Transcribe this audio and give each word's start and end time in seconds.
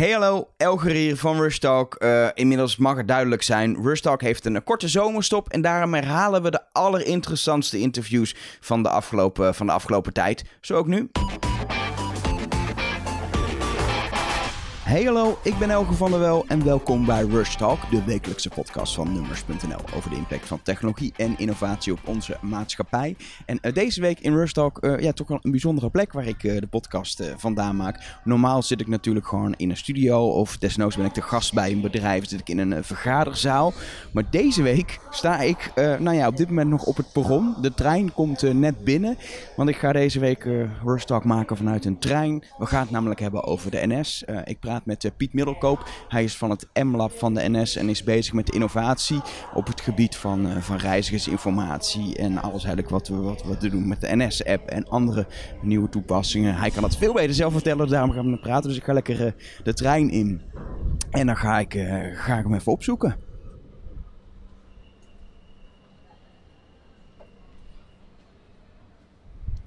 Hey 0.00 0.10
hallo, 0.10 0.48
Elger 0.56 0.90
hier 0.90 1.16
van 1.16 1.40
Rushtalk. 1.40 1.96
Uh, 1.98 2.28
inmiddels 2.34 2.76
mag 2.76 2.96
het 2.96 3.08
duidelijk 3.08 3.42
zijn, 3.42 3.82
Rushtalk 3.82 4.20
heeft 4.20 4.44
een 4.44 4.64
korte 4.64 4.88
zomerstop 4.88 5.48
en 5.48 5.60
daarom 5.60 5.94
herhalen 5.94 6.42
we 6.42 6.50
de 6.50 6.60
allerinteressantste 6.72 7.78
interviews 7.78 8.34
van 8.60 8.82
de 8.82 8.88
afgelopen, 8.88 9.54
van 9.54 9.66
de 9.66 9.72
afgelopen 9.72 10.12
tijd. 10.12 10.44
Zo 10.60 10.74
ook 10.74 10.86
nu. 10.86 11.10
Hey 14.90 15.04
hallo, 15.04 15.38
ik 15.42 15.58
ben 15.58 15.70
Elke 15.70 15.94
van 15.94 16.10
der 16.10 16.20
Wel 16.20 16.44
en 16.48 16.64
welkom 16.64 17.06
bij 17.06 17.24
Rush 17.24 17.54
Talk, 17.54 17.90
de 17.90 18.04
wekelijkse 18.04 18.48
podcast 18.48 18.94
van 18.94 19.12
Nummers.nl 19.12 19.96
over 19.96 20.10
de 20.10 20.16
impact 20.16 20.46
van 20.46 20.62
technologie 20.62 21.12
en 21.16 21.38
innovatie 21.38 21.92
op 21.92 21.98
onze 22.04 22.36
maatschappij. 22.40 23.16
En 23.46 23.58
uh, 23.62 23.72
deze 23.72 24.00
week 24.00 24.20
in 24.20 24.34
Rush 24.34 24.52
Talk, 24.52 24.84
uh, 24.84 24.98
ja, 24.98 25.12
toch 25.12 25.28
wel 25.28 25.38
een 25.42 25.50
bijzondere 25.50 25.90
plek 25.90 26.12
waar 26.12 26.26
ik 26.26 26.42
uh, 26.42 26.60
de 26.60 26.66
podcast 26.66 27.22
vandaan 27.36 27.76
maak. 27.76 28.20
Normaal 28.24 28.62
zit 28.62 28.80
ik 28.80 28.86
natuurlijk 28.86 29.26
gewoon 29.26 29.54
in 29.56 29.70
een 29.70 29.76
studio 29.76 30.28
of 30.28 30.58
desnoods 30.58 30.96
ben 30.96 31.06
ik 31.06 31.14
de 31.14 31.22
gast 31.22 31.54
bij 31.54 31.72
een 31.72 31.80
bedrijf, 31.80 32.28
zit 32.28 32.40
ik 32.40 32.48
in 32.48 32.58
een 32.58 32.84
vergaderzaal. 32.84 33.72
Maar 34.12 34.24
deze 34.30 34.62
week 34.62 34.98
sta 35.10 35.40
ik, 35.40 35.72
nou 35.74 36.12
ja, 36.12 36.26
op 36.26 36.36
dit 36.36 36.48
moment 36.48 36.68
nog 36.68 36.84
op 36.84 36.96
het 36.96 37.12
perron. 37.12 37.54
De 37.60 37.74
trein 37.74 38.12
komt 38.12 38.54
net 38.54 38.84
binnen, 38.84 39.16
want 39.56 39.68
ik 39.68 39.76
ga 39.76 39.92
deze 39.92 40.20
week 40.20 40.48
Rush 40.84 41.04
Talk 41.04 41.24
maken 41.24 41.56
vanuit 41.56 41.84
een 41.84 41.98
trein. 41.98 42.44
We 42.58 42.66
gaan 42.66 42.82
het 42.82 42.90
namelijk 42.90 43.20
hebben 43.20 43.44
over 43.44 43.70
de 43.70 43.86
NS. 43.86 44.24
ik 44.44 44.60
praat 44.60 44.79
met 44.84 45.04
uh, 45.04 45.10
Piet 45.16 45.32
Middelkoop. 45.32 45.88
Hij 46.08 46.24
is 46.24 46.36
van 46.36 46.50
het 46.50 46.68
M-lab 46.72 47.18
van 47.18 47.34
de 47.34 47.48
NS 47.48 47.76
en 47.76 47.88
is 47.88 48.02
bezig 48.02 48.32
met 48.32 48.50
innovatie 48.50 49.20
op 49.54 49.66
het 49.66 49.80
gebied 49.80 50.16
van, 50.16 50.46
uh, 50.46 50.56
van 50.56 50.76
reizigersinformatie 50.76 52.16
en 52.16 52.38
alles 52.38 52.64
eigenlijk 52.64 52.88
wat 52.88 53.08
we, 53.08 53.16
wat 53.16 53.58
we 53.60 53.68
doen 53.68 53.88
met 53.88 54.00
de 54.00 54.16
NS-app 54.16 54.68
en 54.68 54.88
andere 54.88 55.26
nieuwe 55.62 55.88
toepassingen. 55.88 56.54
Hij 56.54 56.70
kan 56.70 56.82
dat 56.82 56.96
veel 56.96 57.12
beter 57.12 57.34
zelf 57.34 57.52
vertellen, 57.52 57.88
daarom 57.88 58.12
gaan 58.12 58.30
we 58.30 58.38
praten. 58.38 58.68
Dus 58.68 58.78
ik 58.78 58.84
ga 58.84 58.92
lekker 58.92 59.26
uh, 59.26 59.32
de 59.64 59.74
trein 59.74 60.10
in 60.10 60.40
en 61.10 61.26
dan 61.26 61.36
ga 61.36 61.58
ik, 61.58 61.72
ga 62.12 62.38
ik 62.38 62.44
hem 62.44 62.54
even 62.54 62.72
opzoeken. 62.72 63.16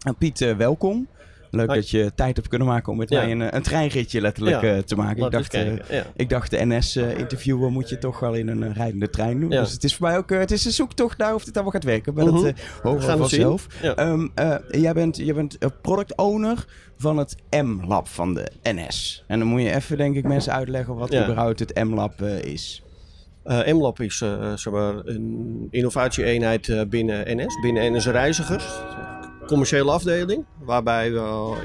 Nou, 0.04 0.16
Piet, 0.18 0.40
welkom. 0.40 1.08
Leuk 1.56 1.68
dat 1.68 1.90
je 1.90 2.12
tijd 2.16 2.36
hebt 2.36 2.48
kunnen 2.48 2.68
maken 2.68 2.92
om 2.92 2.98
met 2.98 3.10
mij 3.10 3.32
een, 3.32 3.56
een 3.56 3.62
treinritje 3.62 4.22
letterlijk 4.22 4.62
uh, 4.62 4.78
te 4.78 4.96
maken. 4.96 5.26
Ik 5.26 5.32
dacht, 5.32 5.56
uh, 5.56 5.74
ik 6.16 6.30
dacht, 6.30 6.52
de 6.52 6.66
NS-interview 6.66 7.64
uh, 7.64 7.70
moet 7.70 7.90
je 7.90 7.98
toch 7.98 8.20
wel 8.20 8.34
in 8.34 8.48
een 8.48 8.74
rijdende 8.74 9.10
trein 9.10 9.40
doen. 9.40 9.50
Dus 9.50 9.72
het 9.72 9.84
is 9.84 9.96
voor 9.96 10.08
mij 10.08 10.18
ook 10.18 10.30
het 10.30 10.52
is 10.52 10.66
een 10.66 10.72
zoektocht 10.72 11.18
naar 11.18 11.34
of 11.34 11.44
dit 11.44 11.54
allemaal 11.54 11.72
gaat 11.72 11.84
werken. 11.84 12.14
Maar 12.14 12.26
dat 12.26 12.54
horen 12.82 13.00
we 13.00 13.18
vanzelf. 13.18 13.68
Um, 14.00 14.32
jij 14.72 14.94
bent, 14.94 15.18
jij 15.18 15.34
bent 15.34 15.58
product 15.82 16.18
owner 16.18 16.66
van 16.98 17.18
het 17.18 17.36
M-lab 17.50 18.08
van 18.08 18.34
de 18.34 18.52
NS. 18.64 19.24
En 19.28 19.40
dan 19.40 19.48
moet 19.48 19.62
je 19.62 19.76
even, 19.76 19.98
denk 19.98 20.16
ik, 20.16 20.24
mensen 20.24 20.54
uitleggen 20.54 20.96
wat 20.96 21.16
überhaupt 21.16 21.60
het 21.60 21.84
M-lab 21.84 22.22
is. 22.22 22.84
M-lab 23.44 24.00
is 24.00 24.18
zeg 24.56 24.70
maar 24.70 24.96
een 25.06 25.68
innovatie-eenheid 25.72 26.90
binnen 26.90 27.38
NS, 27.38 27.60
binnen 27.62 27.94
NS 27.94 28.06
Reizigers 28.06 28.66
commerciële 29.48 29.92
afdeling. 29.92 30.46
Waarbij 30.60 31.08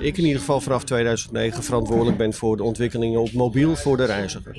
ik 0.00 0.16
in 0.16 0.24
ieder 0.24 0.40
geval 0.40 0.60
vanaf 0.60 0.84
2009 0.84 1.62
verantwoordelijk 1.62 2.16
ben 2.16 2.32
voor 2.32 2.56
de 2.56 2.62
ontwikkelingen 2.62 3.20
op 3.20 3.32
mobiel 3.32 3.76
voor 3.76 3.96
de 3.96 4.04
reiziger. 4.04 4.52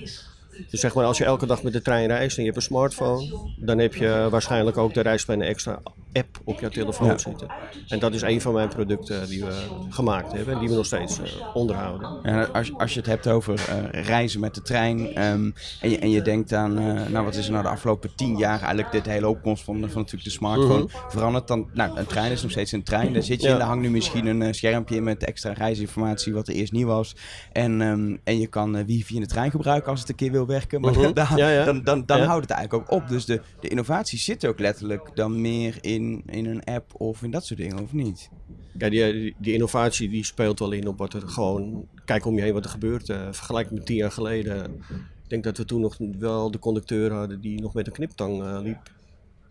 Dus 0.70 0.80
zeg 0.80 0.94
maar, 0.94 1.06
als 1.06 1.18
je 1.18 1.24
elke 1.24 1.46
dag 1.46 1.64
met 1.64 1.74
de 1.74 1.82
trein 1.82 2.08
reist 2.08 2.38
en 2.38 2.44
je 2.44 2.50
hebt 2.50 2.62
een 2.62 2.68
smartphone, 2.68 3.40
dan 3.58 3.78
heb 3.78 3.96
je 3.96 4.28
waarschijnlijk 4.30 4.78
ook 4.78 4.94
de 4.94 5.02
Reisplannen 5.02 5.48
Extra 5.48 5.80
app 6.14 6.40
op 6.44 6.60
jouw 6.60 6.70
telefoon 6.70 7.20
zitten. 7.20 7.48
En 7.88 8.00
dat 8.00 8.14
is 8.14 8.22
een 8.22 8.42
van 8.42 8.54
mijn 8.54 8.70
producten 8.70 9.28
die 9.28 9.44
we 9.44 9.54
gemaakt 9.90 10.32
hebben 10.32 10.54
en 10.54 10.60
die 10.60 10.70
we 10.70 10.76
nog 10.76 10.86
steeds 10.86 11.20
uh, 11.20 11.26
onderhouden. 11.54 12.20
En 12.24 12.54
als, 12.54 12.78
als 12.78 12.94
je 12.94 13.00
het 13.00 13.10
hebt 13.10 13.28
over 13.28 13.54
uh, 13.54 14.04
reizen 14.04 14.40
met 14.40 14.56
de 14.56 14.62
trein 14.62 15.00
um, 15.00 15.54
en, 15.82 15.90
je, 15.90 16.00
en 16.00 16.10
je 16.10 16.22
denkt 16.22 16.54
aan, 16.54 16.80
uh, 16.80 17.08
nou 17.08 17.26
wat 17.26 17.36
is 17.36 17.46
er 17.46 17.52
nou 17.52 17.64
de 17.64 17.70
afgelopen 17.70 18.16
tien 18.16 18.38
jaar 18.38 18.60
eigenlijk 18.60 18.92
dit 18.92 19.06
hele 19.06 19.28
opkomst 19.28 19.64
van, 19.64 19.76
van 19.80 19.88
natuurlijk 19.88 20.24
de 20.24 20.30
smartphone 20.30 20.80
-hmm. 20.80 20.90
veranderd, 21.10 21.48
dan, 21.48 21.70
nou 21.74 21.98
een 21.98 22.06
trein 22.06 22.32
is 22.32 22.42
nog 22.42 22.52
steeds 22.52 22.72
een 22.72 22.84
trein, 22.84 23.14
daar 23.14 23.24
zit 23.24 23.42
je 23.42 23.48
ja. 23.48 23.54
en 23.54 23.60
daar 23.60 23.68
hangt 23.68 23.84
nu 23.84 23.90
misschien 23.90 24.26
een 24.26 24.54
schermpje 24.54 25.02
met 25.02 25.24
extra 25.24 25.54
reisinformatie 25.54 26.34
wat 26.34 26.48
er 26.48 26.54
eerst 26.54 26.72
niet 26.72 26.86
was. 26.86 27.16
En, 27.52 27.82
um, 27.82 28.20
en 28.24 28.40
je 28.40 28.48
kan 28.48 28.86
wifi 28.86 29.16
in 29.16 29.22
de 29.22 29.28
trein 29.28 29.52
gebruiken 29.52 29.92
als 29.92 30.00
het 30.00 30.10
een 30.10 30.16
keer 30.16 30.32
wil 30.32 30.46
werken, 30.46 30.82
maar 30.82 30.94
-huh. 30.94 31.14
dan, 31.14 31.28
ja, 31.36 31.50
ja. 31.50 31.66
dan, 31.66 31.84
dan, 31.84 32.06
dan 32.06 32.22
houdt 32.22 32.42
het 32.42 32.52
eigenlijk 32.52 32.84
ook 32.84 33.02
op. 33.02 33.08
Dus 33.08 33.26
de, 33.26 33.42
de 33.60 33.68
innovatie 33.68 34.20
zit 34.20 34.46
ook 34.46 34.60
letterlijk 34.60 35.10
dan 35.14 35.42
meer 35.42 35.78
in, 35.82 35.99
in 36.26 36.46
een 36.46 36.64
app 36.64 37.02
of 37.02 37.24
in 37.24 37.32
dat 37.32 37.46
soort 37.46 37.60
dingen, 37.60 37.80
of 37.80 37.94
niet? 37.94 38.30
Ja, 38.78 38.90
die, 38.90 39.36
innovatie 39.40 40.10
die 40.10 40.24
speelt 40.24 40.60
wel 40.60 40.72
in 40.72 40.88
op 40.88 40.98
wat 40.98 41.14
er 41.14 41.22
gewoon... 41.22 41.88
Kijk 42.06 42.26
om 42.26 42.36
je 42.36 42.42
heen 42.42 42.54
wat 42.54 42.64
er 42.64 42.70
gebeurt. 42.70 43.10
Uh, 43.10 43.28
vergelijk 43.32 43.72
met 43.72 43.86
tien 43.86 43.96
jaar 43.96 44.12
geleden. 44.12 44.74
Ik 45.24 45.30
denk 45.30 45.44
dat 45.44 45.58
we 45.58 45.66
toen 45.66 45.82
nog 45.82 45.98
wel 46.20 46.52
de 46.52 46.60
conducteur 46.60 47.12
hadden 47.12 47.42
die 47.42 47.62
nog 47.62 47.74
met 47.74 47.88
een 47.88 47.94
kniptang 47.94 48.42
uh, 48.42 48.60
liep. 48.64 48.92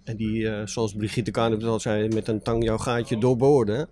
En 0.04 0.16
die, 0.16 0.41
uh, 0.41 0.66
zoals 0.66 0.94
Brigitte 0.94 1.31
Kahnert 1.31 1.64
al 1.64 1.81
zei, 1.81 2.08
met 2.08 2.28
een 2.28 2.42
tang 2.42 2.64
jouw 2.64 2.78
gaatje 2.78 3.19
doorboorde. 3.19 3.88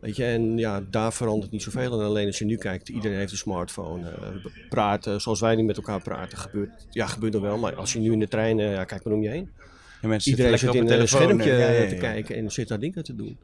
Weet 0.00 0.16
je, 0.16 0.24
en 0.24 0.58
ja, 0.58 0.82
daar 0.90 1.12
verandert 1.12 1.52
niet 1.52 1.62
zoveel. 1.62 2.00
En 2.00 2.06
alleen 2.06 2.26
als 2.26 2.38
je 2.38 2.44
nu 2.44 2.56
kijkt, 2.56 2.88
iedereen 2.88 3.18
heeft 3.18 3.32
een 3.32 3.38
smartphone. 3.38 4.10
Uh, 4.10 4.46
praten, 4.68 5.20
zoals 5.20 5.40
wij 5.40 5.54
nu 5.54 5.62
met 5.62 5.76
elkaar 5.76 6.02
praten, 6.02 6.38
gebeurt, 6.38 6.86
ja, 6.90 7.06
gebeurt 7.06 7.34
er 7.34 7.40
wel. 7.40 7.58
Maar 7.58 7.74
als 7.74 7.92
je 7.92 7.98
nu 7.98 8.12
in 8.12 8.18
de 8.18 8.28
trein, 8.28 8.58
ja, 8.58 8.84
kijk 8.84 9.04
maar 9.04 9.14
om 9.14 9.22
je 9.22 9.28
heen. 9.28 9.50
Iedereen 10.24 10.58
zit 10.58 10.74
in 10.74 10.90
een 10.90 11.08
schermpje 11.08 11.52
ja, 11.52 11.70
ja, 11.70 11.88
te 11.88 11.94
kijken 11.94 12.36
en 12.36 12.50
zit 12.50 12.68
daar 12.68 12.80
dingen 12.80 13.04
te 13.04 13.14
doen. 13.14 13.38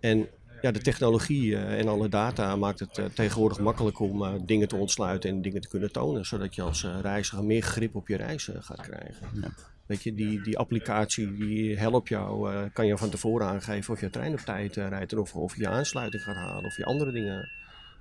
En 0.00 0.28
ja, 0.62 0.70
de 0.70 0.80
technologie 0.80 1.50
uh, 1.50 1.78
en 1.78 1.88
alle 1.88 2.08
data 2.08 2.56
maakt 2.56 2.78
het 2.78 2.98
uh, 2.98 3.04
tegenwoordig 3.04 3.60
makkelijk 3.60 4.00
om 4.00 4.46
dingen 4.46 4.68
te 4.68 4.76
ontsluiten 4.76 5.30
en 5.30 5.42
dingen 5.42 5.60
te 5.60 5.68
kunnen 5.68 5.92
tonen. 5.92 6.26
Zodat 6.26 6.54
je 6.54 6.62
als 6.62 6.86
reiziger 7.02 7.44
meer 7.44 7.62
grip 7.62 7.94
op 7.94 8.08
je 8.08 8.16
reis 8.16 8.50
gaat 8.58 8.80
krijgen. 8.80 9.26
Ja. 9.40 9.50
Weet 9.86 10.02
je, 10.02 10.14
die, 10.14 10.42
die 10.42 10.58
applicatie 10.58 11.34
die 11.34 11.78
helpt 11.78 12.08
jou, 12.08 12.50
kan 12.72 12.86
je 12.86 12.98
van 12.98 13.10
tevoren 13.10 13.46
aangeven 13.46 13.94
of 13.94 14.00
je 14.00 14.10
trein 14.10 14.32
op 14.32 14.38
tijd 14.38 14.76
rijdt 14.76 15.16
of, 15.16 15.34
of 15.34 15.56
je 15.56 15.68
aansluiting 15.68 16.22
gaat 16.22 16.36
halen 16.36 16.64
of 16.64 16.76
je 16.76 16.84
andere 16.84 17.12
dingen. 17.12 17.48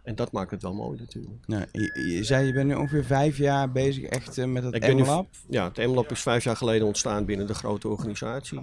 En 0.07 0.15
dat 0.15 0.31
maakt 0.31 0.51
het 0.51 0.61
wel 0.61 0.73
mooi 0.73 0.99
natuurlijk. 0.99 1.47
Nou, 1.47 1.65
je, 1.71 2.13
je, 2.15 2.23
zei 2.23 2.45
je 2.45 2.53
bent 2.53 2.67
nu 2.67 2.75
ongeveer 2.75 3.05
vijf 3.05 3.37
jaar 3.37 3.71
bezig 3.71 4.03
echt 4.03 4.37
uh, 4.37 4.45
met 4.45 4.63
het 4.63 4.93
M-Lab? 4.93 5.27
Ja, 5.49 5.63
het 5.63 5.77
M-Lab 5.77 6.11
is 6.11 6.21
vijf 6.21 6.43
jaar 6.43 6.55
geleden 6.55 6.87
ontstaan 6.87 7.25
binnen 7.25 7.47
de 7.47 7.53
grote 7.53 7.87
organisatie. 7.87 8.59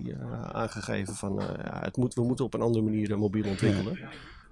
aangegeven 0.52 1.14
van 1.14 1.42
het 1.64 1.96
moet, 1.96 2.14
we 2.14 2.22
moeten 2.22 2.44
op 2.44 2.54
een 2.54 2.60
andere 2.60 2.84
manier 2.84 3.18
mobiel 3.18 3.44
ontwikkelen. 3.44 3.96
Ja. 3.98 4.08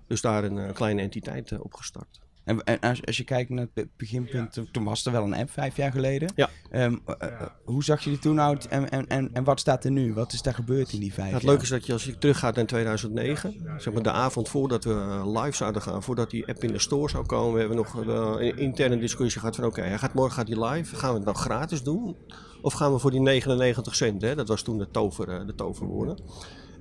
Dus 0.07 0.21
daar 0.21 0.45
een 0.45 0.73
kleine 0.73 1.03
entiteit 1.03 1.59
opgestart. 1.59 2.21
En, 2.45 2.65
en 2.65 2.81
als, 2.81 3.07
als, 3.07 3.17
je 3.17 3.25
kijkt 3.25 3.51
naar 3.51 3.67
het 3.75 3.89
beginpunt, 3.97 4.61
toen 4.73 4.85
was 4.85 5.07
er 5.07 5.13
wel 5.13 5.25
een 5.25 5.35
app 5.35 5.51
vijf 5.51 5.77
jaar 5.77 5.93
geleden. 5.93 6.33
Ja. 6.35 6.51
Um, 6.71 7.03
uh, 7.07 7.29
hoe 7.65 7.85
zag 7.85 8.05
je 8.05 8.11
die 8.11 8.19
toen 8.19 8.41
uit 8.41 8.69
en, 8.69 8.91
en, 8.91 9.07
en, 9.07 9.31
en 9.33 9.45
wat 9.45 9.61
staat 9.61 9.85
er 9.85 9.91
nu? 9.91 10.15
Wat 10.15 10.33
is 10.33 10.43
daar 10.43 10.55
gebeurd 10.55 10.93
in 10.93 11.01
die 11.01 11.13
vijf 11.13 11.29
ja, 11.29 11.35
het 11.35 11.43
jaar? 11.43 11.51
Het 11.51 11.51
leuke 11.51 11.63
is 11.63 11.69
dat 11.69 11.87
je 11.87 11.93
als 11.93 12.05
je 12.05 12.19
teruggaat 12.19 12.57
naar 12.57 12.67
2009, 12.67 13.55
zeg 13.79 13.93
maar 13.93 14.03
de 14.03 14.11
avond 14.11 14.49
voordat 14.49 14.85
we 14.85 15.23
live 15.25 15.57
zouden 15.57 15.83
gaan, 15.83 16.03
voordat 16.03 16.31
die 16.31 16.49
app 16.49 16.65
in 16.65 16.73
de 16.73 16.79
store 16.79 17.09
zou 17.09 17.27
komen, 17.27 17.53
we 17.53 17.59
hebben 17.59 17.77
nog 17.77 17.95
een 17.95 18.59
interne 18.59 18.99
discussie 18.99 19.41
gehad 19.41 19.57
van 19.57 19.65
oké, 19.65 19.81
okay, 19.81 19.99
gaat 19.99 20.15
morgen 20.15 20.35
gaat 20.35 20.47
die 20.47 20.65
live, 20.65 20.97
gaan 20.97 21.11
we 21.11 21.17
het 21.17 21.25
nou 21.25 21.37
gratis 21.37 21.83
doen? 21.83 22.17
Of 22.63 22.73
gaan 22.73 22.93
we 22.93 22.99
voor 22.99 23.11
die 23.11 23.21
99 23.21 23.95
cent, 23.95 24.23
hè? 24.23 24.35
dat 24.35 24.49
was 24.49 24.63
toen 24.63 24.79
de, 24.79 24.91
tover, 24.91 25.47
de 25.47 25.55
toverwoorden. 25.55 26.19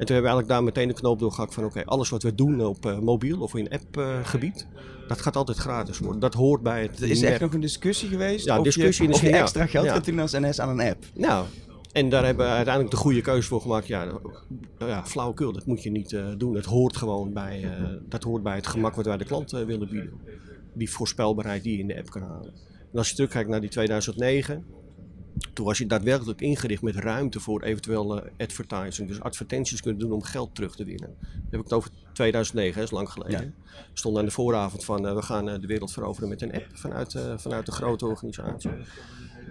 En 0.01 0.07
toen 0.07 0.15
hebben 0.15 0.31
we 0.31 0.37
eigenlijk 0.37 0.47
daar 0.47 0.63
meteen 0.63 0.95
de 0.95 1.01
knoop 1.01 1.19
doorgehakt 1.19 1.53
van 1.53 1.65
oké, 1.65 1.85
alles 1.85 2.09
wat 2.09 2.23
we 2.23 2.35
doen 2.35 2.65
op 2.65 2.85
uh, 2.85 2.99
mobiel 2.99 3.41
of 3.41 3.55
in 3.55 3.69
app-gebied, 3.69 4.67
uh, 4.73 5.07
dat 5.07 5.21
gaat 5.21 5.35
altijd 5.35 5.57
gratis 5.57 5.99
worden. 5.99 6.21
Dat 6.21 6.33
hoort 6.33 6.61
bij 6.61 6.81
het. 6.81 7.01
Er 7.01 7.09
is 7.09 7.21
echt 7.21 7.39
nog 7.39 7.53
een 7.53 7.59
discussie 7.59 8.09
geweest. 8.09 8.45
Ja, 8.45 8.57
of 8.57 8.63
discussie 8.63 9.07
je, 9.07 9.13
of 9.13 9.21
je 9.21 9.29
extra 9.29 9.65
geld 9.65 9.85
ja. 9.85 9.93
gaat 9.93 10.05
doen 10.05 10.19
als 10.19 10.31
NS 10.31 10.59
aan 10.59 10.69
een 10.79 10.89
app. 10.89 11.05
Nou, 11.13 11.45
en 11.91 12.09
daar 12.09 12.25
hebben 12.25 12.45
we 12.45 12.51
uiteindelijk 12.51 12.95
de 12.95 13.01
goede 13.01 13.21
keuze 13.21 13.47
voor 13.47 13.61
gemaakt. 13.61 13.87
Ja, 13.87 14.07
ja 14.79 15.05
flauwekul, 15.05 15.51
dat 15.51 15.65
moet 15.65 15.83
je 15.83 15.91
niet 15.91 16.11
uh, 16.11 16.25
doen. 16.37 16.55
Het 16.55 16.65
hoort 16.65 16.97
gewoon 16.97 17.33
bij, 17.33 17.63
uh, 17.63 17.89
dat 18.09 18.23
hoort 18.23 18.43
bij 18.43 18.55
het 18.55 18.67
gemak 18.67 18.95
wat 18.95 19.05
wij 19.05 19.17
de 19.17 19.25
klant 19.25 19.53
uh, 19.53 19.63
willen 19.63 19.89
bieden. 19.89 20.13
Die 20.73 20.91
voorspelbaarheid 20.91 21.63
die 21.63 21.73
je 21.73 21.79
in 21.79 21.87
de 21.87 21.97
app 21.97 22.09
kan 22.09 22.21
halen. 22.21 22.53
En 22.91 22.97
als 22.97 23.09
je 23.09 23.15
terugkijkt 23.15 23.49
naar 23.49 23.61
die 23.61 23.69
2009, 23.69 24.65
toen 25.53 25.65
was 25.65 25.77
je 25.77 25.85
daadwerkelijk 25.85 26.41
ingericht 26.41 26.81
met 26.81 26.95
ruimte 26.95 27.39
voor 27.39 27.63
eventueel 27.63 28.23
advertising. 28.37 29.07
Dus 29.07 29.21
advertenties 29.21 29.81
kunnen 29.81 29.99
doen 29.99 30.11
om 30.11 30.23
geld 30.23 30.55
terug 30.55 30.75
te 30.75 30.83
winnen. 30.83 31.15
Dan 31.19 31.49
heb 31.49 31.59
ik 31.59 31.63
het 31.63 31.73
over 31.73 31.89
2009, 32.13 32.75
dat 32.75 32.83
is 32.83 32.95
lang 32.95 33.09
geleden. 33.09 33.55
Ja. 33.65 33.73
Stonden 33.93 34.21
aan 34.21 34.27
de 34.27 34.33
vooravond 34.33 34.85
van 34.85 35.05
uh, 35.05 35.13
we 35.13 35.21
gaan 35.21 35.49
uh, 35.49 35.59
de 35.61 35.67
wereld 35.67 35.91
veroveren 35.91 36.29
met 36.29 36.41
een 36.41 36.53
app 36.53 36.67
vanuit, 36.73 37.13
uh, 37.13 37.37
vanuit 37.37 37.65
de 37.65 37.71
grote 37.71 38.05
organisatie. 38.05 38.71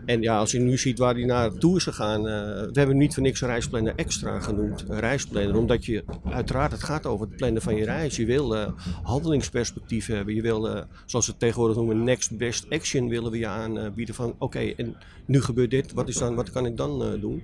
En 0.06 0.22
ja, 0.22 0.38
als 0.38 0.50
je 0.50 0.58
nu 0.58 0.78
ziet 0.78 0.98
waar 0.98 1.14
die 1.14 1.26
naartoe 1.26 1.76
is 1.76 1.84
gegaan. 1.84 2.22
we 2.22 2.70
hebben 2.72 2.96
niet 2.96 3.14
voor 3.14 3.22
niks 3.22 3.40
een 3.40 3.48
reisplanner 3.48 3.92
extra 3.96 4.40
genoemd. 4.40 4.84
Een 4.88 5.00
reisplanner, 5.00 5.56
omdat 5.56 5.84
je 5.84 6.04
uiteraard 6.24 6.72
het 6.72 6.82
gaat 6.82 7.06
over 7.06 7.26
het 7.26 7.36
plannen 7.36 7.62
van 7.62 7.76
je 7.76 7.84
reis. 7.84 8.16
Je 8.16 8.26
wil 8.26 8.74
handelingsperspectief 9.02 10.06
hebben. 10.06 10.34
Je 10.34 10.42
wil, 10.42 10.62
zoals 11.06 11.26
we 11.26 11.32
het 11.32 11.40
tegenwoordig 11.40 11.76
noemen, 11.76 12.04
next 12.04 12.36
best 12.36 12.66
action 12.70 13.08
willen 13.08 13.30
we 13.30 13.38
je 13.38 13.46
aanbieden. 13.46 14.14
Van 14.14 14.34
oké, 14.38 14.58
en 14.58 14.96
nu 15.26 15.40
gebeurt 15.40 15.70
dit. 15.70 15.92
Wat, 15.92 16.08
is 16.08 16.16
dan, 16.16 16.34
wat 16.34 16.50
kan 16.50 16.66
ik 16.66 16.76
dan 16.76 17.18
doen? 17.20 17.42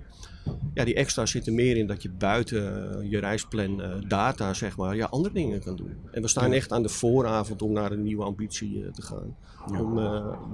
Ja, 0.77 0.85
die 0.85 0.95
extra 0.95 1.27
zitten 1.27 1.55
meer 1.55 1.77
in 1.77 1.87
dat 1.87 2.03
je 2.03 2.11
buiten 2.11 2.91
eh, 2.99 3.11
je 3.11 3.19
reisplan 3.19 3.83
eh, 3.83 3.91
data, 4.09 4.55
zeg 4.55 4.77
maar, 4.77 4.97
ja, 4.97 5.07
andere 5.07 5.35
dingen 5.35 5.61
kan 5.61 5.77
doen. 5.77 5.97
En 6.11 6.23
we 6.23 6.29
staan 6.29 6.53
echt 6.53 6.73
aan 6.73 6.83
de 6.83 6.89
vooravond 6.89 7.63
om 7.63 7.73
naar 7.73 7.93
een 7.93 8.03
nieuwe 8.03 8.25
ambitie 8.25 8.85
eh, 8.85 8.93
te 8.93 9.03
gaan. 9.03 9.37
Om, 9.81 9.95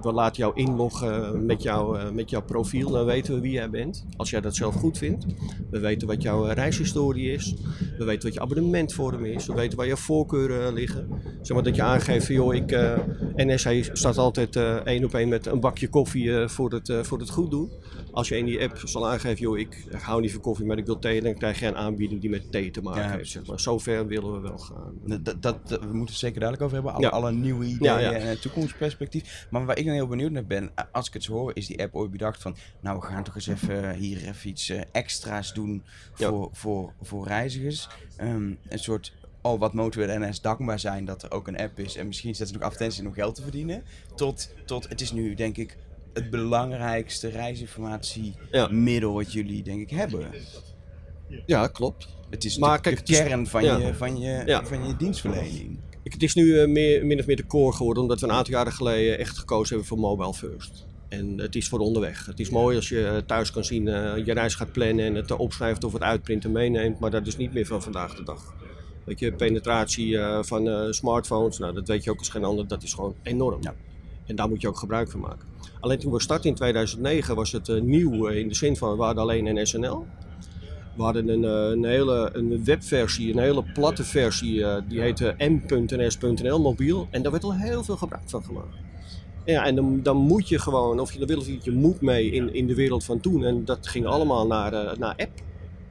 we 0.03 0.13
laten 0.13 0.43
jou 0.43 0.55
inloggen 0.55 1.47
met, 1.47 1.63
jou, 1.63 2.13
met 2.13 2.31
jouw 2.31 2.43
profiel, 2.43 2.91
dan 2.91 3.05
weten 3.05 3.35
we 3.35 3.41
wie 3.41 3.53
jij 3.53 3.71
bent. 3.71 4.05
Als 4.17 4.31
jij 4.31 4.41
dat 4.41 4.57
zelf 4.57 4.75
goed 4.75 4.99
vindt. 4.99 5.27
We 5.71 5.79
weten 5.79 6.09
wat 6.09 6.23
jouw 6.23 6.45
reishistorie 6.45 7.33
is. 7.33 7.55
We 7.99 8.05
weten 8.05 8.23
wat 8.23 8.35
je 8.35 8.41
abonnementvorm 8.41 9.25
is. 9.25 9.47
We 9.47 9.55
weten 9.55 9.79
waar 9.79 9.87
je 9.87 9.97
voorkeuren 9.97 10.73
liggen. 10.73 11.09
Zeg 11.43 11.57
maar 11.57 11.65
dat 11.65 11.77
je 11.77 11.83
aangeeft, 11.83 12.27
joh, 12.27 12.55
ik, 12.55 12.71
NS 13.37 13.91
staat 13.93 14.19
altijd 14.19 14.57
één 14.85 15.05
op 15.05 15.15
één 15.15 15.29
met 15.29 15.47
een 15.47 15.61
bakje 15.61 15.89
koffie 15.89 16.49
voor, 16.49 16.73
het, 16.73 16.93
voor 17.03 17.19
het 17.19 17.31
goed 17.31 17.51
doen. 17.51 17.71
Als 18.11 18.29
je 18.29 18.39
in 18.39 18.45
die 18.45 18.63
app 18.63 18.81
zal 18.85 19.09
aangeven, 19.09 19.41
joh, 19.41 19.59
ik 19.59 19.82
hou 19.91 20.21
niet 20.21 20.33
van 20.33 20.41
koffie, 20.41 20.67
maar 20.67 20.79
ik 20.79 20.87
wil 20.87 20.99
thee, 20.99 21.23
dan 21.23 21.35
krijg 21.35 21.61
je 21.61 21.67
een 21.67 21.77
aanbieding 21.77 22.21
die 22.21 22.31
met 22.31 22.53
thee 22.53 22.71
te 22.71 22.83
maken 22.83 23.11
heeft. 23.11 23.31
Zeg 23.31 23.47
maar. 23.47 23.61
Zover 23.61 24.07
willen 24.07 24.33
we 24.33 24.41
wel 24.41 24.59
gaan. 24.59 25.01
Dat, 25.23 25.43
dat, 25.43 25.59
we 25.69 25.77
moeten 25.87 26.07
het 26.07 26.15
zeker 26.15 26.41
duidelijk 26.41 26.63
over 26.63 26.75
hebben. 26.75 26.95
Alle, 26.95 27.11
alle 27.11 27.33
nieuwe 27.33 27.65
ideeën 27.65 28.13
en 28.13 28.41
toekomstperspectief. 28.41 29.47
Maar 29.51 29.65
waar 29.65 29.79
ik 29.79 29.85
dan 29.85 29.95
heel 29.95 30.07
benieuwd 30.07 30.31
naar 30.31 30.47
ben, 30.47 30.71
als 30.93 31.07
ik 31.07 31.13
het 31.13 31.23
zo 31.23 31.33
hoor, 31.33 31.51
is 31.55 31.67
die 31.67 31.83
app 31.83 31.95
ooit 31.95 32.11
bedacht 32.11 32.43
van, 32.43 32.57
nou 32.81 32.99
we 32.99 33.07
gaan 33.07 33.25
toch 33.25 33.35
eens 33.35 33.47
even 33.47 33.95
hier 33.95 34.29
even 34.29 34.51
iets 34.51 34.69
eh, 34.69 34.81
extra's 34.93 35.55
doen 35.55 35.83
voor, 36.13 36.49
voor, 36.53 36.93
voor 37.03 37.27
reizigers. 37.27 37.89
Ehm, 38.17 38.55
een 38.69 38.79
soort 38.79 39.13
oh, 39.43 39.61
wat 39.61 39.73
mogen 39.73 40.07
we 40.07 40.27
NS 40.27 40.41
dankbaar 40.41 40.79
zijn 40.79 41.05
dat 41.05 41.23
er 41.23 41.31
ook 41.31 41.49
een 41.49 41.59
app 41.59 41.79
is. 41.79 41.97
En 41.97 42.07
misschien 42.07 42.35
zetten 42.35 42.55
ze 42.55 42.61
nog 42.61 42.71
advertenties 42.71 43.07
om 43.07 43.13
geld 43.13 43.35
te 43.35 43.43
verdienen. 43.43 43.83
Tot, 44.15 44.51
tot 44.65 44.89
het 44.89 45.01
is 45.01 45.13
nu, 45.13 45.35
denk 45.35 45.57
ik, 45.57 45.77
het 46.13 46.31
belangrijkste 46.31 47.29
reisinformatiemiddel 47.29 49.13
wat 49.13 49.33
jullie 49.33 49.63
denk 49.63 49.81
ik 49.81 49.91
hebben. 49.91 50.31
Ja, 51.47 51.67
klopt. 51.67 52.09
Het 52.31 52.45
is 52.45 52.59
maar, 52.59 52.77
de, 52.77 52.83
kijk, 52.83 53.07
de 53.07 53.13
kern 53.13 53.47
van, 53.47 53.65
je, 53.65 53.95
van, 53.95 54.21
je, 54.21 54.61
van 54.65 54.87
je 54.87 54.97
dienstverlening. 54.97 55.79
het 56.05 56.23
is 56.23 56.35
nu 56.35 56.45
uh, 56.45 56.69
meer, 56.69 57.07
min 57.07 57.19
of 57.19 57.27
meer 57.27 57.37
de 57.37 57.47
core 57.47 57.77
geworden, 57.77 58.03
omdat 58.03 58.21
we 58.21 58.27
een 58.27 58.33
aantal 58.33 58.53
jaren 58.53 58.73
geleden 58.73 59.19
echt 59.19 59.39
gekozen 59.39 59.69
hebben 59.69 59.87
voor 59.87 59.99
mobile 59.99 60.35
first. 60.35 60.87
En 61.09 61.39
het 61.39 61.55
is 61.55 61.69
voor 61.69 61.79
onderweg. 61.79 62.27
Het 62.27 62.41
is 62.41 62.51
mooi 62.51 62.77
als 62.77 62.89
je 62.89 63.23
thuis 63.27 63.51
kan 63.51 63.65
zien, 63.65 63.87
uh, 63.87 64.17
je 64.25 64.33
reis 64.33 64.55
gaat 64.55 64.73
plannen 64.73 65.05
en 65.05 65.15
het 65.15 65.31
opschrijft 65.31 65.85
of 65.85 65.93
het 65.93 66.03
uitprint 66.03 66.45
en 66.45 66.53
meeneemt, 66.53 66.99
maar 66.99 67.11
dat 67.11 67.27
is 67.27 67.37
niet 67.37 67.53
meer 67.53 67.67
van 67.67 67.83
vandaag 67.83 68.15
de 68.15 68.23
dag. 68.23 68.55
Weet 69.05 69.19
je, 69.19 69.33
penetratie 69.33 70.19
van 70.41 70.95
smartphones, 70.95 71.59
nou, 71.59 71.75
dat 71.75 71.89
weet 71.89 72.05
je 72.05 72.11
ook 72.11 72.19
als 72.19 72.29
geen 72.29 72.45
ander, 72.45 72.69
dat 72.69 72.83
is 72.83 72.95
gewoon 72.95 73.15
enorm. 73.23 73.63
Ja. 73.63 73.75
En 74.27 74.37
daar 74.37 74.49
moet 74.49 74.61
je 74.61 74.69
ook 74.69 74.79
gebruik 74.79 75.11
van 75.11 75.21
maken. 75.21 75.52
Alleen 75.83 75.99
toen 75.99 76.13
we 76.13 76.21
startten 76.21 76.51
in 76.51 76.57
2009 76.57 77.35
was 77.35 77.53
het 77.53 77.69
uh, 77.69 77.81
nieuw 77.81 78.27
in 78.27 78.49
de 78.49 78.55
zin 78.55 78.77
van 78.77 78.97
we 78.97 79.03
hadden 79.03 79.23
alleen 79.23 79.47
een 79.47 79.67
SNL. 79.67 80.07
We 80.97 81.03
hadden 81.03 81.29
een, 81.29 81.43
uh, 81.43 81.71
een, 81.71 81.85
hele 81.85 82.31
een 82.33 82.65
webversie, 82.65 83.33
een 83.33 83.39
hele 83.39 83.63
platte 83.63 84.05
versie, 84.05 84.65
die 84.89 85.01
heette 85.01 85.35
m.ns.nl 85.39 86.61
mobiel. 86.61 87.09
En 87.11 87.23
daar 87.23 87.33
werd 87.33 87.45
al 87.45 87.55
heel 87.55 87.85
veel 87.85 87.97
gebruik 87.97 88.23
van 88.27 88.45
gemaakt. 88.45 88.77
Ja, 89.45 89.65
en 89.65 89.75
dan, 89.75 90.03
dan 90.03 90.17
moet 90.17 90.49
je 90.49 90.59
gewoon, 90.59 91.01
of 91.01 91.13
je 91.13 91.27
wil 91.27 91.39
of 91.39 91.49
niet, 91.49 91.65
je 91.65 91.71
moet 91.71 92.01
mee 92.01 92.31
in, 92.31 92.55
in 92.55 92.67
de 92.67 92.75
wereld 92.75 93.05
van 93.05 93.21
toen. 93.21 93.45
En 93.45 93.65
dat 93.65 93.89
ging 93.89 94.07
allemaal 94.07 94.47
naar, 94.47 94.99
naar 94.99 95.15
app. 95.17 95.43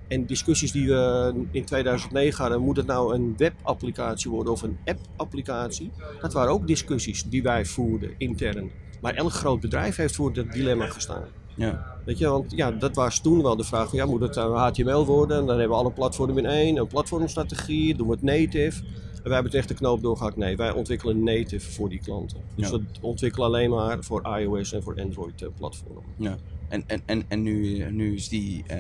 En 0.08 0.26
discussies 0.26 0.72
die 0.72 0.88
we 0.88 1.34
in 1.52 1.66
2009 1.66 2.42
hadden, 2.42 2.62
moet 2.62 2.78
het 2.78 2.86
nou 2.86 3.16
een 3.16 3.34
webapplicatie 3.38 4.32
worden 4.32 4.54
of 4.54 4.62
een 4.62 4.78
app-applicatie? 4.86 5.92
Dat 6.22 6.34
waren 6.34 6.52
ook 6.52 6.68
discussies 6.68 7.24
die 7.24 7.44
wij 7.44 7.66
voerden 7.66 8.14
intern. 8.18 8.72
Maar 9.02 9.14
elk 9.14 9.32
groot 9.32 9.60
bedrijf 9.60 9.96
heeft 9.96 10.16
voor 10.16 10.34
dat 10.34 10.52
dilemma 10.52 10.86
gestaan. 10.86 11.24
Ja. 11.56 12.00
Weet 12.06 12.18
je, 12.18 12.28
want 12.28 12.52
ja, 12.56 12.72
dat 12.72 12.96
was 12.96 13.20
toen 13.20 13.42
wel 13.42 13.56
de 13.56 13.64
vraag 13.64 13.90
van, 13.90 13.98
ja, 13.98 14.06
moet 14.06 14.22
het 14.22 14.36
HTML 14.36 15.02
eh, 15.02 15.06
worden? 15.06 15.38
En 15.38 15.46
dan 15.46 15.60
hebben 15.60 15.78
we 15.78 15.84
alle 15.84 15.92
platformen 15.92 16.38
in 16.38 16.46
één, 16.46 16.78
een 16.78 16.88
platformstrategie, 16.88 17.96
doen 17.96 18.08
we 18.08 18.14
het 18.14 18.22
native. 18.22 18.84
En 19.16 19.24
wij 19.24 19.34
hebben 19.34 19.52
echt 19.52 19.68
de 19.68 19.74
knoop 19.74 20.02
doorgehakt, 20.02 20.38
nee, 20.38 20.56
wij 20.56 20.72
ontwikkelen 20.72 21.24
native 21.24 21.72
voor 21.72 21.90
die 21.90 22.00
klanten. 22.00 22.38
Dus 22.56 22.70
we 22.70 22.82
ontwikkelen 23.02 23.48
alleen 23.48 23.70
maar 23.70 24.04
voor 24.04 24.38
iOS 24.40 24.74
en 24.74 24.84
voor 24.84 25.02
Android 25.02 25.42
eh, 25.42 25.48
platformen. 25.58 26.04
Ja. 26.18 26.38
En, 26.72 26.84
en, 26.88 27.02
en, 27.06 27.24
en 27.28 27.42
nu, 27.42 27.86
nu 27.92 28.16
is 28.16 28.30
die 28.30 28.64
uh, 28.72 28.78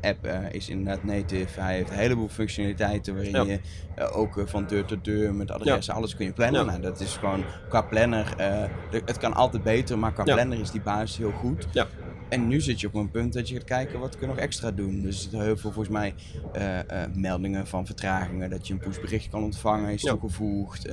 app 0.00 0.26
uh, 0.26 0.52
is 0.52 0.68
inderdaad 0.68 1.04
native. 1.04 1.60
Hij 1.60 1.74
heeft 1.74 1.90
een 1.90 1.96
heleboel 1.96 2.28
functionaliteiten 2.28 3.14
waarin 3.14 3.46
je 3.46 3.60
uh, 3.98 4.16
ook 4.16 4.42
van 4.44 4.66
deur 4.66 4.84
tot 4.84 5.04
deur 5.04 5.34
met 5.34 5.50
adressen, 5.50 5.94
alles 5.94 6.16
kun 6.16 6.26
je 6.26 6.32
plannen. 6.32 6.60
Ja. 6.60 6.66
Nou, 6.66 6.80
dat 6.80 7.00
is 7.00 7.16
gewoon 7.16 7.44
qua 7.68 7.82
planner. 7.82 8.34
het 8.90 9.18
kan 9.18 9.34
altijd 9.34 9.62
beter, 9.62 9.98
maar 9.98 10.12
qua 10.12 10.22
planner 10.22 10.60
is 10.60 10.70
die 10.70 10.80
basis 10.80 11.16
heel 11.16 11.30
goed. 11.30 11.66
Ja. 11.72 11.86
En 12.28 12.48
nu 12.48 12.60
zit 12.60 12.80
je 12.80 12.86
op 12.86 12.94
een 12.94 13.10
punt 13.10 13.32
dat 13.32 13.48
je 13.48 13.54
gaat 13.54 13.64
kijken 13.64 14.00
wat 14.00 14.10
kun 14.10 14.20
je 14.20 14.34
nog 14.34 14.42
extra 14.42 14.70
doen. 14.70 15.02
Dus 15.02 15.14
er 15.14 15.20
zitten 15.20 15.42
heel 15.42 15.56
veel 15.56 15.72
volgens 15.72 15.94
mij 15.94 16.14
meldingen 17.14 17.66
van 17.66 17.86
vertragingen. 17.86 18.50
Dat 18.50 18.66
je 18.66 18.72
een 18.72 18.80
pushbericht 18.80 19.28
kan 19.28 19.42
ontvangen, 19.42 19.92
is 19.92 20.02
toegevoegd. 20.02 20.88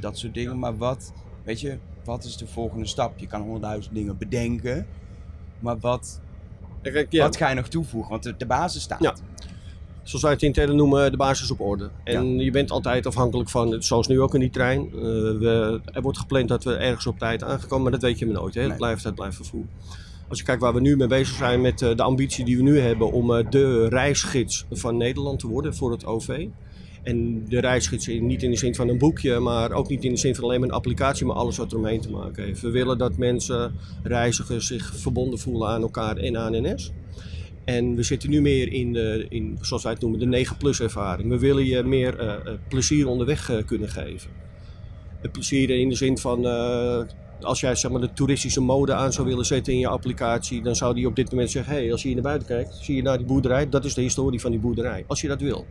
dat 0.00 0.18
soort 0.18 0.34
dingen. 0.34 0.58
Maar 0.58 0.76
wat, 0.76 1.12
weet 1.44 1.60
je, 1.60 1.78
wat 2.04 2.24
is 2.24 2.36
de 2.36 2.46
volgende 2.46 2.86
stap? 2.86 3.18
Je 3.18 3.26
kan 3.26 3.40
honderdduizend 3.40 3.94
dingen 3.94 4.18
bedenken. 4.18 4.86
Maar 5.58 5.78
wat, 5.78 6.20
ja. 7.08 7.22
wat 7.22 7.36
ga 7.36 7.48
je 7.48 7.54
nog 7.54 7.68
toevoegen? 7.68 8.10
Want 8.10 8.22
de, 8.22 8.34
de 8.36 8.46
basis 8.46 8.82
staat. 8.82 9.00
Ja. 9.00 9.14
Zoals 10.02 10.22
wij 10.22 10.32
het 10.32 10.42
intern 10.42 10.76
noemen, 10.76 11.10
de 11.10 11.16
basis 11.16 11.50
op 11.50 11.60
orde. 11.60 11.90
En 12.04 12.38
je 12.38 12.50
bent 12.50 12.70
altijd 12.70 13.06
afhankelijk 13.06 13.48
van, 13.48 13.82
zoals 13.82 14.06
nu 14.06 14.20
ook 14.20 14.34
in 14.34 14.40
die 14.40 14.50
trein. 14.50 14.86
Uh, 14.86 15.00
we, 15.38 15.80
er 15.92 16.02
wordt 16.02 16.18
gepland 16.18 16.48
dat 16.48 16.64
we 16.64 16.74
ergens 16.74 17.06
op 17.06 17.18
tijd 17.18 17.42
aangekomen, 17.42 17.82
maar 17.82 17.92
dat 17.92 18.02
weet 18.02 18.18
je 18.18 18.26
maar 18.26 18.34
nooit. 18.34 18.54
Hè? 18.54 18.62
Het, 18.62 18.76
blijft, 18.76 19.04
het 19.04 19.14
blijft 19.14 19.36
vervoer. 19.36 19.64
Als 20.28 20.38
je 20.38 20.44
kijkt 20.44 20.60
waar 20.60 20.74
we 20.74 20.80
nu 20.80 20.96
mee 20.96 21.06
bezig 21.06 21.36
zijn 21.36 21.60
met 21.60 21.80
uh, 21.80 21.94
de 21.96 22.02
ambitie 22.02 22.44
die 22.44 22.56
we 22.56 22.62
nu 22.62 22.78
hebben 22.78 23.12
om 23.12 23.30
uh, 23.30 23.50
de 23.50 23.88
reisgids 23.88 24.66
van 24.70 24.96
Nederland 24.96 25.38
te 25.38 25.46
worden 25.46 25.74
voor 25.74 25.90
het 25.90 26.04
OV. 26.04 26.46
En 27.06 27.44
de 27.48 27.60
reisgids 27.60 28.06
niet 28.06 28.42
in 28.42 28.50
de 28.50 28.56
zin 28.56 28.74
van 28.74 28.88
een 28.88 28.98
boekje, 28.98 29.38
maar 29.38 29.72
ook 29.72 29.88
niet 29.88 30.04
in 30.04 30.10
de 30.10 30.18
zin 30.18 30.34
van 30.34 30.44
alleen 30.44 30.60
maar 30.60 30.68
een 30.68 30.74
applicatie, 30.74 31.26
maar 31.26 31.36
alles 31.36 31.56
wat 31.56 31.72
er 31.72 31.78
omheen 31.78 32.00
te 32.00 32.10
maken 32.10 32.44
heeft. 32.44 32.60
We 32.60 32.70
willen 32.70 32.98
dat 32.98 33.16
mensen, 33.16 33.74
reizigers, 34.02 34.66
zich 34.66 34.96
verbonden 34.96 35.38
voelen 35.38 35.68
aan 35.68 35.82
elkaar 35.82 36.16
en 36.16 36.38
aan 36.38 36.52
NS. 36.52 36.92
En 37.64 37.94
we 37.94 38.02
zitten 38.02 38.30
nu 38.30 38.40
meer 38.40 38.72
in, 38.72 38.92
de, 38.92 39.26
in 39.28 39.58
zoals 39.60 39.82
wij 39.82 39.92
het 39.92 40.00
noemen, 40.00 40.30
de 40.30 40.46
9-plus 40.46 40.80
ervaring. 40.80 41.28
We 41.28 41.38
willen 41.38 41.64
je 41.64 41.82
meer 41.82 42.22
uh, 42.22 42.52
plezier 42.68 43.08
onderweg 43.08 43.50
uh, 43.50 43.64
kunnen 43.66 43.88
geven. 43.88 44.30
Het 45.20 45.32
plezier 45.32 45.70
in 45.70 45.88
de 45.88 45.94
zin 45.94 46.18
van, 46.18 46.44
als 47.40 47.60
jij 47.60 47.74
zeg 47.74 47.90
maar, 47.90 48.00
de 48.00 48.12
toeristische 48.12 48.60
mode 48.60 48.94
aan 48.94 49.12
zou 49.12 49.26
willen 49.26 49.46
zetten 49.46 49.72
in 49.72 49.78
je 49.78 49.88
applicatie, 49.88 50.62
dan 50.62 50.76
zou 50.76 50.94
die 50.94 51.06
op 51.06 51.16
dit 51.16 51.30
moment 51.30 51.50
zeggen, 51.50 51.72
hey, 51.72 51.92
als 51.92 52.02
je 52.02 52.06
hier 52.06 52.16
naar 52.16 52.26
buiten 52.26 52.48
kijkt, 52.48 52.74
zie 52.74 52.96
je 52.96 53.02
naar 53.02 53.16
die 53.18 53.26
boerderij, 53.26 53.68
dat 53.68 53.84
is 53.84 53.94
de 53.94 54.02
historie 54.02 54.40
van 54.40 54.50
die 54.50 54.60
boerderij. 54.60 55.04
Als 55.06 55.20
je 55.20 55.28
dat 55.28 55.40
wil. 55.40 55.66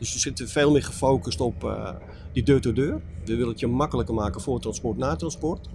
Dus 0.00 0.12
we 0.12 0.18
zitten 0.18 0.48
veel 0.48 0.70
meer 0.70 0.82
gefocust 0.82 1.40
op 1.40 1.64
uh, 1.64 1.90
die 2.32 2.42
deur-to-deur. 2.42 3.00
We 3.24 3.34
willen 3.36 3.48
het 3.48 3.60
je 3.60 3.66
makkelijker 3.66 4.14
maken 4.14 4.40
voor 4.40 4.60
transport, 4.60 4.96
na 4.96 5.16
transport. 5.16 5.68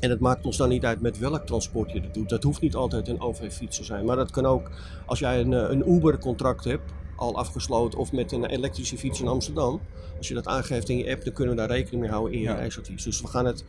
En 0.00 0.10
het 0.10 0.20
maakt 0.20 0.46
ons 0.46 0.56
dan 0.56 0.68
niet 0.68 0.84
uit 0.84 1.00
met 1.00 1.18
welk 1.18 1.46
transport 1.46 1.92
je 1.92 2.00
dat 2.00 2.14
doet. 2.14 2.28
Dat 2.28 2.42
hoeft 2.42 2.60
niet 2.60 2.74
altijd 2.74 3.08
een 3.08 3.20
OV-fiets 3.20 3.76
te 3.76 3.84
zijn. 3.84 4.04
Maar 4.04 4.16
dat 4.16 4.30
kan 4.30 4.46
ook 4.46 4.70
als 5.06 5.18
jij 5.18 5.40
een, 5.40 5.52
eh, 5.52 5.70
een 5.70 5.92
Uber-contract 5.92 6.64
hebt, 6.64 6.92
al 7.16 7.36
afgesloten, 7.36 7.98
of 7.98 8.12
met 8.12 8.32
een 8.32 8.44
elektrische 8.44 8.98
fiets 8.98 9.20
in 9.20 9.28
Amsterdam. 9.28 9.80
Als 10.18 10.28
je 10.28 10.34
dat 10.34 10.46
aangeeft 10.46 10.88
in 10.88 10.98
je 10.98 11.10
app, 11.10 11.24
dan 11.24 11.32
kunnen 11.32 11.54
we 11.54 11.60
daar 11.60 11.70
rekening 11.70 12.02
mee 12.02 12.10
houden 12.10 12.32
in 12.32 12.38
je 12.38 12.48
ja. 12.48 12.54
reisadvies. 12.54 13.02
Dus 13.02 13.20
we 13.20 13.26
gaan 13.26 13.46
het 13.46 13.64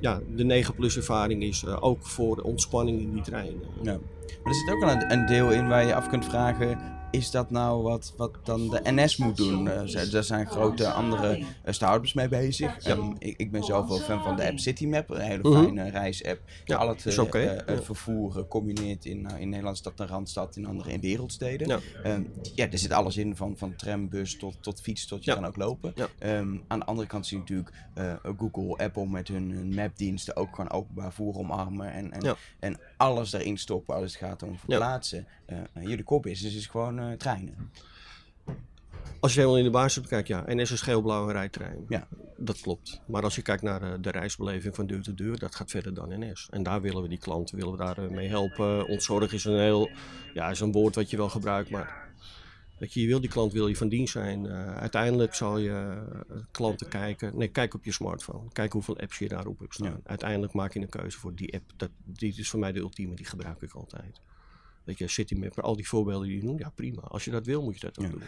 ja, 0.00 0.20
de 0.34 0.44
9 0.44 0.74
plus 0.74 0.96
ervaring 0.96 1.42
is 1.42 1.62
uh, 1.62 1.76
ook 1.80 2.06
voor 2.06 2.36
ontspanning 2.36 3.00
in 3.00 3.12
die 3.12 3.22
trein. 3.22 3.54
Ja. 3.82 3.98
Maar 4.42 4.52
er 4.52 4.54
zit 4.54 4.74
ook 4.74 4.80
wel 4.80 4.90
een, 4.90 5.12
een, 5.12 5.26
deel 5.26 5.50
in 5.50 5.68
waar 5.68 5.86
je 5.86 5.94
af 5.94 6.08
kunt 6.08 6.24
vragen: 6.24 6.78
is 7.10 7.30
dat 7.30 7.50
nou 7.50 7.82
wat, 7.82 8.14
wat 8.16 8.34
dan 8.44 8.68
de 8.68 8.80
NS 8.84 9.16
moet 9.16 9.36
doen? 9.36 9.66
Uh, 9.66 10.10
daar 10.10 10.24
zijn 10.24 10.46
grote 10.46 10.90
andere 10.90 11.38
uh, 11.38 11.44
startups 11.66 12.12
mee 12.12 12.28
bezig. 12.28 12.84
Ja. 12.84 12.96
Um, 12.96 13.16
ik, 13.18 13.36
ik, 13.36 13.50
ben 13.50 13.64
zelf 13.64 13.88
wel 13.88 13.98
fan 13.98 14.22
van 14.22 14.36
de 14.36 14.46
app 14.46 14.58
CityMap, 14.58 15.10
een 15.10 15.20
hele 15.20 15.48
mhm. 15.48 15.62
fijne 15.62 15.90
reisapp. 15.90 16.40
Ja, 16.64 16.76
al 16.76 16.88
het, 16.88 17.18
okay. 17.18 17.62
uh, 17.68 17.80
vervoer 17.80 18.46
combineert 18.48 19.04
in, 19.04 19.26
in 19.38 19.48
Nederland, 19.48 19.76
stad 19.76 19.96
naar 19.96 20.08
Randstad, 20.08 20.56
in 20.56 20.66
andere 20.66 20.92
in 20.92 21.00
wereldsteden. 21.00 21.68
Ja. 21.68 21.80
Um, 22.12 22.32
ja, 22.54 22.70
er 22.70 22.78
zit 22.78 22.92
alles 22.92 23.16
in, 23.16 23.36
van, 23.36 23.56
van 23.56 23.76
tram, 23.76 24.08
bus 24.08 24.36
tot, 24.36 24.56
tot 24.60 24.80
fiets, 24.80 25.06
tot 25.06 25.24
je 25.24 25.34
kan 25.34 25.46
ook 25.46 25.56
lopen. 25.56 25.94
Um, 26.18 26.62
aan 26.66 26.78
de 26.78 26.84
andere 26.84 27.08
kant 27.08 27.26
zie 27.26 27.36
je 27.36 27.42
natuurlijk 27.42 27.70
Google, 28.38 28.84
Apple 28.84 29.06
met 29.06 29.28
hun, 29.28 29.50
hun 29.50 29.74
mapdiensten 29.74 30.36
ook 30.36 30.54
gewoon 30.54 30.70
openbaar 30.70 31.12
voer 31.12 31.36
omarmen. 31.36 31.92
En, 31.92 32.12
en, 32.12 32.36
en 32.58 32.78
alles 32.96 33.32
erin 33.32 33.58
stoppen 33.58 33.94
als 33.94 34.04
het 34.04 34.22
gaat 34.22 34.42
om 34.42 34.58
verplaatsen. 34.58 35.26
jullie 35.80 36.04
core 36.04 36.20
business 36.20 36.56
is 36.56 36.66
gewoon 36.66 37.00
uh, 37.00 37.12
treinen. 37.12 37.70
Als 39.20 39.34
je 39.34 39.40
helemaal 39.40 39.60
in 39.60 39.66
de 39.66 39.78
basis 39.78 40.02
bekijkt, 40.02 40.28
ja. 40.28 40.44
NS 40.46 40.70
is 40.70 40.80
geel-blauwe 40.80 41.32
rijtrein. 41.32 41.84
Ja. 41.88 42.08
Dat 42.36 42.60
klopt. 42.60 43.00
Maar 43.06 43.22
als 43.22 43.34
je 43.34 43.42
kijkt 43.42 43.62
naar 43.62 43.82
uh, 43.82 43.92
de 44.00 44.10
reisbeleving 44.10 44.74
van 44.74 44.86
deur 44.86 45.02
tot 45.02 45.18
deur, 45.18 45.38
dat 45.38 45.54
gaat 45.54 45.70
verder 45.70 45.94
dan 45.94 46.08
NS. 46.18 46.48
En 46.50 46.62
daar 46.62 46.80
willen 46.80 47.02
we 47.02 47.08
die 47.08 47.18
klanten 47.18 47.56
willen 47.56 47.72
we 47.72 47.78
daar, 47.78 47.98
uh, 47.98 48.10
mee 48.10 48.28
helpen. 48.28 48.86
Ontzorg 48.86 49.32
is 49.32 49.44
een 49.44 49.58
heel, 49.58 49.90
ja, 50.34 50.50
is 50.50 50.60
een 50.60 50.72
woord 50.72 50.94
wat 50.94 51.10
je 51.10 51.16
wel 51.16 51.28
gebruikt, 51.28 51.70
maar 51.70 52.05
dat 52.78 52.92
je, 52.92 53.00
je 53.00 53.06
wil 53.06 53.20
die 53.20 53.30
klant 53.30 53.52
wil 53.52 53.68
je 53.68 53.76
van 53.76 53.88
dienst 53.88 54.12
zijn. 54.12 54.46
uiteindelijk 54.48 55.34
zal 55.34 55.58
je 55.58 56.04
klanten 56.50 56.88
kijken. 56.88 57.36
Nee, 57.38 57.48
kijk 57.48 57.74
op 57.74 57.84
je 57.84 57.92
smartphone. 57.92 58.48
Kijk 58.52 58.72
hoeveel 58.72 58.98
apps 58.98 59.18
je 59.18 59.28
daarop 59.28 59.58
hebt 59.58 59.74
staan. 59.74 60.00
Uiteindelijk 60.04 60.52
maak 60.52 60.72
je 60.72 60.80
een 60.80 60.88
keuze 60.88 61.18
voor 61.18 61.34
die 61.34 61.54
app. 61.54 61.72
Dat, 61.76 61.90
die 62.04 62.34
is 62.36 62.50
voor 62.50 62.60
mij 62.60 62.72
de 62.72 62.80
ultieme, 62.80 63.14
die 63.14 63.26
gebruik 63.26 63.62
ik 63.62 63.72
altijd. 63.72 64.20
Weet 64.84 64.98
je, 64.98 65.08
CityMapper, 65.08 65.62
al 65.62 65.76
die 65.76 65.88
voorbeelden 65.88 66.28
die 66.28 66.36
je 66.36 66.44
noemt, 66.44 66.58
ja 66.58 66.70
prima. 66.74 67.00
Als 67.00 67.24
je 67.24 67.30
dat 67.30 67.46
wil, 67.46 67.62
moet 67.62 67.74
je 67.74 67.80
dat 67.80 67.98
ook 67.98 68.04
Ja. 68.04 68.10
doen. 68.10 68.22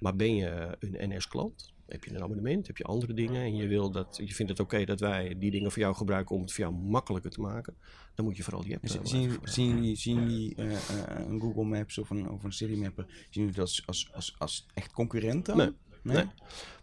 Maar 0.00 0.16
ben 0.16 0.34
je 0.36 0.76
een 0.80 1.14
NS-klant? 1.16 1.74
Heb 1.86 2.04
je 2.04 2.14
een 2.14 2.22
abonnement? 2.22 2.66
Heb 2.66 2.76
je 2.76 2.84
andere 2.84 3.12
dingen? 3.14 3.42
En 3.42 3.56
je, 3.56 3.66
wil 3.66 3.90
dat, 3.90 4.20
je 4.24 4.34
vindt 4.34 4.50
het 4.50 4.60
oké 4.60 4.84
dat 4.84 5.00
wij 5.00 5.34
die 5.38 5.50
dingen 5.50 5.70
voor 5.72 5.82
jou 5.82 5.94
gebruiken 5.94 6.34
om 6.34 6.40
het 6.42 6.52
voor 6.52 6.64
jou 6.64 6.74
makkelijker 6.76 7.30
te 7.30 7.40
maken? 7.40 7.74
Dan 8.14 8.24
moet 8.24 8.36
je 8.36 8.42
vooral 8.42 8.62
die 8.62 8.74
app 8.74 8.88
Zien, 8.88 9.38
zien 9.42 9.68
jullie, 9.68 9.96
zien 9.96 10.20
jullie 10.20 10.54
eh, 10.54 10.72
eh, 10.72 11.26
een 11.28 11.40
Google 11.40 11.64
Maps 11.64 11.98
of 11.98 12.10
een, 12.10 12.30
of 12.30 12.44
een 12.44 12.52
City 12.52 12.74
Mapper, 12.80 13.04
zien 13.08 13.42
jullie 13.44 13.52
dat 13.54 13.64
als, 13.66 13.82
als, 13.86 14.10
als, 14.12 14.34
als 14.38 14.66
echt 14.74 14.92
concurrent 14.92 15.46
dan? 15.46 15.56
Nee. 15.56 15.70
Nee. 16.02 16.24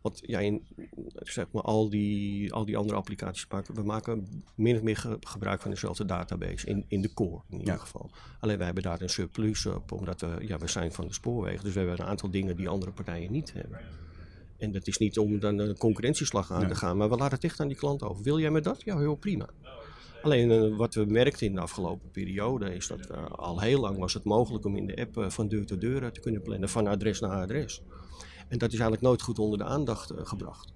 Want 0.02 0.20
ja, 0.26 0.40
in, 0.40 0.68
zeg 1.14 1.46
maar, 1.52 1.62
al 1.62 1.90
die, 1.90 2.54
al 2.54 2.66
die 2.66 2.78
andere 2.78 2.98
applicaties 2.98 3.48
maken, 3.48 3.76
we 3.76 3.84
maken 3.84 4.44
min 4.56 4.76
of 4.76 4.82
meer 4.82 4.98
ge- 4.98 5.18
gebruik 5.20 5.62
van 5.62 5.72
dezelfde 5.72 6.06
database, 6.06 6.68
in, 6.68 6.86
in 6.88 7.02
de 7.02 7.14
core 7.14 7.42
in 7.50 7.58
ieder 7.60 7.74
Ja. 7.74 7.80
geval. 7.80 8.10
Alleen 8.40 8.56
wij 8.58 8.66
hebben 8.66 8.84
daar 8.84 9.02
een 9.02 9.10
surplus 9.10 9.66
op, 9.66 9.92
omdat 9.92 10.22
we, 10.22 10.36
ja, 10.48 10.58
we 10.58 10.68
zijn 10.68 10.92
van 10.92 11.08
de 11.08 11.14
spoorwegen, 11.14 11.64
dus 11.64 11.74
we 11.74 11.80
hebben 11.80 12.00
een 12.00 12.06
aantal 12.06 12.30
dingen 12.32 12.56
die 12.56 12.68
andere 12.70 12.92
partijen 12.92 13.32
niet 13.32 13.54
hebben. 13.54 13.80
En 14.64 14.72
dat 14.72 14.88
is 14.88 14.98
niet 14.98 15.18
om 15.18 15.40
dan 15.40 15.60
een 15.60 15.78
concurrentieslag 15.78 16.52
aan 16.52 16.68
te 16.68 16.76
gaan, 16.76 16.98
maar 16.98 17.10
we 17.10 17.16
laten 17.16 17.36
het 17.36 17.44
echt 17.44 17.60
aan 17.60 17.68
die 17.68 17.78
klant 17.78 18.04
over. 18.04 18.24
Wil 18.24 18.40
jij 18.40 18.52
met 18.52 18.64
dat? 18.64 18.82
Ja, 18.84 18.98
heel 18.98 19.16
prima. 19.16 19.50
Alleen 20.22 20.52
eh, 20.52 20.78
wat 20.78 20.94
we 20.94 21.06
merkten 21.06 21.48
in 21.48 21.56
de 21.56 21.62
afgelopen 21.62 22.12
periode 22.12 22.76
is 22.76 22.88
dat 22.88 23.08
we 23.08 23.16
al 23.18 23.60
heel 23.60 23.80
lang 23.80 23.98
was 23.98 24.14
het 24.14 24.24
mogelijk 24.24 24.66
om 24.66 24.76
in 24.76 24.88
de 24.88 24.96
app 24.96 25.18
eh, 25.18 25.30
van 25.30 25.48
deur 25.48 25.66
tot 25.66 25.82
deur 25.82 26.04
eh, 26.04 26.10
te 26.10 26.20
kunnen 26.20 26.42
plannen, 26.42 26.70
van 26.70 26.88
adres 26.88 27.20
naar 27.20 27.42
adres. 27.42 27.82
En 28.48 28.58
dat 28.58 28.74
is 28.74 28.80
eigenlijk 28.80 29.02
nooit 29.02 29.22
goed 29.22 29.40
onder 29.40 29.58
de 29.58 29.64
aandacht 29.64 30.10
eh, 30.10 30.26
gebracht. 30.26 30.74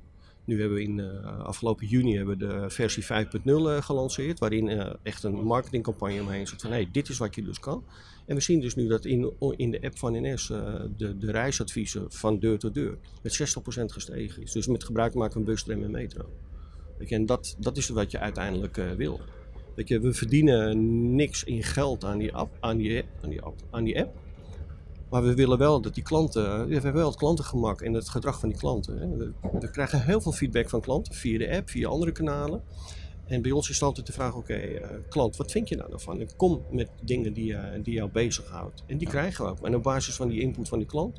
Nu 0.48 0.60
hebben 0.60 0.77
we 0.77 0.84
in 0.84 1.00
eh, 1.00 1.39
afgelopen 1.39 1.88
juni 1.88 2.16
hebben 2.16 2.38
we 2.38 2.46
de 2.48 2.70
versie 2.70 3.04
5.0 3.04 3.10
eh, 3.44 3.82
gelanceerd, 3.82 4.39
waarin 4.39 4.70
eh, 4.70 4.94
echt 5.04 5.24
een 5.24 5.34
marketingcampagne 5.34 6.22
omheen 6.22 6.48
zit 6.48 6.62
van 6.62 6.72
hey, 6.72 6.89
dit 6.92 7.10
is 7.10 7.18
wat 7.18 7.36
je 7.36 7.44
dus 7.44 7.60
kan. 7.60 7.84
En 8.25 8.36
we 8.36 8.42
zien 8.42 8.60
dus 8.60 8.75
nu 8.75 8.88
dat 8.88 9.06
in, 9.06 9.34
in 9.56 9.72
de 9.72 9.82
app 9.82 9.98
van 9.98 10.13
NS 10.22 10.48
de, 10.98 11.18
de 11.18 11.32
reisadviezen 11.32 12.12
van 12.12 12.39
deur 12.39 12.60
tot 12.60 12.74
deur 12.74 12.98
met 13.22 13.56
60% 13.82 13.84
gestegen 13.86 14.42
is. 14.42 14.51
Dus 14.51 14.68
met 14.68 14.84
gebruik 14.84 15.13
maken 15.13 15.34
van 15.34 15.44
bus, 15.44 15.63
tram 15.63 15.84
en 15.84 15.92
metro. 15.92 16.30
Weet 16.98 17.10
je, 17.10 17.16
en 17.16 17.25
dat, 17.25 17.56
dat 17.60 17.77
is 17.77 17.89
wat 17.89 18.12
je 18.12 18.20
uiteindelijk 18.20 18.75
wil. 18.98 19.20
Weet 19.75 19.88
je, 19.88 20.00
we 20.00 20.13
verdienen 20.13 21.16
niks 21.16 21.44
in 21.44 21.63
geld 21.63 22.04
aan 22.04 22.18
die 22.18 22.34
app, 22.34 22.58
aan 22.60 22.77
die, 22.77 23.04
aan 23.22 23.30
die, 23.30 23.42
app, 23.42 23.62
aan 23.70 23.84
die 23.84 24.00
app. 24.00 24.18
Maar 25.10 25.24
we 25.24 25.36
willen 25.36 25.58
wel 25.58 25.82
dat 25.82 25.94
die 25.94 26.04
klanten, 26.04 26.68
we 26.68 26.74
hebben 26.74 26.94
wel 26.94 27.08
het 27.08 27.16
klantengemak 27.18 27.82
en 27.82 27.94
het 27.94 28.10
gedrag 28.10 28.40
van 28.40 28.50
die 28.50 28.58
klanten. 28.58 28.98
Hè. 28.98 29.18
We, 29.18 29.32
we 29.60 29.70
krijgen 29.70 30.02
heel 30.02 30.22
veel 30.22 30.32
feedback 30.32 30.70
van 30.70 30.82
klanten 30.82 31.14
via 31.14 31.38
de 31.38 31.56
app, 31.56 31.70
via 31.70 31.88
andere 31.88 32.12
kanalen. 32.12 32.62
En 33.26 33.42
bij 33.42 33.52
ons 33.52 33.70
is 33.70 33.76
het 33.76 33.84
altijd 33.84 34.08
de 34.08 34.14
vraag, 34.14 34.36
oké, 34.36 34.54
eh, 34.54 34.90
klant, 35.10 35.36
wat 35.36 35.52
vind 35.52 35.70
je 35.70 35.76
nou 35.76 35.92
van? 35.96 36.20
En 36.20 36.36
kom 36.36 36.66
met 36.72 36.90
dingen 37.02 37.34
die, 37.34 37.56
eh, 37.56 37.84
die 37.84 37.94
jou 37.94 38.10
bezighoudt. 38.12 38.84
En 38.88 38.98
die 38.98 39.08
krijgen 39.08 39.46
we 39.46 39.52
ook. 39.52 39.66
En 39.66 39.76
op 39.76 39.84
basis 39.84 40.16
van 40.16 40.28
die 40.28 40.42
input 40.42 40.68
van 40.68 40.78
die 40.78 40.88
klant 40.88 41.18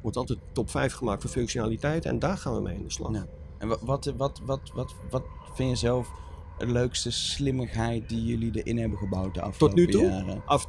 wordt 0.00 0.16
altijd 0.16 0.38
top 0.52 0.70
5 0.70 0.92
gemaakt 0.92 1.22
voor 1.22 1.30
functionaliteit. 1.30 2.04
En 2.04 2.18
daar 2.18 2.36
gaan 2.36 2.54
we 2.54 2.60
mee 2.60 2.76
in 2.76 2.82
de 2.82 2.90
slag. 2.90 3.12
Ja. 3.12 3.26
En 3.58 3.68
wat, 3.68 3.80
wat, 3.80 4.12
wat, 4.16 4.40
wat, 4.44 4.72
wat, 4.74 4.94
wat 5.10 5.24
vind 5.54 5.70
je 5.70 5.76
zelf 5.76 6.10
de 6.58 6.66
leukste 6.66 7.10
slimmigheid 7.10 8.08
die 8.08 8.24
jullie 8.24 8.62
erin 8.62 8.78
hebben 8.78 8.98
gebouwd 8.98 9.34
de 9.34 9.40
afgelopen 9.40 9.78
nu 9.78 9.86
toe? 9.86 10.02
jaren? 10.02 10.42
Af, 10.46 10.68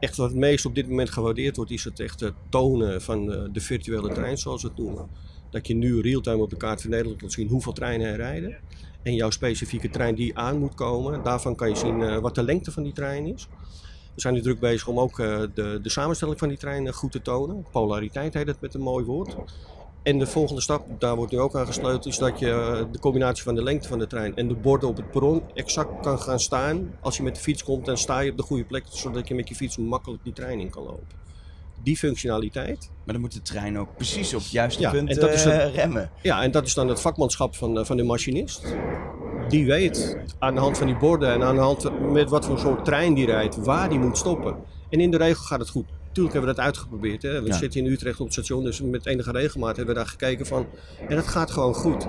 echt 0.00 0.16
wat 0.16 0.28
het 0.28 0.38
meest 0.38 0.64
op 0.64 0.74
dit 0.74 0.88
moment 0.88 1.10
gewaardeerd 1.10 1.56
wordt, 1.56 1.70
is 1.70 1.84
het 1.84 2.00
echt 2.00 2.32
tonen 2.48 3.02
van 3.02 3.32
eh, 3.32 3.42
de 3.52 3.60
virtuele 3.60 4.12
trein, 4.12 4.38
zoals 4.38 4.62
we 4.62 4.68
het 4.68 4.78
noemen. 4.78 5.08
Dat 5.50 5.66
je 5.66 5.74
nu 5.74 6.00
real-time 6.00 6.42
op 6.42 6.50
de 6.50 6.56
kaart 6.56 6.80
van 6.80 6.90
Nederland 6.90 7.18
kunt 7.18 7.32
zien 7.32 7.48
hoeveel 7.48 7.72
treinen 7.72 8.06
er 8.06 8.16
rijden. 8.16 8.56
En 9.02 9.14
jouw 9.14 9.30
specifieke 9.30 9.90
trein 9.90 10.14
die 10.14 10.38
aan 10.38 10.58
moet 10.58 10.74
komen, 10.74 11.22
daarvan 11.22 11.54
kan 11.54 11.68
je 11.68 11.76
zien 11.76 12.02
eh, 12.02 12.18
wat 12.18 12.34
de 12.34 12.42
lengte 12.42 12.70
van 12.70 12.82
die 12.82 12.92
trein 12.92 13.26
is. 13.26 13.48
We 14.14 14.20
zijn 14.20 14.34
nu 14.34 14.40
druk 14.40 14.60
bezig 14.60 14.88
om 14.88 14.98
ook 14.98 15.18
eh, 15.18 15.40
de, 15.54 15.78
de 15.82 15.88
samenstelling 15.88 16.38
van 16.38 16.48
die 16.48 16.58
trein 16.58 16.92
goed 16.92 17.12
te 17.12 17.22
tonen. 17.22 17.66
Polariteit 17.72 18.34
heet 18.34 18.46
het 18.46 18.60
met 18.60 18.74
een 18.74 18.80
mooi 18.80 19.04
woord. 19.04 19.36
En 20.02 20.18
de 20.18 20.26
volgende 20.26 20.60
stap, 20.60 20.86
daar 20.98 21.16
wordt 21.16 21.32
nu 21.32 21.38
ook 21.38 21.54
aan 21.56 21.66
gesleuteld, 21.66 22.06
is 22.06 22.18
dat 22.18 22.38
je 22.38 22.50
eh, 22.50 22.84
de 22.92 22.98
combinatie 22.98 23.42
van 23.44 23.54
de 23.54 23.62
lengte 23.62 23.88
van 23.88 23.98
de 23.98 24.06
trein 24.06 24.36
en 24.36 24.48
de 24.48 24.54
borden 24.54 24.88
op 24.88 24.96
het 24.96 25.10
perron 25.10 25.42
exact 25.54 26.00
kan 26.00 26.18
gaan 26.20 26.40
staan. 26.40 26.94
Als 27.00 27.16
je 27.16 27.22
met 27.22 27.34
de 27.34 27.40
fiets 27.40 27.64
komt, 27.64 27.84
dan 27.84 27.98
sta 27.98 28.20
je 28.20 28.30
op 28.30 28.36
de 28.36 28.42
goede 28.42 28.64
plek, 28.64 28.84
zodat 28.88 29.28
je 29.28 29.34
met 29.34 29.48
je 29.48 29.54
fiets 29.54 29.76
makkelijk 29.76 30.24
die 30.24 30.32
trein 30.32 30.60
in 30.60 30.70
kan 30.70 30.82
lopen. 30.82 31.26
Die 31.82 31.96
functionaliteit, 31.96 32.90
Maar 33.04 33.14
dan 33.14 33.20
moet 33.20 33.32
de 33.32 33.42
trein 33.42 33.78
ook 33.78 33.96
precies 33.96 34.34
op 34.34 34.40
het 34.40 34.50
juiste 34.50 34.80
Ja, 34.82 34.90
punt 34.90 35.08
en 35.10 35.20
dat 35.20 35.32
is 35.32 35.44
eh, 35.44 35.74
remmen. 35.74 36.10
ja, 36.22 36.42
en 36.42 36.50
dat 36.50 36.66
is 36.66 36.74
dan 36.74 36.88
het 36.88 37.00
vakmanschap 37.00 37.56
van, 37.56 37.86
van 37.86 37.96
de 37.96 38.02
machinist. 38.02 38.62
Die 39.48 39.66
weet 39.66 40.16
aan 40.38 40.54
de 40.54 40.60
hand 40.60 40.78
van 40.78 40.86
die 40.86 40.96
borden 40.96 41.32
en 41.32 41.42
aan 41.42 41.54
de 41.54 41.60
hand 41.60 42.10
met 42.12 42.30
wat 42.30 42.44
voor 42.46 42.58
soort 42.58 42.84
trein 42.84 43.14
die 43.14 43.26
rijdt, 43.26 43.56
waar 43.56 43.88
die 43.88 43.98
moet 43.98 44.18
stoppen. 44.18 44.56
En 44.90 45.00
in 45.00 45.10
de 45.10 45.16
regel 45.16 45.42
gaat 45.44 45.58
het 45.58 45.68
goed. 45.68 45.86
Tuurlijk 46.12 46.34
hebben 46.36 46.50
we 46.50 46.56
dat 46.56 46.64
uitgeprobeerd. 46.66 47.22
Hè. 47.22 47.42
We 47.42 47.46
Ja. 47.48 47.56
zitten 47.56 47.80
in 47.84 47.92
Utrecht 47.92 48.18
op 48.20 48.24
het 48.24 48.34
station, 48.34 48.64
dus 48.64 48.80
met 48.82 49.06
enige 49.06 49.30
regelmaat 49.32 49.76
hebben 49.76 49.94
we 49.94 50.00
daar 50.00 50.10
gekeken 50.10 50.46
van. 50.46 50.66
En 51.08 51.16
het 51.16 51.26
gaat 51.26 51.50
gewoon 51.50 51.74
goed. 51.74 52.06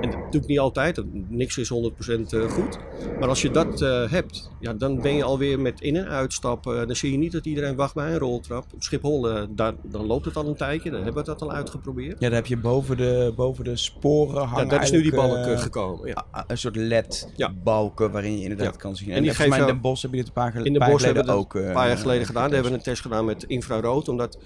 En 0.00 0.10
ik 0.30 0.46
niet 0.46 0.58
altijd, 0.58 1.02
niks 1.28 1.58
is 1.58 1.68
100% 1.68 2.32
eh, 2.32 2.40
goed. 2.50 2.78
Maar 3.20 3.28
als 3.28 3.42
je 3.42 3.50
dat 3.50 3.82
eh, 3.82 4.10
hebt, 4.10 4.50
ja, 4.60 4.72
dan 4.72 5.00
ben 5.00 5.14
je 5.14 5.22
alweer 5.24 5.60
met 5.60 5.80
in- 5.80 5.96
en 5.96 6.08
uitstappen. 6.08 6.86
Dan 6.86 6.96
zie 6.96 7.10
je 7.12 7.18
niet 7.18 7.32
dat 7.32 7.46
iedereen 7.46 7.76
wacht 7.76 7.94
bij 7.94 8.12
een 8.12 8.18
roltrap. 8.18 8.64
Op 8.74 8.82
Schiphol, 8.82 9.28
eh, 9.30 9.42
daar, 9.50 9.72
dan 9.82 10.06
loopt 10.06 10.24
het 10.24 10.36
al 10.36 10.46
een 10.48 10.54
tijdje, 10.56 10.90
dan 10.90 11.02
hebben 11.02 11.24
we 11.24 11.28
dat 11.30 11.42
al 11.42 11.52
uitgeprobeerd. 11.52 12.12
Ja, 12.20 12.26
dan 12.26 12.32
heb 12.32 12.46
je 12.46 12.56
boven 12.56 12.96
de, 12.96 13.32
boven 13.36 13.64
de 13.64 13.76
sporen 13.76 14.40
Ja, 14.42 14.46
hangen 14.46 14.68
daar 14.68 14.82
is 14.82 14.90
nu 14.90 15.02
die 15.02 15.14
balk 15.14 15.58
gekomen. 15.60 16.06
Ja. 16.08 16.24
een 16.46 16.58
soort 16.58 16.76
LED-balken 16.76 18.10
waarin 18.10 18.36
je 18.36 18.42
inderdaad 18.42 18.74
Ja. 18.74 18.80
kan 18.80 18.96
zien. 18.96 19.08
En, 19.10 19.14
En 19.16 19.22
die 19.22 19.32
volgens 19.32 19.48
mij 19.48 19.58
in 19.58 19.64
geven- 19.64 19.82
Den 19.82 19.90
Bosch 19.90 20.02
heb 20.02 20.10
je 20.10 20.16
dit 20.16 20.26
een 20.26 20.32
paar, 20.32 20.52
gel- 20.52 20.64
In 20.64 20.72
de 20.72 20.78
paar 20.78 20.90
bos 20.90 21.02
jaar 21.02 21.14
hebben 21.14 21.24
geleden 21.32 21.48
we 21.48 21.54
dat 21.54 21.62
ook. 21.62 21.68
een 21.68 21.74
paar 21.74 21.88
jaar 21.88 21.96
geleden 21.98 22.26
gedaan. 22.26 22.42
Daar 22.42 22.52
hebben 22.52 22.70
we 22.70 22.76
een 22.78 22.82
test 22.84 23.02
gedaan 23.02 23.24
met 23.28 23.44
infrarood. 23.44 24.08
Omdat 24.08 24.38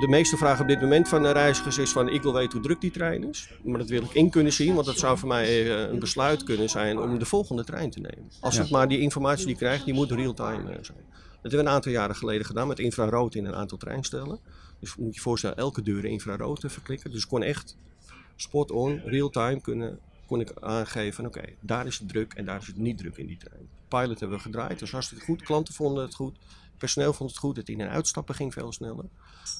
de 0.00 0.08
meeste 0.08 0.36
vraag 0.36 0.60
op 0.60 0.68
dit 0.68 0.80
moment 0.80 1.08
van 1.08 1.22
de 1.22 1.30
reizigers 1.30 1.78
is 1.78 1.90
van... 1.92 2.08
ik 2.08 2.22
wil 2.22 2.32
weten 2.32 2.52
hoe 2.52 2.60
druk 2.60 2.80
die 2.80 2.90
trein 2.90 3.28
is. 3.28 3.50
Maar 3.64 3.78
dat 3.78 3.88
wil 3.88 4.02
ik 4.02 4.12
in 4.12 4.30
kunnen 4.30 4.52
zien. 4.52 4.74
Want 4.74 4.86
dat 4.86 4.98
zou 4.98 5.18
voor 5.18 5.28
mij 5.28 5.46
eh, 5.46 5.90
een 5.90 5.98
besluit 5.98 6.42
kunnen 6.42 6.68
zijn 6.70 6.98
om 6.98 7.18
de 7.18 7.24
volgende 7.24 7.64
trein 7.64 7.90
te 7.90 8.00
nemen. 8.00 8.30
Als 8.40 8.54
Ja. 8.54 8.60
het 8.60 8.70
maar 8.70 8.88
die 8.88 8.98
informatie 9.00 9.44
die 9.46 9.54
je 9.54 9.60
krijgt, 9.60 9.84
die 9.84 9.94
moet 9.94 10.10
real-time 10.10 10.70
eh, 10.70 10.78
zijn. 10.80 10.98
Dat 11.42 11.50
hebben 11.50 11.50
we 11.50 11.58
een 11.58 11.68
aantal 11.68 11.92
jaren 11.92 12.16
geleden 12.16 12.46
gedaan 12.46 12.68
met 12.68 12.78
infrarood 12.78 13.34
in 13.34 13.44
een 13.44 13.54
aantal 13.54 13.78
treinstellen. 13.78 14.38
Dus 14.80 14.96
moet 14.96 15.08
je 15.08 15.14
je 15.14 15.20
voorstellen, 15.20 15.56
elke 15.56 15.82
deur 15.82 16.04
infrarood 16.04 16.60
te 16.60 16.68
verklikken. 16.68 17.10
Dus 17.10 17.22
ik 17.22 17.28
kon 17.28 17.42
echt 17.42 17.76
spot 18.36 18.70
on, 18.70 19.02
real-time 19.04 19.60
kunnen 19.60 19.98
kon 20.26 20.40
ik 20.40 20.52
aangeven, 20.60 21.26
oké, 21.26 21.42
daar 21.60 21.86
is 21.86 21.98
het 21.98 22.08
druk 22.08 22.32
en 22.32 22.44
daar 22.44 22.60
is 22.60 22.66
het 22.66 22.76
niet 22.76 22.98
druk 22.98 23.16
in 23.16 23.26
die 23.26 23.36
trein. 23.36 23.68
Pilot 23.88 24.20
hebben 24.20 24.36
we 24.36 24.42
gedraaid, 24.42 24.70
dat 24.70 24.80
was 24.80 24.90
hartstikke 24.90 25.24
goed. 25.24 25.42
Klanten 25.42 25.74
vonden 25.74 26.04
het 26.04 26.14
goed, 26.14 26.36
personeel 26.82 27.12
vond 27.12 27.30
het 27.30 27.38
goed. 27.38 27.56
Het 27.56 27.68
in- 27.68 27.80
en 27.80 27.88
uitstappen 27.88 28.34
ging 28.34 28.52
veel 28.52 28.72
sneller. 28.72 29.04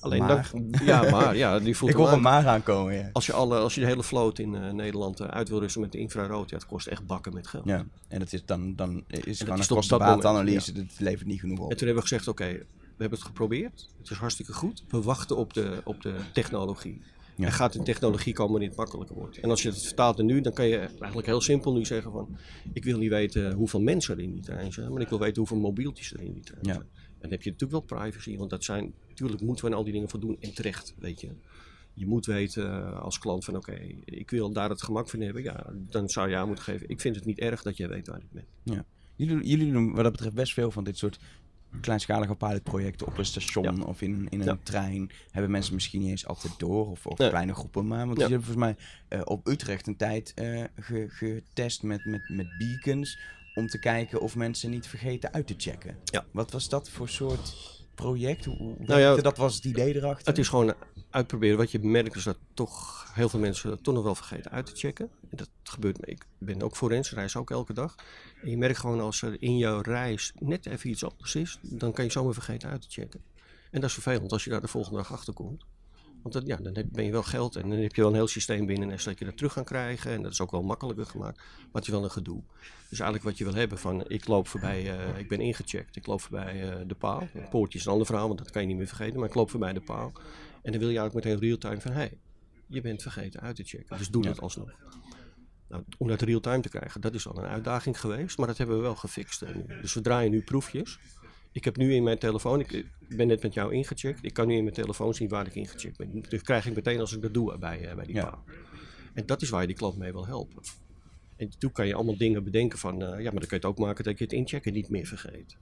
Alleen 0.00 0.20
Maar. 0.22 0.50
dan, 0.52 0.74
ja, 0.84 1.10
maar 1.10 1.36
ja, 1.36 1.58
die 1.58 1.76
voelt 1.76 1.90
Ik 1.90 1.96
hoor 1.96 2.12
een 2.12 2.20
maar 2.20 2.46
aankomen, 2.46 2.94
ja. 2.94 3.10
Als 3.12 3.26
je, 3.26 3.32
alle, 3.32 3.58
als 3.58 3.74
je 3.74 3.80
de 3.80 3.86
hele 3.86 4.02
vloot 4.02 4.38
in 4.38 4.54
eh, 4.54 4.70
Nederland 4.72 5.20
eh, 5.20 5.26
uit 5.26 5.48
wil 5.48 5.58
rusten 5.60 5.80
met 5.80 5.92
de 5.92 5.98
infrarood, 5.98 6.50
ja, 6.50 6.56
het 6.56 6.66
kost 6.66 6.86
echt 6.86 7.06
bakken 7.06 7.34
met 7.34 7.46
geld. 7.46 7.64
Ja, 7.64 7.84
en 8.08 8.18
dat 8.18 8.32
is 8.32 8.44
dan, 8.44 8.76
dan 8.76 9.04
is 9.06 9.40
gewoon 9.40 9.60
een 9.60 9.66
kostenbaatanalyse. 9.66 10.72
Dat 10.72 10.84
levert 10.98 11.26
niet 11.28 11.40
genoeg 11.40 11.58
op. 11.58 11.70
En 11.70 11.76
toen 11.76 11.86
hebben 11.86 12.04
we 12.04 12.08
gezegd, 12.08 12.28
oké, 12.28 12.44
we 12.46 12.98
hebben 12.98 13.18
het 13.18 13.26
geprobeerd. 13.26 13.88
Het 13.98 14.10
is 14.10 14.16
hartstikke 14.16 14.52
goed. 14.52 14.84
We 14.88 15.02
wachten 15.02 15.36
op 15.36 15.54
de, 15.54 15.80
op 15.84 16.02
de 16.02 16.14
technologie. 16.32 17.02
Ja. 17.36 17.46
Er 17.46 17.52
gaat 17.52 17.74
een 17.74 17.84
technologie 17.84 18.32
komen 18.32 18.58
die 18.60 18.68
het 18.68 18.76
makkelijker 18.78 19.16
wordt. 19.16 19.38
En 19.38 19.50
als 19.50 19.62
je 19.62 19.68
het 19.68 19.82
vertaalt 19.82 20.16
naar 20.16 20.26
nu, 20.26 20.40
dan 20.40 20.52
kan 20.52 20.66
je 20.66 20.76
eigenlijk 20.78 21.26
heel 21.26 21.40
simpel 21.40 21.72
nu 21.72 21.84
zeggen 21.84 22.12
van... 22.12 22.36
Ik 22.72 22.84
wil 22.84 22.98
niet 22.98 23.10
weten 23.10 23.52
hoeveel 23.52 23.80
mensen 23.80 24.16
er 24.16 24.22
in 24.22 24.32
die 24.32 24.42
trein 24.42 24.72
zijn, 24.72 24.92
maar 24.92 25.02
ik 25.02 25.08
wil 25.08 25.18
weten 25.18 25.36
hoeveel 25.36 25.56
mobieltjes 25.58 26.12
er 26.12 26.20
in 26.20 26.32
die 26.32 26.42
trein 26.42 26.60
Ja. 26.62 26.72
zijn. 26.72 26.86
En 26.94 27.01
dan 27.22 27.30
heb 27.30 27.42
je 27.42 27.50
natuurlijk 27.50 27.88
wel 27.88 27.98
privacy, 28.00 28.36
want 28.36 28.50
dat 28.50 28.64
zijn... 28.64 28.92
Natuurlijk 29.08 29.40
moeten 29.42 29.64
we 29.64 29.70
aan 29.70 29.76
al 29.76 29.84
die 29.84 29.92
dingen 29.92 30.08
voldoen 30.08 30.36
en 30.40 30.54
terecht, 30.54 30.94
weet 30.98 31.20
je. 31.20 31.28
Je 31.94 32.06
moet 32.06 32.26
weten 32.26 32.70
eh, 32.72 33.00
als 33.00 33.18
klant 33.18 33.44
van 33.44 33.56
oké, 33.56 33.78
ik 34.04 34.30
wil 34.30 34.52
daar 34.52 34.68
het 34.70 34.82
gemak 34.82 35.08
van 35.08 35.20
hebben. 35.20 35.42
Ja, 35.42 35.66
dan 35.72 36.08
zou 36.08 36.28
je 36.28 36.36
aan 36.36 36.46
moeten 36.46 36.64
geven. 36.64 36.88
Ik 36.88 37.00
vind 37.00 37.14
het 37.16 37.24
niet 37.24 37.38
erg 37.38 37.62
dat 37.62 37.76
jij 37.76 37.88
weet 37.88 38.06
waar 38.06 38.18
ik 38.20 38.30
ben. 38.64 38.84
Jullie, 39.16 39.46
jullie 39.46 39.72
doen 39.72 39.92
wat 39.94 40.02
dat 40.02 40.12
betreft 40.12 40.34
best 40.34 40.52
veel 40.52 40.70
van 40.70 40.84
dit 40.84 40.98
soort 40.98 41.18
kleinschalige 41.80 42.34
pilotprojecten 42.34 43.06
op 43.06 43.18
een 43.18 43.24
station 43.24 43.84
of 43.86 44.02
in, 44.02 44.26
in 44.30 44.40
een 44.40 44.46
Ja. 44.46 44.58
trein. 44.62 45.10
Hebben 45.30 45.50
mensen 45.50 45.74
misschien 45.74 46.00
niet 46.00 46.10
eens 46.10 46.26
altijd 46.26 46.58
door 46.58 46.90
of, 46.90 47.06
of 47.06 47.16
kleine 47.16 47.54
groepen 47.54 47.86
maar. 47.86 48.06
Want 48.06 48.18
Ja. 48.20 48.26
jullie 48.28 48.44
hebben 48.44 48.54
volgens 48.54 48.76
mij 49.08 49.18
eh, 49.18 49.20
op 49.24 49.46
Utrecht 49.46 49.86
een 49.86 49.96
tijd 49.96 50.32
ge- 50.76 51.06
getest 51.08 51.82
met, 51.82 52.04
met, 52.04 52.28
met 52.28 52.46
beacons 52.58 53.18
om 53.54 53.66
te 53.66 53.78
kijken 53.78 54.20
of 54.20 54.36
mensen 54.36 54.70
niet 54.70 54.86
vergeten 54.86 55.32
uit 55.32 55.46
te 55.46 55.54
checken. 55.56 55.96
Ja. 56.04 56.24
Wat 56.30 56.50
was 56.50 56.68
dat 56.68 56.88
voor 56.88 57.08
soort 57.08 57.80
project? 57.94 58.44
Hoe, 58.44 58.56
hoe 58.56 58.76
Nou 58.78 59.00
ja, 59.00 59.16
dat 59.16 59.36
was 59.36 59.54
het 59.54 59.64
idee 59.64 59.96
erachter? 59.96 60.26
Het 60.26 60.38
is 60.38 60.48
gewoon 60.48 60.74
uitproberen. 61.10 61.56
Wat 61.56 61.70
je 61.70 61.78
merkt 61.78 62.16
is 62.16 62.24
dat 62.24 62.38
toch 62.54 63.06
heel 63.14 63.28
veel 63.28 63.40
mensen 63.40 63.82
toch 63.82 63.94
nog 63.94 64.04
wel 64.04 64.14
vergeten 64.14 64.50
uit 64.50 64.66
te 64.66 64.76
checken. 64.76 65.10
En 65.30 65.36
dat 65.36 65.48
gebeurt 65.62 66.00
me. 66.00 66.06
Ik 66.06 66.26
ben 66.38 66.62
ook 66.62 66.76
forens, 66.76 67.10
reis 67.10 67.36
ook 67.36 67.50
elke 67.50 67.72
dag. 67.72 67.94
En 68.42 68.50
je 68.50 68.56
merkt 68.56 68.78
gewoon 68.78 69.00
als 69.00 69.22
er 69.22 69.42
in 69.42 69.56
jouw 69.56 69.80
reis 69.80 70.32
net 70.38 70.66
even 70.66 70.90
iets 70.90 71.04
anders 71.04 71.34
is, 71.34 71.58
dan 71.60 71.92
kan 71.92 72.04
je 72.04 72.10
zomaar 72.10 72.34
vergeten 72.34 72.68
uit 72.68 72.82
te 72.82 72.90
checken. 72.90 73.20
En 73.70 73.80
dat 73.80 73.88
is 73.88 73.92
vervelend 73.92 74.32
als 74.32 74.44
je 74.44 74.50
daar 74.50 74.60
de 74.60 74.68
volgende 74.68 74.98
dag 74.98 75.12
achter 75.12 75.32
komt. 75.32 75.64
Want 76.22 76.34
dat, 76.34 76.46
ja, 76.46 76.56
dan 76.56 76.74
heb, 76.74 76.86
ben 76.92 77.04
je 77.04 77.10
wel 77.10 77.22
geld 77.22 77.56
en 77.56 77.68
dan 77.68 77.78
heb 77.78 77.94
je 77.94 78.00
wel 78.00 78.10
een 78.10 78.16
heel 78.16 78.26
systeem 78.26 78.66
binnen 78.66 78.90
en 78.90 78.98
dat 79.04 79.18
je 79.18 79.24
dat 79.24 79.36
terug 79.36 79.52
kan 79.52 79.64
krijgen. 79.64 80.10
En 80.10 80.22
dat 80.22 80.32
is 80.32 80.40
ook 80.40 80.50
wel 80.50 80.62
makkelijker 80.62 81.06
gemaakt, 81.06 81.36
maar 81.36 81.68
het 81.72 81.84
is 81.84 81.88
wel 81.88 82.04
een 82.04 82.10
gedoe. 82.10 82.42
Dus 82.88 83.00
eigenlijk 83.00 83.22
wat 83.22 83.38
je 83.38 83.44
wil 83.44 83.54
hebben 83.54 83.78
van, 83.78 84.08
ik 84.08 84.26
loop 84.26 84.48
voorbij, 84.48 84.82
uh, 84.82 85.18
ik 85.18 85.28
ben 85.28 85.40
ingecheckt, 85.40 85.96
ik 85.96 86.06
loop 86.06 86.20
voorbij 86.20 86.64
uh, 86.64 86.86
de 86.86 86.94
paal. 86.94 87.28
Een 87.34 87.48
poortje 87.48 87.78
is 87.78 87.84
een 87.84 87.90
ander 87.90 88.06
verhaal, 88.06 88.26
want 88.26 88.38
dat 88.38 88.50
kan 88.50 88.62
je 88.62 88.68
niet 88.68 88.76
meer 88.76 88.86
vergeten, 88.86 89.18
maar 89.18 89.28
ik 89.28 89.34
loop 89.34 89.50
voorbij 89.50 89.72
de 89.72 89.80
paal. 89.80 90.12
En 90.62 90.72
dan 90.72 90.80
wil 90.80 90.90
je 90.90 90.98
eigenlijk 90.98 91.26
meteen 91.26 91.40
real-time 91.40 91.80
van, 91.80 91.92
hé, 91.92 91.98
hey, 91.98 92.18
je 92.66 92.80
bent 92.80 93.02
vergeten 93.02 93.40
uit 93.40 93.56
te 93.56 93.64
checken, 93.64 93.98
dus 93.98 94.08
doe 94.08 94.22
dat 94.22 94.40
alsnog. 94.40 94.70
Nou, 95.68 95.84
om 95.98 96.08
dat 96.08 96.20
real-time 96.20 96.60
te 96.60 96.68
krijgen, 96.68 97.00
dat 97.00 97.14
is 97.14 97.28
al 97.28 97.38
een 97.38 97.48
uitdaging 97.48 98.00
geweest, 98.00 98.38
maar 98.38 98.46
dat 98.46 98.58
hebben 98.58 98.76
we 98.76 98.82
wel 98.82 98.94
gefixt. 98.94 99.44
Dus 99.80 99.94
we 99.94 100.00
draaien 100.00 100.30
nu 100.30 100.42
proefjes. 100.42 100.98
Ik 101.52 101.64
heb 101.64 101.76
nu 101.76 101.94
in 101.94 102.02
mijn 102.02 102.18
telefoon, 102.18 102.60
ik 102.60 102.86
ben 103.08 103.26
net 103.26 103.42
met 103.42 103.54
jou 103.54 103.74
ingecheckt, 103.74 104.24
ik 104.24 104.32
kan 104.32 104.46
nu 104.46 104.56
in 104.56 104.62
mijn 104.62 104.74
telefoon 104.74 105.14
zien 105.14 105.28
waar 105.28 105.46
ik 105.46 105.54
ingecheckt 105.54 105.96
ben. 105.96 106.24
Dat 106.28 106.42
krijg 106.42 106.66
ik 106.66 106.74
meteen 106.74 107.00
als 107.00 107.12
ik 107.12 107.22
dat 107.22 107.34
doe 107.34 107.58
bij, 107.58 107.88
uh, 107.88 107.94
bij 107.94 108.04
die 108.04 108.14
ja. 108.14 108.24
paal. 108.24 108.44
En 109.14 109.26
dat 109.26 109.42
is 109.42 109.48
waar 109.48 109.60
je 109.60 109.66
die 109.66 109.76
klant 109.76 109.96
mee 109.96 110.12
wil 110.12 110.26
helpen. 110.26 110.62
En 111.36 111.50
toen 111.58 111.72
kan 111.72 111.86
je 111.86 111.94
allemaal 111.94 112.16
dingen 112.16 112.44
bedenken 112.44 112.78
van, 112.78 112.94
uh, 112.94 113.08
ja, 113.08 113.08
maar 113.08 113.22
dan 113.22 113.32
kun 113.32 113.48
je 113.48 113.54
het 113.54 113.64
ook 113.64 113.78
maken 113.78 114.04
dat 114.04 114.18
je 114.18 114.24
het 114.24 114.32
inchecken 114.32 114.72
niet 114.72 114.88
meer 114.88 115.06
vergeet. 115.06 115.56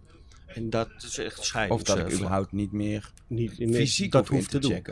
En 0.46 0.70
dat 0.70 0.90
is 0.96 1.18
echt 1.18 1.44
scheiding. 1.44 1.80
Of 1.80 1.86
dat 1.86 1.98
ik 1.98 2.12
überhaupt 2.12 2.52
niet 2.52 2.72
meer, 2.72 3.12
niet 3.26 3.58
meer 3.58 3.74
fysiek 3.74 4.12
dat 4.12 4.28
hoeft 4.28 4.50
te 4.50 4.58
te 4.58 4.68
doen. 4.68 4.82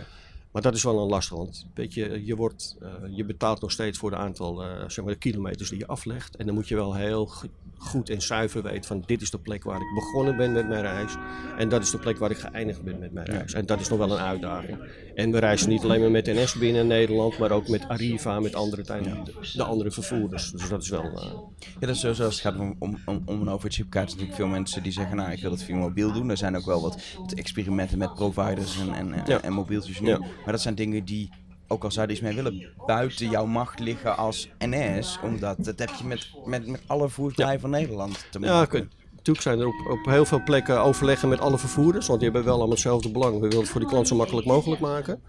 Maar 0.58 0.66
dat 0.66 0.76
is 0.76 0.84
wel 0.84 0.98
een 0.98 1.08
lastig, 1.08 1.36
want 1.36 1.66
weet 1.74 1.94
je, 1.94 2.24
je, 2.24 2.36
wordt, 2.36 2.76
uh, 2.82 2.88
je 3.16 3.24
betaalt 3.24 3.60
nog 3.60 3.72
steeds 3.72 3.98
voor 3.98 4.10
de 4.10 4.16
aantal 4.16 4.64
uh, 4.64 4.70
zeg 4.86 5.04
maar 5.04 5.12
de 5.12 5.18
kilometers 5.18 5.68
die 5.68 5.78
je 5.78 5.86
aflegt. 5.86 6.36
En 6.36 6.46
dan 6.46 6.54
moet 6.54 6.68
je 6.68 6.74
wel 6.74 6.94
heel 6.94 7.30
goed 7.78 8.10
en 8.10 8.22
zuiver 8.22 8.62
weten 8.62 8.84
van 8.84 9.02
dit 9.06 9.22
is 9.22 9.30
de 9.30 9.38
plek 9.38 9.64
waar 9.64 9.80
ik 9.80 9.94
begonnen 9.94 10.36
ben 10.36 10.52
met 10.52 10.68
mijn 10.68 10.80
reis. 10.80 11.16
En 11.58 11.68
dat 11.68 11.82
is 11.82 11.90
de 11.90 11.98
plek 11.98 12.18
waar 12.18 12.30
ik 12.30 12.38
geëindigd 12.38 12.82
ben 12.82 12.98
met 12.98 13.12
mijn 13.12 13.26
reis. 13.26 13.52
En 13.52 13.66
dat 13.66 13.80
is 13.80 13.88
nog 13.88 13.98
wel 13.98 14.10
een 14.12 14.18
uitdaging. 14.18 14.78
En 15.14 15.30
we 15.30 15.38
reizen 15.38 15.68
niet 15.68 15.82
alleen 15.82 16.00
maar 16.00 16.10
met 16.10 16.26
NS 16.26 16.54
binnen 16.54 16.86
Nederland, 16.86 17.38
maar 17.38 17.50
ook 17.50 17.68
met 17.68 17.88
Arriva, 17.88 18.40
met 18.40 18.54
andere, 18.54 18.82
de, 18.82 19.22
de, 19.54 19.62
andere 19.62 19.90
vervoerders. 19.90 20.50
Dus 20.50 20.68
dat 20.68 20.82
is 20.82 20.88
wel... 20.88 21.04
Uh... 21.04 21.22
Ja, 21.58 21.86
dat 21.86 21.88
is 21.88 22.00
sowieso 22.00 22.24
als 22.24 22.34
het 22.34 22.42
gaat 22.42 22.60
om, 22.60 22.76
om, 22.78 22.98
om, 23.04 23.22
om 23.24 23.40
een 23.40 23.48
overchipkaart. 23.48 24.08
natuurlijk 24.08 24.36
veel 24.36 24.46
mensen 24.46 24.82
die 24.82 24.92
zeggen, 24.92 25.16
nou 25.16 25.32
ik 25.32 25.40
wil 25.40 25.50
het 25.50 25.62
via 25.62 25.76
mobiel 25.76 26.12
doen. 26.12 26.30
Er 26.30 26.36
zijn 26.36 26.56
ook 26.56 26.66
wel 26.66 26.80
wat, 26.80 27.02
wat 27.18 27.32
experimenten 27.32 27.98
met 27.98 28.14
providers 28.14 28.80
en, 28.80 28.94
en, 28.94 29.22
ja. 29.26 29.42
en 29.42 29.52
mobieltjes 29.52 30.00
nu. 30.00 30.08
Ja. 30.08 30.20
Maar 30.48 30.56
dat 30.56 30.66
zijn 30.66 30.76
dingen 30.76 31.04
die 31.04 31.30
ook 31.66 31.84
al 31.84 31.90
zou 31.90 32.06
je 32.06 32.12
iets 32.12 32.22
mee 32.22 32.34
willen, 32.34 32.66
buiten 32.86 33.30
jouw 33.30 33.46
macht 33.46 33.78
liggen 33.78 34.16
als 34.16 34.48
NS. 34.58 35.18
Omdat 35.22 35.64
dat 35.64 35.78
heb 35.78 35.90
je 35.98 36.04
met, 36.04 36.30
met, 36.44 36.66
met 36.66 36.80
alle 36.86 37.08
voertuigen 37.08 37.56
ja. 37.56 37.60
van 37.60 37.70
Nederland 37.70 38.26
te 38.30 38.38
maken. 38.38 38.78
Ja, 38.78 39.06
natuurlijk 39.10 39.40
zijn 39.40 39.60
er 39.60 39.66
op, 39.66 39.86
op 39.90 40.04
heel 40.04 40.24
veel 40.24 40.42
plekken 40.42 40.80
overleggen 40.80 41.28
met 41.28 41.40
alle 41.40 41.58
vervoerders. 41.58 42.06
Want 42.06 42.20
die 42.20 42.28
hebben 42.28 42.46
wel 42.46 42.56
allemaal 42.56 42.74
hetzelfde 42.74 43.10
belang. 43.10 43.34
We 43.34 43.40
willen 43.40 43.58
het 43.58 43.68
voor 43.68 43.80
die 43.80 43.88
klant 43.88 44.08
zo 44.08 44.16
makkelijk 44.16 44.46
mogelijk 44.46 44.80
maken. 44.80 45.22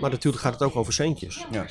Maar 0.00 0.10
natuurlijk 0.10 0.42
gaat 0.42 0.52
het 0.52 0.62
ook 0.62 0.76
over 0.76 0.92
centjes. 0.92 1.46
Ja. 1.50 1.66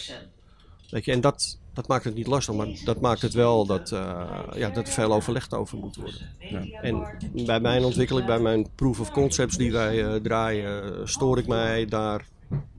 Weet 0.89 1.05
je, 1.05 1.11
en 1.11 1.21
dat, 1.21 1.57
dat 1.73 1.87
maakt 1.87 2.03
het 2.03 2.15
niet 2.15 2.27
lastig, 2.27 2.55
maar 2.55 2.67
dat 2.85 3.01
maakt 3.01 3.21
het 3.21 3.33
wel 3.33 3.65
dat, 3.65 3.91
uh, 3.91 4.21
ja, 4.55 4.69
dat 4.69 4.87
er 4.87 4.93
veel 4.93 5.13
overlegd 5.13 5.53
over 5.53 5.77
moet 5.77 5.95
worden. 5.95 6.35
Ja. 6.39 6.81
En 6.81 7.17
bij 7.45 7.59
mijn 7.59 7.83
ontwikkeling, 7.83 8.27
bij 8.27 8.39
mijn 8.39 8.67
proof 8.75 8.99
of 8.99 9.11
concepts 9.11 9.57
die 9.57 9.71
wij 9.71 10.03
uh, 10.03 10.15
draaien, 10.15 11.09
stoor 11.09 11.37
ik 11.37 11.47
mij 11.47 11.85
daar 11.85 12.25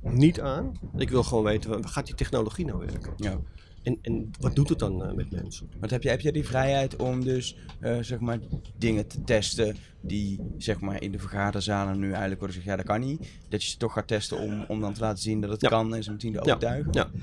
niet 0.00 0.40
aan. 0.40 0.72
Ik 0.96 1.10
wil 1.10 1.22
gewoon 1.22 1.44
weten, 1.44 1.70
waar 1.70 1.88
gaat 1.88 2.06
die 2.06 2.14
technologie 2.14 2.64
nou 2.64 2.78
werken? 2.78 3.12
Ja. 3.16 3.38
En, 3.86 3.98
en 4.02 4.30
wat 4.40 4.54
doet 4.54 4.68
het 4.68 4.78
dan 4.78 5.02
uh, 5.02 5.12
met 5.12 5.30
mensen? 5.30 5.68
Want 5.78 5.90
heb 5.90 6.02
je, 6.02 6.08
heb 6.08 6.20
je 6.20 6.32
die 6.32 6.46
vrijheid 6.46 6.96
om 6.96 7.24
dus 7.24 7.56
uh, 7.80 7.98
zeg 8.00 8.20
maar 8.20 8.38
dingen 8.78 9.06
te 9.06 9.24
testen 9.24 9.76
die 10.00 10.40
zeg 10.58 10.80
maar 10.80 11.02
in 11.02 11.12
de 11.12 11.18
vergaderzalen 11.18 11.98
nu 11.98 12.08
eigenlijk 12.10 12.38
worden 12.40 12.56
gezegd, 12.56 12.66
ja 12.66 12.76
dat 12.76 12.86
kan 12.86 13.00
niet. 13.00 13.28
Dat 13.48 13.62
je 13.62 13.68
ze 13.68 13.76
toch 13.76 13.92
gaat 13.92 14.06
testen 14.06 14.38
om, 14.38 14.64
om 14.68 14.80
dan 14.80 14.92
te 14.92 15.00
laten 15.00 15.22
zien 15.22 15.40
dat 15.40 15.50
het 15.50 15.60
ja. 15.60 15.68
kan 15.68 15.94
en 15.94 16.02
ze 16.02 16.10
meteen 16.10 16.32
te 16.32 16.40
overtuigen. 16.40 16.92
Ja. 16.92 17.10
ja. 17.12 17.20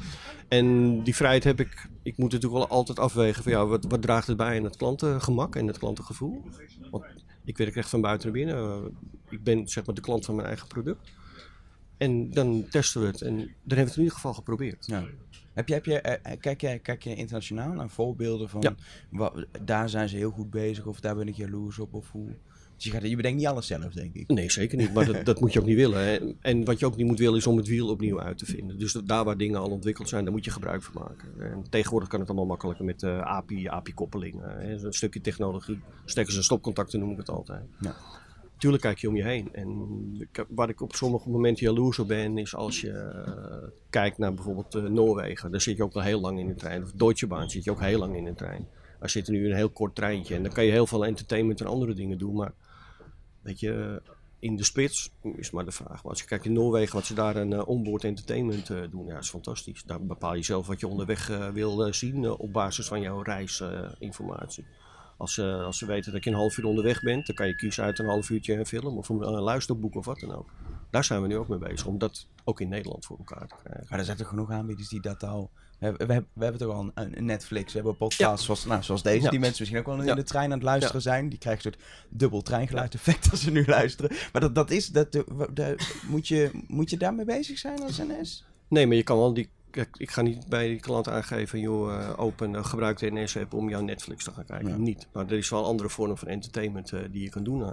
En 0.48 1.00
die 1.04 1.16
vrijheid 1.16 1.44
heb 1.44 1.60
ik, 1.60 1.90
ik 2.04 2.18
moet 2.18 2.32
natuurlijk 2.32 2.62
wel 2.62 2.78
altijd 2.78 3.00
afwegen 3.00 3.44
van 3.44 3.52
ja, 3.52 3.66
wat, 3.66 3.86
wat 3.86 4.02
draagt 4.02 4.28
het 4.28 4.38
bij 4.38 4.58
aan 4.58 4.64
het 4.64 4.78
klantengemak 4.78 5.56
en 5.56 5.68
het 5.68 5.78
klantengevoel? 5.78 6.42
Want 6.92 7.06
ik 7.44 7.58
werk 7.58 7.76
echt 7.76 7.90
van 7.90 8.02
buiten 8.02 8.32
naar 8.32 8.46
binnen. 8.46 8.92
Ik 9.30 9.44
ben 9.44 9.68
zeg 9.68 9.86
maar 9.86 9.96
de 9.96 10.02
klant 10.02 10.26
van 10.26 10.36
mijn 10.36 10.48
eigen 10.48 10.68
product. 10.68 11.12
En 12.04 12.30
dan 12.32 12.66
testen 12.70 13.02
we 13.02 13.08
het. 13.08 13.22
En 13.22 13.36
dan 13.36 13.46
hebben 13.46 13.76
we 13.76 13.82
het 13.82 13.96
in 13.96 14.02
ieder 14.02 14.16
geval 14.16 14.34
geprobeerd. 14.34 14.86
Ja. 14.86 15.04
Heb 15.54 15.68
je, 15.68 15.74
heb 15.74 15.86
je, 15.86 16.20
uh, 16.26 16.32
kijk, 16.40 16.62
je, 16.62 16.80
kijk 16.80 17.04
je 17.04 17.16
internationaal 17.16 17.74
naar 17.74 17.90
voorbeelden 17.90 18.50
van 18.50 18.62
ja. 18.62 18.76
wat, 19.10 19.46
daar 19.62 19.90
zijn 19.90 20.10
ze 20.10 20.16
heel 20.16 20.32
goed 20.32 20.50
bezig 20.50 20.86
of 20.86 21.00
daar 21.00 21.16
ben 21.16 21.28
ik 21.28 21.36
jaloers 21.36 21.80
op 21.80 21.94
of 21.94 22.12
hoe? 22.12 22.36
Dus 22.76 22.84
je, 22.84 22.92
gaat, 22.92 23.10
je 23.10 23.16
bedenkt 23.16 23.38
niet 23.38 23.48
alles 23.48 23.68
zelf, 23.68 23.94
denk 23.94 24.14
ik. 24.14 24.28
Nee, 24.28 24.52
zeker 24.52 24.78
niet. 24.78 24.94
Maar 24.94 25.06
dat, 25.06 25.26
dat 25.26 25.40
moet 25.40 25.54
je 25.54 25.60
ook 25.60 25.66
niet 25.66 25.76
willen. 25.76 26.06
Hè. 26.06 26.36
En 26.42 26.66
wat 26.66 26.80
je 26.80 26.86
ook 26.86 26.96
niet 26.96 27.08
moet 27.08 27.20
willen 27.20 27.38
is 27.38 27.48
om 27.48 27.58
het 27.58 27.68
wiel 27.68 27.90
opnieuw 27.90 28.22
uit 28.22 28.38
te 28.38 28.46
vinden. 28.46 28.80
Dus 28.80 28.92
daar 28.92 29.24
waar 29.24 29.38
dingen 29.38 29.60
al 29.60 29.70
ontwikkeld 29.70 30.10
zijn, 30.10 30.24
daar 30.24 30.34
moet 30.34 30.46
je 30.46 30.52
gebruik 30.52 30.84
van 30.84 31.02
maken. 31.02 31.52
En 31.52 31.64
tegenwoordig 31.70 32.10
kan 32.10 32.20
het 32.20 32.28
allemaal 32.28 32.48
makkelijker 32.48 32.86
met 32.86 33.04
uh, 33.04 33.20
API, 33.22 33.68
API-koppelingen. 33.68 34.70
Een 34.86 34.94
stukje 34.94 35.22
technologie, 35.22 35.80
stekkers 36.06 36.38
en 36.38 36.44
stopcontacten 36.44 37.00
noem 37.00 37.12
ik 37.12 37.18
het 37.18 37.30
altijd. 37.30 37.66
Ja. 37.80 37.96
Tuurlijk 38.58 38.84
kijk 38.84 38.98
je 39.00 39.08
om 39.08 39.16
je 39.16 39.24
heen. 39.24 39.54
En 39.54 40.28
waar 40.50 40.70
ik 40.70 40.82
op 40.82 40.96
sommige 40.96 41.30
momenten 41.30 41.66
jaloers 41.66 42.00
op 42.00 42.08
ben, 42.08 42.38
is 42.38 42.56
als 42.56 42.82
je 42.82 42.90
uh, 42.92 43.70
kijkt 43.90 44.18
naar 44.18 44.34
bijvoorbeeld 44.34 44.76
uh, 44.76 44.84
Noorwegen. 44.84 45.52
Daar 45.52 45.62
zit 45.62 45.78
je 45.78 45.84
ook 45.84 45.94
wel 45.94 46.04
heel 46.04 46.22
lang 46.22 46.40
in 46.40 46.48
de 46.48 46.56
trein. 46.56 46.84
Of 46.84 46.92
Deutsche 46.92 47.28
Bahn 47.28 47.50
zit 47.50 47.64
je 47.64 47.72
ook 47.72 47.82
heel 47.82 48.00
lang 48.00 48.16
in 48.16 48.24
de 48.24 48.34
trein. 48.34 48.68
Daar 49.00 49.10
zit 49.10 49.28
nu 49.28 49.46
een 49.46 49.56
heel 49.56 49.70
kort 49.70 49.96
treintje. 49.96 50.36
En 50.36 50.44
dan 50.44 50.54
kan 50.54 50.66
je 50.66 50.72
heel 50.72 50.88
veel 50.88 51.06
entertainment 51.06 51.60
en 51.60 51.68
andere 51.68 51.94
dingen 51.94 52.18
doen. 52.18 52.36
Maar 52.36 52.54
weet 53.42 53.60
je, 53.60 54.02
in 54.40 54.56
de 54.56 54.64
spits 54.64 55.12
is 55.36 55.52
maar 55.52 55.66
de 55.66 55.72
vraag. 55.72 56.04
Maar 56.04 56.12
als 56.12 56.20
je 56.20 56.28
kijkt 56.28 56.46
in 56.46 56.54
Noorwegen, 56.54 56.96
wat 56.96 57.06
ze 57.06 57.14
daar 57.14 57.36
een 57.36 57.52
uh, 57.52 57.68
onboard 57.68 58.04
entertainment 58.04 58.68
doen, 58.68 59.06
ja, 59.06 59.18
is 59.18 59.30
fantastisch. 59.30 59.84
Daar 59.84 60.06
bepaal 60.06 60.36
je 60.36 60.44
zelf 60.44 60.68
wat 60.68 60.80
je 60.80 60.88
onderweg 60.88 61.52
wil 61.54 61.94
zien 61.94 62.30
op 62.30 62.54
basis 62.54 62.88
van 62.88 63.02
jouw 63.02 63.22
reisinformatie. 63.22 64.66
Als, 65.18 65.38
uh, 65.38 65.66
als 65.66 65.78
ze 65.78 65.86
weten 65.86 66.12
dat 66.12 66.24
je 66.24 66.30
een 66.30 66.36
half 66.36 66.58
uur 66.58 66.66
onderweg 66.66 67.02
bent, 67.02 67.26
dan 67.26 67.36
kan 67.36 67.48
je 67.48 67.56
kiezen 67.56 67.84
uit 67.84 68.00
een 68.00 68.06
half 68.06 68.30
uurtje 68.30 68.54
een 68.54 68.66
film 68.66 68.98
of 68.98 69.10
een, 69.10 69.22
een 69.22 69.42
luisterboek 69.42 69.96
of 69.96 70.06
wat 70.06 70.20
dan 70.20 70.36
ook. 70.36 70.50
Daar 70.90 71.04
zijn 71.04 71.22
we 71.22 71.28
nu 71.28 71.38
ook 71.38 71.48
mee 71.48 71.60
bezig, 71.60 71.86
om 71.86 71.98
dat 71.98 72.28
ook 72.44 72.62
in 72.62 72.70
Nederland 72.70 73.06
voor 73.06 73.18
elkaar 73.18 73.48
te 73.48 73.56
krijgen. 73.64 73.86
Maar 73.90 74.00
er 74.00 74.06
zijn 74.06 74.18
toch 74.18 74.28
genoeg 74.28 74.52
aanbieders 74.52 74.90
die 74.90 75.02
dat 75.02 75.24
al... 75.24 75.50
We, 75.80 75.94
we, 75.98 76.06
we 76.34 76.44
hebben 76.44 76.62
toch 76.62 76.74
al 76.76 76.92
een, 76.94 77.18
een, 77.18 77.26
Netflix, 77.26 77.66
we 77.74 77.80
hebben 77.80 77.98
podcasts 77.98 78.40
ja. 78.40 78.46
zoals, 78.46 78.66
nou, 78.66 78.84
zoals 78.84 79.02
deze, 79.02 79.24
ja. 79.24 79.30
die 79.30 79.40
mensen 79.40 79.60
misschien 79.60 79.80
ook 79.80 79.86
wel 79.86 80.00
in 80.00 80.06
ja. 80.06 80.16
de 80.16 80.24
trein 80.24 80.46
aan 80.46 80.58
het 80.58 80.64
luisteren 80.64 81.02
zijn. 81.02 81.30
Die 81.30 81.40
krijgen 81.40 81.66
een 81.66 81.74
soort 81.74 81.86
dubbel 82.10 82.42
treingeluid 82.42 82.94
effect 82.94 83.28
als 83.32 83.42
ze 83.42 83.52
nu 83.52 83.66
luisteren. 83.66 84.16
Maar 84.32 84.42
dat, 84.42 84.56
dat 84.56 84.72
is, 84.72 84.88
dat, 84.88 85.12
dat, 85.12 85.26
dat, 85.54 85.94
moet, 86.08 86.28
je, 86.28 86.52
moet 86.68 86.90
je 86.90 86.98
daarmee 86.98 87.26
bezig 87.26 87.58
zijn 87.58 87.82
als 87.82 87.98
NS? 87.98 88.46
Nee, 88.68 88.88
maar 88.88 88.96
je 88.96 89.04
kan 89.04 89.18
wel 89.18 89.34
die 89.34 89.50
Kijk, 89.74 89.96
ik 89.98 90.12
ga 90.12 90.22
niet 90.22 90.48
bij 90.48 90.68
die 90.68 90.80
klant 90.80 91.08
aangeven, 91.08 91.60
joh, 91.60 91.92
uh, 91.92 92.14
open, 92.18 92.52
uh, 92.52 92.66
gebruik 92.66 92.98
de 92.98 93.12
NS-app 93.12 93.54
om 93.54 93.70
jouw 93.70 93.82
Netflix 93.82 94.24
te 94.24 94.32
gaan 94.32 94.46
kijken. 94.46 94.68
Ja. 94.68 94.78
Niet. 94.78 95.08
Maar 95.12 95.26
er 95.26 95.38
is 95.38 95.50
wel 95.50 95.66
andere 95.66 95.90
vorm 95.90 96.18
van 96.18 96.28
entertainment 96.28 96.92
uh, 96.92 97.00
die 97.12 97.24
je 97.24 97.30
kan 97.30 97.44
doen. 97.44 97.64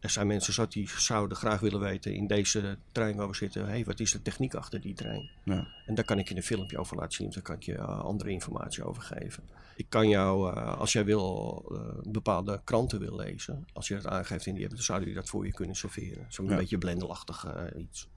er 0.00 0.10
zijn 0.10 0.26
mensen 0.26 0.52
zat 0.52 0.72
die 0.72 0.88
zouden 0.96 1.36
graag 1.36 1.60
willen 1.60 1.80
weten 1.80 2.14
in 2.14 2.26
deze 2.26 2.78
trein 2.92 3.16
waar 3.16 3.28
we 3.28 3.34
zitten, 3.34 3.66
hey, 3.66 3.84
wat 3.84 4.00
is 4.00 4.12
de 4.12 4.22
techniek 4.22 4.54
achter 4.54 4.80
die 4.80 4.94
trein? 4.94 5.30
Ja. 5.42 5.66
En 5.86 5.94
daar 5.94 6.04
kan 6.04 6.18
ik 6.18 6.28
je 6.28 6.36
een 6.36 6.42
filmpje 6.42 6.78
over 6.78 6.96
laten 6.96 7.12
zien, 7.12 7.30
daar 7.30 7.42
kan 7.42 7.54
ik 7.54 7.62
je 7.62 7.80
andere 7.80 8.30
informatie 8.30 8.84
over 8.84 9.02
geven. 9.02 9.42
Ik 9.76 9.86
kan 9.88 10.08
jou, 10.08 10.54
als 10.56 10.92
jij 10.92 11.04
wil, 11.04 11.64
bepaalde 12.08 12.60
kranten 12.64 12.98
wil 12.98 13.16
lezen, 13.16 13.66
als 13.72 13.88
je 13.88 13.94
dat 13.94 14.06
aangeeft 14.06 14.46
in 14.46 14.54
die 14.54 14.64
app, 14.64 14.74
dan 14.74 14.82
zouden 14.82 15.08
die 15.08 15.16
dat 15.16 15.28
voor 15.28 15.46
je 15.46 15.52
kunnen 15.52 15.76
serveren. 15.76 16.26
Zo'n 16.28 16.48
ja. 16.48 16.56
beetje 16.56 16.78
blendelachtig 16.78 17.46
iets. 17.76 18.08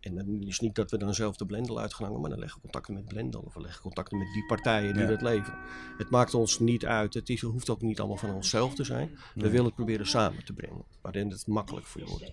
En 0.00 0.14
dan 0.14 0.40
is 0.40 0.60
niet 0.60 0.74
dat 0.74 0.90
we 0.90 0.98
dan 0.98 1.14
zelf 1.14 1.36
de 1.36 1.46
Blendel 1.46 1.80
uitgehangen, 1.80 2.20
maar 2.20 2.30
dan 2.30 2.38
leggen 2.38 2.56
we 2.56 2.62
contacten 2.62 2.94
met 2.94 3.08
Blendel 3.08 3.40
of 3.40 3.54
we 3.54 3.60
leggen 3.60 3.82
contacten 3.82 4.18
met 4.18 4.32
die 4.32 4.46
partijen 4.46 4.92
die 4.92 5.02
ja. 5.02 5.08
dat 5.08 5.22
leveren. 5.22 5.58
Het 5.98 6.10
maakt 6.10 6.34
ons 6.34 6.58
niet 6.58 6.86
uit, 6.86 7.14
het 7.14 7.28
is, 7.28 7.40
hoeft 7.40 7.70
ook 7.70 7.80
niet 7.80 7.98
allemaal 7.98 8.16
van 8.16 8.34
onszelf 8.34 8.74
te 8.74 8.84
zijn. 8.84 9.18
We 9.34 9.50
willen 9.50 9.64
het 9.64 9.74
proberen 9.74 10.06
samen 10.06 10.44
te 10.44 10.52
brengen, 10.52 10.84
waarin 11.00 11.30
het 11.30 11.46
makkelijk 11.46 11.86
voor 11.86 12.00
je 12.00 12.06
wordt. 12.06 12.32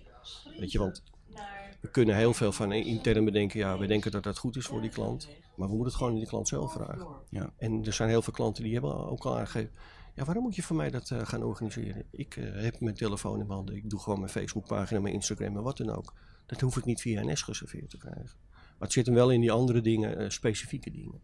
Weet 0.58 0.72
je, 0.72 0.78
want 0.78 1.02
we 1.80 1.90
kunnen 1.90 2.16
heel 2.16 2.34
veel 2.34 2.52
van 2.52 2.72
intern 2.72 3.24
bedenken, 3.24 3.58
ja, 3.58 3.78
we 3.78 3.86
denken 3.86 4.10
dat 4.10 4.22
dat 4.22 4.38
goed 4.38 4.56
is 4.56 4.66
voor 4.66 4.80
die 4.80 4.90
klant, 4.90 5.28
maar 5.54 5.68
we 5.68 5.74
moeten 5.74 5.86
het 5.86 5.94
gewoon 5.94 6.12
aan 6.12 6.18
die 6.18 6.28
klant 6.28 6.48
zelf 6.48 6.72
vragen. 6.72 7.06
Ja. 7.28 7.52
En 7.56 7.84
er 7.84 7.92
zijn 7.92 8.08
heel 8.08 8.22
veel 8.22 8.32
klanten 8.32 8.62
die 8.62 8.72
hebben 8.72 9.08
ook 9.08 9.24
al 9.24 9.38
aangegeven, 9.38 9.70
ja, 10.14 10.24
waarom 10.24 10.42
moet 10.42 10.54
je 10.54 10.62
voor 10.62 10.76
mij 10.76 10.90
dat 10.90 11.10
uh, 11.10 11.18
gaan 11.22 11.42
organiseren? 11.42 12.04
Ik 12.10 12.36
uh, 12.36 12.62
heb 12.62 12.80
mijn 12.80 12.94
telefoon 12.94 13.40
in 13.40 13.46
mijn 13.46 13.50
handen, 13.50 13.76
ik 13.76 13.90
doe 13.90 14.00
gewoon 14.00 14.18
mijn 14.18 14.30
Facebookpagina, 14.30 15.00
mijn 15.00 15.14
Instagram 15.14 15.56
en 15.56 15.62
wat 15.62 15.76
dan 15.76 15.90
ook. 15.90 16.14
Dat 16.48 16.60
hoef 16.60 16.76
ik 16.76 16.84
niet 16.84 17.00
via 17.00 17.22
NS 17.22 17.42
geserveerd 17.42 17.90
te 17.90 17.98
krijgen. 17.98 18.30
Maar 18.52 18.88
het 18.88 18.92
zit 18.92 19.06
hem 19.06 19.14
wel 19.14 19.30
in 19.30 19.40
die 19.40 19.52
andere 19.52 19.80
dingen, 19.80 20.20
uh, 20.20 20.28
specifieke 20.28 20.90
dingen. 20.90 21.20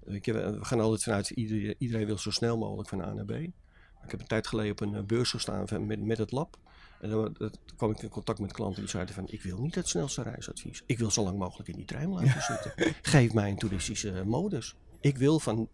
Weet 0.00 0.24
je, 0.24 0.32
we 0.32 0.64
gaan 0.64 0.80
altijd 0.80 1.02
vanuit, 1.02 1.30
iedereen, 1.30 1.74
iedereen 1.78 2.06
wil 2.06 2.18
zo 2.18 2.30
snel 2.30 2.58
mogelijk 2.58 2.88
van 2.88 3.00
A 3.00 3.12
naar 3.12 3.24
B. 3.24 3.30
Ik 3.30 4.10
heb 4.10 4.20
een 4.20 4.26
tijd 4.26 4.46
geleden 4.46 4.72
op 4.72 4.80
een 4.80 5.06
beurs 5.06 5.30
gestaan 5.30 5.86
met, 5.86 6.04
met 6.04 6.18
het 6.18 6.30
lab. 6.30 6.58
En 7.00 7.10
dan, 7.10 7.34
dan 7.38 7.50
kwam 7.76 7.90
ik 7.90 8.02
in 8.02 8.08
contact 8.08 8.38
met 8.38 8.52
klanten 8.52 8.80
die 8.80 8.90
zeiden 8.90 9.14
van, 9.14 9.24
ik 9.28 9.42
wil 9.42 9.58
niet 9.58 9.74
het 9.74 9.88
snelste 9.88 10.22
reisadvies. 10.22 10.82
Ik 10.86 10.98
wil 10.98 11.10
zo 11.10 11.22
lang 11.22 11.38
mogelijk 11.38 11.68
in 11.68 11.76
die 11.76 11.84
trein 11.84 12.08
blijven 12.08 12.34
ja. 12.34 12.40
zitten. 12.40 12.94
Geef 13.02 13.32
mij 13.32 13.50
een 13.50 13.58
toeristische 13.58 14.22
modus. 14.24 14.76
Ik 15.00 15.16
wil 15.16 15.40
van, 15.40 15.68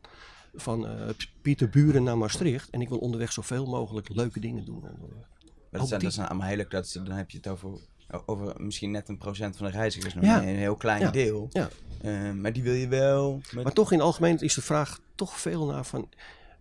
van 0.54 0.86
uh, 0.86 1.08
Pieterburen 1.42 2.02
naar 2.02 2.18
Maastricht 2.18 2.70
en 2.70 2.80
ik 2.80 2.88
wil 2.88 2.98
onderweg 2.98 3.32
zoveel 3.32 3.66
mogelijk 3.66 4.08
leuke 4.08 4.40
dingen 4.40 4.64
doen. 4.64 4.80
Maar 4.80 5.80
dat 5.80 5.88
zijn, 5.88 6.00
dat 6.00 6.18
allemaal 6.18 6.48
heel 6.48 6.56
leuk, 6.56 6.70
dat, 6.70 6.92
dan 7.04 7.16
heb 7.16 7.30
je 7.30 7.36
het 7.36 7.48
over 7.48 7.80
over 8.26 8.54
misschien 8.62 8.90
net 8.90 9.08
een 9.08 9.18
procent 9.18 9.56
van 9.56 9.66
de 9.66 9.72
reizigers, 9.72 10.14
nog 10.14 10.24
Ja. 10.24 10.38
een 10.42 10.48
heel 10.56 10.76
klein 10.76 11.00
Ja. 11.00 11.10
deel. 11.10 11.48
Ja. 11.50 11.68
Eh, 12.02 12.32
maar 12.32 12.52
die 12.52 12.62
wil 12.62 12.72
je 12.74 12.88
wel. 12.88 13.40
Met... 13.52 13.64
Maar 13.64 13.72
toch 13.72 13.92
in 13.92 13.98
het 13.98 14.06
algemeen 14.06 14.38
is 14.38 14.54
de 14.54 14.62
vraag 14.62 15.00
toch 15.14 15.40
veel 15.40 15.66
naar 15.66 15.84
van... 15.84 16.08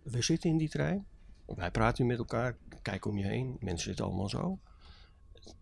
We 0.03 0.21
zitten 0.21 0.49
in 0.49 0.57
die 0.57 0.69
trein, 0.69 1.05
wij 1.55 1.71
praten 1.71 2.05
met 2.05 2.17
elkaar, 2.17 2.55
kijk 2.81 3.05
om 3.05 3.17
je 3.17 3.25
heen, 3.25 3.57
mensen 3.59 3.87
zitten 3.87 4.05
allemaal 4.05 4.29
zo. 4.29 4.59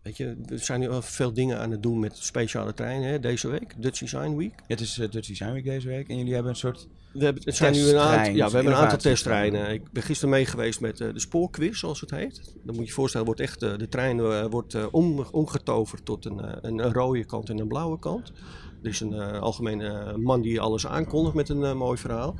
Weet 0.02 0.16
je, 0.16 0.36
er 0.48 0.58
zijn 0.58 0.80
nu 0.80 0.90
al 0.90 1.02
veel 1.02 1.32
dingen 1.32 1.58
aan 1.58 1.70
het 1.70 1.82
doen 1.82 1.98
met 1.98 2.16
speciale 2.16 2.74
treinen 2.74 3.08
hè, 3.08 3.20
deze 3.20 3.48
week, 3.48 3.74
Dutch 3.78 3.98
Design 3.98 4.36
Week. 4.36 4.52
Het 4.66 4.80
is 4.80 4.98
uh, 4.98 5.10
Dutch 5.10 5.28
Design 5.28 5.52
Week 5.52 5.64
deze 5.64 5.88
week 5.88 6.08
en 6.08 6.16
jullie 6.16 6.34
hebben 6.34 6.50
een 6.52 6.58
soort. 6.58 6.88
We 7.12 7.24
hebben, 7.24 7.42
het 7.44 7.56
zijn 7.56 7.72
nu 7.72 7.88
een 7.88 7.98
aantal, 7.98 8.34
ja, 8.34 8.46
we 8.48 8.54
hebben 8.54 8.72
een 8.72 8.78
aantal 8.78 8.98
testtreinen. 8.98 9.70
Ik 9.70 9.92
ben 9.92 10.02
gisteren 10.02 10.30
mee 10.30 10.46
geweest 10.46 10.80
met 10.80 11.00
eh, 11.00 11.12
de 11.12 11.20
spoorquiz, 11.20 11.78
zoals 11.78 12.00
het 12.00 12.10
heet. 12.10 12.40
Dan 12.44 12.74
moet 12.74 12.76
je 12.76 12.84
je 12.84 12.92
voorstellen, 12.92 13.26
wordt 13.26 13.40
echt, 13.40 13.62
eh, 13.62 13.76
de 13.76 13.88
trein 13.88 14.18
eh, 14.18 14.46
wordt 14.50 14.74
eh, 14.74 14.86
om, 14.90 15.26
omgetoverd 15.30 16.04
tot 16.04 16.24
een, 16.24 16.40
eh, 16.40 16.56
een, 16.60 16.78
een 16.78 16.92
rode 16.92 17.24
kant 17.24 17.50
en 17.50 17.58
een 17.58 17.68
blauwe 17.68 17.98
kant. 17.98 18.32
Er 18.82 18.88
is 18.88 19.00
een 19.00 19.12
eh, 19.12 19.40
algemene 19.40 19.88
eh, 19.88 20.14
man 20.14 20.40
die 20.40 20.60
alles 20.60 20.86
aankondigt 20.86 21.34
met 21.34 21.48
een 21.48 21.64
eh, 21.64 21.74
mooi 21.74 21.98
verhaal. 21.98 22.34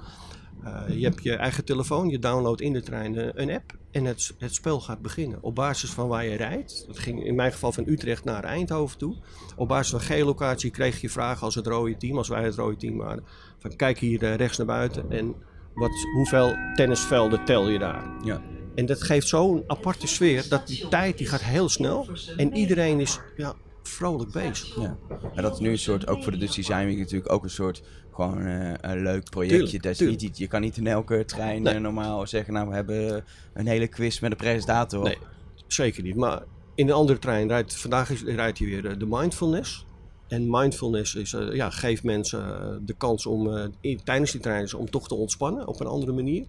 Eh, 0.65 0.83
je 0.89 1.05
hebt 1.05 1.23
je 1.23 1.35
eigen 1.37 1.65
telefoon, 1.65 2.09
je 2.09 2.19
downloadt 2.19 2.61
in 2.61 2.73
de 2.73 2.83
trein 2.83 3.17
eh, 3.17 3.29
een 3.33 3.51
app 3.51 3.77
en 3.97 4.05
het, 4.05 4.35
het 4.39 4.55
spel 4.55 4.81
gaat 4.81 5.03
beginnen. 5.03 5.39
Op 5.41 5.55
basis 5.55 5.91
van 5.91 6.09
waar 6.09 6.25
je 6.25 6.37
rijdt, 6.37 6.85
dat 6.87 6.99
ging 6.99 7.25
in 7.25 7.35
mijn 7.35 7.53
geval 7.53 7.73
van 7.73 7.85
Utrecht 7.89 8.25
naar 8.25 8.45
Eindhoven 8.45 8.99
toe. 8.99 9.15
Op 9.57 9.69
basis 9.69 9.91
van 9.91 10.01
geolocatie 10.01 10.71
kreeg 10.71 11.01
je 11.01 11.11
vragen 11.11 11.43
als 11.43 11.55
het 11.55 11.67
rode 11.67 11.97
team, 11.97 12.17
als 12.17 12.29
wij 12.29 12.45
het 12.45 12.55
rode 12.55 12.77
team 12.77 12.97
waren. 12.97 13.25
Van 13.59 13.77
kijk 13.77 13.99
hier 13.99 14.23
eh, 14.23 14.35
rechts 14.35 14.57
naar 14.57 14.67
buiten 14.67 15.11
en 15.11 15.35
wat, 15.75 15.91
hoeveel 16.15 16.55
tennisvelden 16.75 17.45
tel 17.45 17.69
je 17.69 17.79
daar? 17.79 18.11
Ja. 18.25 18.43
En 18.75 18.87
dat 18.87 19.03
geeft 19.03 19.29
zo'n 19.29 19.65
aparte 19.67 20.07
sfeer 20.07 20.49
dat 20.49 20.67
die 20.67 20.89
tijd 20.89 21.19
die 21.19 21.27
gaat 21.27 21.43
heel 21.43 21.69
snel 21.69 22.09
en 22.37 22.57
iedereen 22.57 23.01
is 23.01 23.21
ja, 23.37 23.55
vrolijk 23.89 24.33
bezig. 24.33 24.77
Ja. 24.81 24.97
En 25.35 25.43
dat 25.43 25.53
is 25.53 25.59
nu 25.59 25.71
een 25.71 25.79
soort, 25.79 26.07
ook 26.09 26.23
voor 26.23 26.33
de 26.33 26.39
Dutch 26.39 26.55
Design 26.55 26.85
Week 26.85 26.99
natuurlijk 26.99 27.33
ook 27.33 27.43
een 27.43 27.51
soort 27.51 27.83
gewoon 28.13 28.41
eh, 28.47 28.73
een 28.81 29.03
leuk 29.03 29.31
projectje. 29.31 29.59
Tuurlijk, 29.59 29.83
dat 29.83 29.93
is 29.93 29.99
tuurlijk. 29.99 30.21
niet, 30.21 30.39
je 30.39 30.47
kan 30.47 30.61
niet 30.61 30.77
in 30.77 30.87
elke 30.87 31.25
trein 31.25 31.63
Nee. 31.63 31.75
eh, 31.75 31.81
normaal 31.81 32.27
zeggen, 32.27 32.53
nou 32.53 32.69
we 32.69 32.75
hebben 32.75 33.25
een 33.55 33.67
hele 33.67 33.87
quiz 33.87 34.21
met 34.21 34.31
een 34.31 34.37
presentator. 34.37 35.05
Nee, 35.05 35.19
zeker 35.67 36.03
niet. 36.03 36.17
Maar 36.17 36.43
in 36.75 36.89
een 36.89 36.95
andere 36.95 37.19
trein 37.19 37.49
rijdt 37.49 37.77
vandaag 37.77 38.11
is, 38.11 38.23
rijdt 38.23 38.59
hij 38.59 38.67
weer 38.67 38.87
eh, 38.87 38.99
de 38.99 39.07
mindfulness. 39.09 39.85
En 40.29 40.51
mindfulness 40.51 41.15
is, 41.15 41.37
ja, 41.53 41.71
geeft 41.71 42.03
mensen 42.03 42.83
de 42.87 42.95
kans 42.95 43.27
om 43.27 43.71
in, 43.81 44.01
tijdens 44.05 44.33
die 44.33 44.41
trein 44.41 44.75
om 44.75 44.91
toch 44.91 45.09
te 45.09 45.15
ontspannen 45.15 45.67
op 45.67 45.81
een 45.81 45.87
andere 45.87 46.13
manier. 46.13 46.47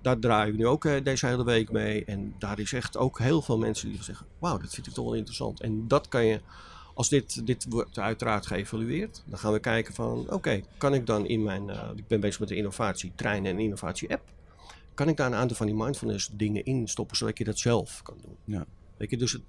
Daar 0.00 0.18
draaien 0.18 0.52
we 0.52 0.58
nu 0.58 0.66
ook 0.66 0.84
eh, 0.84 1.04
deze 1.04 1.26
hele 1.26 1.44
week 1.44 1.70
mee. 1.72 2.04
En 2.04 2.34
daar 2.38 2.58
is 2.58 2.72
echt 2.72 2.96
ook 2.96 3.18
heel 3.18 3.42
veel 3.42 3.58
mensen 3.58 3.88
die 3.88 4.02
zeggen: 4.02 4.26
Wauw, 4.38 4.58
dat 4.58 4.74
vind 4.74 4.86
ik 4.86 4.92
toch 4.92 5.04
wel 5.04 5.14
interessant. 5.14 5.60
En 5.60 5.88
dat 5.88 6.08
kan 6.08 6.24
je, 6.24 6.40
als 6.94 7.08
dit, 7.08 7.46
dit 7.46 7.66
wordt 7.68 7.98
uiteraard 7.98 8.46
geëvalueerd, 8.46 9.22
dan 9.26 9.38
gaan 9.38 9.52
we 9.52 9.58
kijken 9.58 9.94
van: 9.94 10.26
Oké, 10.30 10.62
kan 10.78 10.94
ik 10.94 11.06
dan 11.06 11.26
in 11.26 11.42
mijn, 11.42 11.70
eh, 11.70 11.88
ik 11.96 12.06
ben 12.06 12.20
bezig 12.20 12.40
met 12.40 12.48
de 12.48 12.56
innovatie 12.56 13.12
trein 13.14 13.46
en 13.46 13.58
innovatie 13.58 14.10
app. 14.10 14.22
Kan 14.94 15.08
ik 15.08 15.16
daar 15.16 15.26
een 15.26 15.38
aantal 15.38 15.56
van 15.56 15.66
die 15.66 15.74
mindfulness 15.74 16.30
dingen 16.32 16.64
in 16.64 16.88
stoppen, 16.88 17.16
zodat 17.16 17.38
je 17.38 17.44
dat 17.44 17.58
zelf 17.58 18.02
kan 18.02 18.16
doen? 18.22 18.36
Ja. 18.44 18.66
Weet 18.96 19.10
je, 19.10 19.16
dus 19.16 19.32
het, 19.32 19.42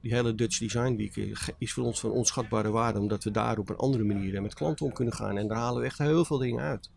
die 0.00 0.14
hele 0.14 0.34
Dutch 0.34 0.58
Design 0.58 0.96
Week 0.96 1.16
eh, 1.16 1.32
is 1.58 1.72
voor 1.72 1.84
ons 1.84 2.00
van 2.00 2.10
onschatbare 2.10 2.70
waarde, 2.70 2.98
omdat 2.98 3.24
we 3.24 3.30
daar 3.30 3.58
op 3.58 3.68
een 3.68 3.76
andere 3.76 4.04
manier 4.04 4.42
met 4.42 4.54
klanten 4.54 4.86
om 4.86 4.92
kunnen 4.92 5.14
gaan. 5.14 5.38
En 5.38 5.48
daar 5.48 5.58
halen 5.58 5.80
we 5.80 5.86
echt 5.86 5.98
heel 5.98 6.24
veel 6.24 6.38
dingen 6.38 6.62
uit. 6.62 6.90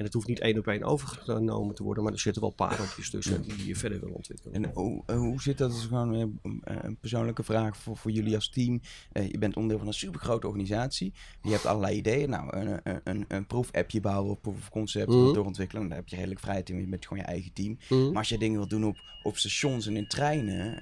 En 0.00 0.06
het 0.06 0.14
hoeft 0.14 0.26
niet 0.26 0.38
één 0.40 0.58
op 0.58 0.66
één 0.66 0.82
overgenomen 0.82 1.74
te 1.74 1.82
worden, 1.82 2.02
maar 2.04 2.12
er 2.12 2.18
zitten 2.18 2.42
wel 2.42 2.50
pareltjes 2.50 3.10
tussen 3.10 3.42
die 3.42 3.66
je 3.66 3.76
verder 3.76 4.00
wil 4.00 4.10
ontwikkelen. 4.10 4.54
En 4.54 4.70
hoe, 4.74 5.02
eh, 5.06 5.16
hoe 5.16 5.42
zit 5.42 5.58
dat? 5.58 5.70
Dat 5.70 5.78
is 5.78 5.84
gewoon 5.84 6.14
eh, 6.14 6.20
een, 6.20 6.60
een 6.64 6.96
persoonlijke 6.96 7.42
vraag 7.42 7.76
voor, 7.76 7.96
voor 7.96 8.10
jullie 8.10 8.34
als 8.34 8.48
team. 8.48 8.80
Eh, 9.12 9.30
je 9.30 9.38
bent 9.38 9.54
onderdeel 9.54 9.78
van 9.78 9.86
een 9.86 9.94
supergrote 9.94 10.46
organisatie. 10.46 11.12
Je 11.42 11.50
hebt 11.50 11.66
allerlei 11.66 11.96
ideeën. 11.96 12.30
Nou, 12.30 12.56
een, 12.56 12.80
een, 12.82 13.00
een, 13.04 13.24
een 13.28 13.46
proef-appje 13.46 14.00
bouwen, 14.00 14.30
of 14.32 14.40
proof 14.40 14.56
of 14.56 14.70
concept 14.70 15.08
Mhm. 15.08 15.32
doorontwikkelen. 15.32 15.88
Daar 15.88 15.96
heb 15.98 16.08
je 16.08 16.16
redelijk 16.16 16.40
vrijheid 16.40 16.70
in 16.70 16.88
met 16.88 17.06
gewoon 17.06 17.22
je 17.22 17.28
eigen 17.28 17.52
team. 17.52 17.78
Mhm. 17.88 18.06
Maar 18.06 18.16
als 18.16 18.28
je 18.28 18.38
dingen 18.38 18.56
wilt 18.56 18.70
doen 18.70 18.84
op, 18.84 18.96
op 19.22 19.36
stations 19.36 19.86
en 19.86 19.96
in 19.96 20.06
treinen, 20.08 20.80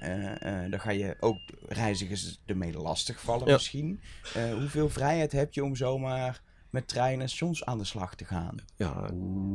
dan 0.71 0.79
ga 0.79 0.91
je 0.91 1.15
ook 1.19 1.37
reizigers 1.67 2.39
ermee 2.45 2.73
lastig 2.73 3.21
vallen 3.21 3.47
Ja. 3.47 3.53
misschien. 3.53 3.99
Hoeveel 4.59 4.89
vrijheid 4.89 5.31
heb 5.31 5.53
je 5.53 5.63
om 5.63 5.75
zomaar 5.75 6.41
met 6.69 6.87
treinen 6.87 7.21
en 7.21 7.29
stations 7.29 7.65
aan 7.65 7.77
de 7.77 7.83
slag 7.83 8.15
te 8.15 8.25
gaan? 8.25 8.55
Ja, 8.75 9.09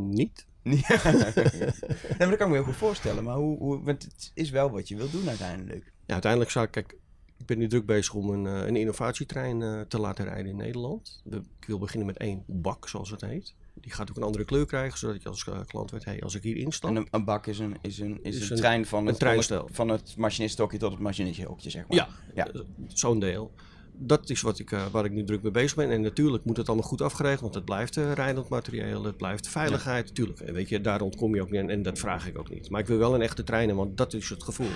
niet. 0.09 0.47
Ja. 0.63 1.01
nee, 1.05 1.73
maar 2.19 2.29
dat 2.29 2.37
kan 2.37 2.47
ik 2.47 2.47
me 2.47 2.53
heel 2.53 2.63
goed 2.65 2.77
voorstellen. 2.77 3.25
Maar 3.25 3.37
hoe, 3.37 3.59
hoe, 3.59 3.83
want 3.83 4.03
het 4.03 4.31
is 4.35 4.51
wel 4.51 4.71
wat 4.71 4.89
je 4.89 4.97
wilt 4.97 5.13
doen 5.13 5.29
uiteindelijk. 5.29 5.93
Ja, 6.07 6.13
uiteindelijk 6.13 6.51
zou 6.51 6.65
ik, 6.65 6.71
kijk, 6.71 6.97
ik 7.39 7.47
ben 7.47 7.59
nu 7.59 7.69
druk 7.69 7.87
bezig 7.87 8.15
om 8.15 8.31
een, 8.31 8.47
eh, 8.47 8.67
een 8.67 8.77
innovatietrein 8.77 9.63
eh, 9.63 9.81
te 9.81 9.99
laten 9.99 10.25
rijden 10.25 10.47
in 10.47 10.57
Nederland. 10.57 11.23
Ik 11.61 11.67
wil 11.67 11.79
beginnen 11.79 12.07
met 12.07 12.17
één 12.17 12.45
bak, 12.47 12.89
zoals 12.89 13.11
het 13.11 13.21
heet. 13.21 13.55
Die 13.75 13.93
gaat 13.93 14.11
ook 14.11 14.17
een 14.17 14.23
andere 14.23 14.45
kleur 14.45 14.67
krijgen, 14.67 14.99
zodat 14.99 15.23
je 15.23 15.29
als 15.29 15.45
eh, 15.45 15.61
klant 15.67 15.91
weet, 15.91 16.05
hey, 16.05 16.21
als 16.21 16.35
ik 16.35 16.43
hier 16.43 16.57
instap, 16.57 16.91
En 16.91 16.97
een, 16.97 17.09
een 17.11 17.25
bak 17.25 17.47
is 17.47 17.59
een, 17.59 17.77
is 17.81 17.99
een, 17.99 18.19
is 18.23 18.37
Is 18.41 18.51
een, 18.51 18.57
trein 18.57 18.87
van 18.87 19.07
het, 19.07 19.19
van 19.19 19.37
het, 19.37 19.53
van 19.67 19.89
het 19.89 20.17
machinistokje 20.17 20.79
tot 20.79 20.91
het 20.91 21.01
machinistehokje, 21.01 21.71
zeg 21.71 21.89
maar. 21.89 21.97
Ja, 21.97 22.09
Ja. 22.35 22.49
zo'n 22.87 23.19
deel. 23.19 23.53
Dat 23.99 24.31
is 24.31 24.41
wat 24.41 24.59
ik, 24.59 24.73
eh, 24.73 24.87
waar 24.93 25.05
ik 25.05 25.13
nu 25.13 25.25
druk 25.25 25.43
mee 25.43 25.53
bezig 25.53 25.77
ben. 25.77 25.91
En 25.91 26.01
natuurlijk 26.01 26.45
moet 26.45 26.57
het 26.57 26.67
allemaal 26.69 26.87
goed 26.89 27.01
afgeregeld, 27.01 27.41
want 27.41 27.55
het 27.55 27.65
blijft 27.65 27.97
eh, 27.97 28.13
rijdend 28.13 28.49
materieel, 28.49 29.05
het 29.05 29.17
blijft 29.17 29.49
veiligheid. 29.49 30.07
Natuurlijk, 30.07 30.41
eh, 30.41 30.53
weet 30.53 30.69
je, 30.69 30.81
daar 30.81 31.01
ontkom 31.01 31.35
je 31.35 31.43
ook 31.43 31.51
niet 31.51 31.61
en, 31.61 31.71
en 31.71 31.83
dat 31.83 31.99
vraag 31.99 32.29
ik 32.29 32.39
ook 32.39 32.51
niet. 32.51 32.71
Maar 32.71 32.81
ik 32.81 32.87
wil 32.87 32.99
wel 32.99 33.15
een 33.15 33.23
echte 33.23 33.45
trein, 33.45 33.75
want 33.75 33.97
dat 33.97 34.13
is 34.15 34.29
het 34.29 34.43
gevoel. 34.43 34.71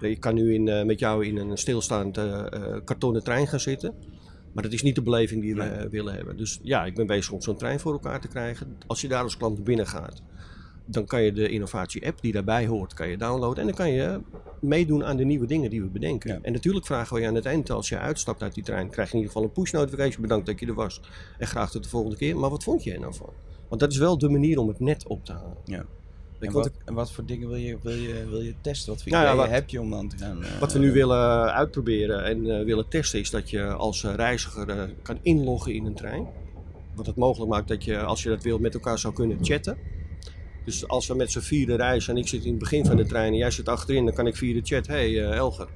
Ik 0.00 0.20
kan 0.20 0.34
nu 0.34 0.54
in, 0.54 0.86
met 0.86 0.98
jou 0.98 1.26
in 1.26 1.36
een 1.36 1.56
stilstaand 1.56 2.18
kartonnen 2.84 3.24
trein 3.24 3.46
gaan 3.46 3.60
zitten. 3.60 3.94
Maar 4.52 4.62
dat 4.62 4.72
is 4.72 4.82
niet 4.82 4.94
de 4.94 5.02
beleving 5.02 5.40
die 5.42 5.54
we 5.54 5.62
Nee. 5.62 5.88
willen 5.88 6.14
hebben. 6.14 6.36
Dus 6.36 6.60
ja, 6.62 6.84
ik 6.84 6.94
ben 6.94 7.06
bezig 7.06 7.32
om 7.32 7.42
zo'n 7.42 7.56
trein 7.56 7.80
voor 7.80 7.92
elkaar 7.92 8.20
te 8.20 8.28
krijgen. 8.28 8.76
Als 8.86 9.00
je 9.00 9.08
daar 9.08 9.22
als 9.22 9.36
klant 9.36 9.64
binnen 9.64 9.86
gaat, 9.86 10.22
dan 10.84 11.04
kan 11.04 11.22
je 11.22 11.32
de 11.32 11.48
innovatie-app 11.48 12.20
die 12.20 12.32
daarbij 12.32 12.66
hoort, 12.66 12.94
kan 12.94 13.08
je 13.08 13.16
downloaden. 13.16 13.58
En 13.60 13.66
dan 13.66 13.76
kan 13.76 13.90
je 13.90 14.20
meedoen 14.60 15.04
aan 15.04 15.16
de 15.16 15.24
nieuwe 15.24 15.46
dingen 15.46 15.70
die 15.70 15.80
we 15.82 15.86
bedenken. 15.88 16.30
Ja. 16.32 16.38
En 16.42 16.52
natuurlijk 16.52 16.86
vragen 16.86 17.14
we 17.16 17.20
je 17.22 17.28
aan 17.28 17.34
het 17.34 17.46
eind, 17.46 17.70
als 17.70 17.88
je 17.88 17.98
uitstapt 17.98 18.42
uit 18.42 18.54
die 18.54 18.64
trein, 18.64 18.90
krijg 18.90 19.08
je 19.10 19.14
in 19.16 19.20
ieder 19.20 19.34
geval 19.34 19.48
een 19.48 19.54
push-notification. 19.62 20.22
Bedankt 20.22 20.46
dat 20.46 20.60
je 20.60 20.66
er 20.66 20.74
was. 20.74 21.00
En 21.38 21.46
graag 21.46 21.70
tot 21.70 21.82
de 21.82 21.88
volgende 21.88 22.16
keer. 22.16 22.36
Maar 22.36 22.50
wat 22.50 22.64
vond 22.64 22.82
je 22.84 22.92
er 22.92 23.00
nou 23.00 23.14
van? 23.14 23.30
Want 23.68 23.80
dat 23.80 23.92
is 23.92 23.98
wel 23.98 24.18
de 24.18 24.28
manier 24.28 24.58
om 24.58 24.68
het 24.68 24.80
net 24.80 25.06
op 25.06 25.24
te 25.24 25.32
halen. 25.32 25.56
Ja. 25.64 25.84
En 26.40 26.52
wat, 26.52 26.70
en 26.84 26.94
wat 26.94 27.12
voor 27.12 27.24
dingen 27.24 27.48
wil 27.48 27.56
je, 27.56 27.78
wil 27.82 27.92
je, 27.92 28.26
wil 28.30 28.40
je 28.40 28.54
testen? 28.60 28.92
Wat 28.92 29.02
voor 29.02 29.12
Nou 29.12 29.24
ja, 29.24 29.30
ideeën 29.32 29.46
wat- 29.48 29.56
heb 29.56 29.68
je 29.70 29.80
om 29.80 29.90
dan 29.90 30.08
te 30.08 30.16
gaan... 30.16 30.44
eh, 30.44 30.58
Wat 30.60 30.72
we 30.72 30.78
nu 30.78 30.92
willen 30.92 31.52
uitproberen 31.52 32.24
en 32.24 32.50
eh, 32.58 32.64
willen 32.64 32.88
testen 32.88 33.20
is 33.20 33.30
dat 33.30 33.50
je 33.50 33.64
als 33.64 34.04
eh, 34.04 34.14
reiziger 34.14 34.68
eh, 34.68 34.82
kan 35.02 35.18
inloggen 35.22 35.74
in 35.74 35.86
een 35.86 35.94
trein. 35.94 36.26
Wat 36.94 37.06
het 37.06 37.16
mogelijk 37.16 37.50
maakt 37.50 37.68
dat 37.68 37.84
je, 37.84 37.98
als 38.02 38.22
je 38.22 38.28
dat 38.28 38.42
wil, 38.42 38.58
met 38.58 38.74
elkaar 38.74 38.98
zou 38.98 39.14
kunnen 39.14 39.38
chatten. 39.42 39.76
Dus 40.64 40.88
als 40.88 41.06
we 41.06 41.14
met 41.14 41.30
z'n 41.32 41.40
vieren 41.40 41.76
reizen 41.76 42.14
en 42.14 42.20
ik 42.20 42.28
zit 42.28 42.44
in 42.44 42.50
het 42.50 42.58
begin 42.58 42.84
van 42.86 42.96
de 42.96 43.06
trein 43.06 43.32
en 43.32 43.38
jij 43.38 43.50
zit 43.50 43.68
achterin, 43.68 44.04
dan 44.04 44.14
kan 44.14 44.26
ik 44.26 44.36
via 44.36 44.54
de 44.54 44.60
chat, 44.62 44.86
hé 44.86 44.94
hey, 44.94 45.24
eh, 45.30 45.36
Elger, 45.36 45.68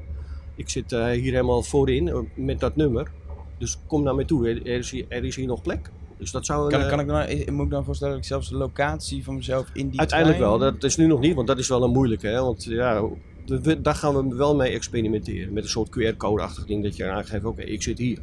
ik 0.54 0.68
zit 0.68 0.92
eh, 0.92 1.06
hier 1.10 1.32
helemaal 1.32 1.62
voorin 1.62 2.08
eh, 2.08 2.18
met 2.34 2.60
dat 2.60 2.76
nummer. 2.76 3.10
Dus 3.58 3.78
kom 3.86 4.02
naar 4.02 4.14
mij 4.14 4.24
toe, 4.24 4.48
er, 4.48 4.66
is, 4.66 4.90
hier, 4.90 5.04
er 5.08 5.24
is 5.24 5.36
hier 5.36 5.46
nog 5.46 5.62
plek. 5.62 5.90
Dus 6.18 6.30
dat 6.30 6.46
zou 6.46 6.70
Kan, 6.70 6.88
kan 6.88 7.00
ik 7.00 7.06
dan, 7.06 7.20
eh, 7.20 7.48
moet 7.48 7.64
ik 7.64 7.70
dan 7.70 7.84
voorstellen 7.84 8.14
dat 8.14 8.22
ik 8.22 8.28
zelfs 8.28 8.48
de 8.48 8.56
locatie 8.56 9.24
van 9.24 9.34
mezelf 9.34 9.70
in 9.72 9.88
die 9.88 9.98
Uiteindelijk 9.98 10.38
trein- 10.38 10.58
wel, 10.58 10.70
dat 10.72 10.84
is 10.84 10.96
nu 10.96 11.06
nog 11.06 11.20
niet, 11.20 11.34
want 11.34 11.46
dat 11.46 11.58
is 11.58 11.68
wel 11.68 11.82
een 11.82 11.90
moeilijke. 11.90 12.26
Hè? 12.26 12.40
Want 12.40 12.64
ja, 12.64 13.08
we- 13.46 13.80
daar 13.80 13.94
gaan 13.94 14.28
we 14.28 14.36
wel 14.36 14.56
mee 14.56 14.72
experimenteren. 14.72 15.52
Met 15.52 15.62
een 15.64 15.68
soort 15.70 15.88
QR-code-achtig 15.90 16.66
ding 16.66 16.82
dat 16.82 16.96
je 16.96 17.08
aangeeft, 17.10 17.44
oké, 17.44 17.62
ik 17.62 17.82
zit 17.82 17.98
hier. 17.98 18.18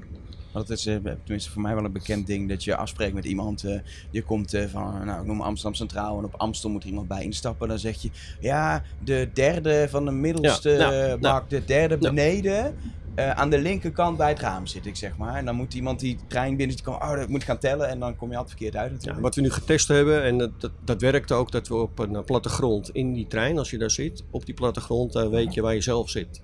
Want 0.55 0.67
het 0.67 0.77
is 0.77 0.85
eh, 0.85 0.95
tenminste 1.23 1.51
voor 1.51 1.61
mij 1.61 1.75
wel 1.75 1.83
een 1.85 1.91
bekend 1.91 2.27
ding 2.27 2.49
dat 2.49 2.63
je 2.63 2.75
afspreekt 2.75 3.13
met 3.13 3.25
iemand. 3.25 3.63
eh, 3.63 3.79
je 4.11 4.23
komt 4.23 4.53
eh, 4.53 4.65
van, 4.67 5.05
nou 5.05 5.19
ik 5.21 5.25
noem 5.27 5.41
Amsterdam 5.41 5.73
Centraal 5.75 6.17
en 6.17 6.23
op 6.23 6.33
Amstel 6.37 6.69
moet 6.69 6.83
er 6.83 6.89
iemand 6.89 7.07
bij 7.07 7.23
instappen. 7.23 7.67
Dan 7.67 7.79
zeg 7.79 8.01
je, 8.01 8.09
ja, 8.39 8.83
de 9.03 9.29
derde 9.33 9.87
van 9.89 10.05
de 10.05 10.11
middelste 10.11 10.69
Ja, 10.69 10.77
nou, 10.77 10.93
eh, 10.93 11.07
nou. 11.07 11.19
bak, 11.19 11.49
de 11.49 11.65
derde 11.65 11.97
Nou. 11.97 12.13
beneden. 12.13 12.75
aan 13.15 13.49
de 13.49 13.57
linkerkant 13.59 14.17
bij 14.17 14.29
het 14.29 14.39
raam 14.39 14.67
zit 14.67 14.85
ik, 14.85 14.95
zeg 14.95 15.17
maar. 15.17 15.35
En 15.35 15.45
dan 15.45 15.55
moet 15.55 15.73
iemand 15.73 15.99
die 15.99 16.17
trein 16.27 16.55
binnen, 16.55 16.75
die 16.75 16.85
kan, 16.85 16.93
oh, 16.93 17.15
dat 17.15 17.27
moet 17.29 17.43
gaan 17.43 17.57
tellen. 17.57 17.89
En 17.89 17.99
dan 17.99 18.15
kom 18.15 18.29
je 18.31 18.37
altijd 18.37 18.57
verkeerd 18.57 18.75
uit 18.75 18.89
Ja, 18.89 18.95
natuurlijk. 18.95 19.21
wat 19.23 19.35
we 19.35 19.41
nu 19.41 19.49
getest 19.51 19.87
hebben, 19.87 20.23
en 20.23 20.37
dat, 20.37 20.61
dat, 20.61 20.71
dat 20.83 21.01
werkt 21.01 21.31
ook, 21.31 21.51
dat 21.51 21.67
we 21.67 21.75
op 21.75 21.99
een 21.99 22.15
eh, 22.15 22.23
plattegrond 22.23 22.89
in 22.89 23.13
die 23.13 23.27
trein, 23.27 23.57
als 23.57 23.69
je 23.69 23.77
daar 23.77 23.91
zit, 23.91 24.23
op 24.31 24.45
die 24.45 24.53
plattegrond 24.55 25.15
eh, 25.15 25.27
weet 25.29 25.53
je 25.53 25.61
waar 25.61 25.73
je 25.73 25.81
zelf 25.81 26.09
zit. 26.09 26.41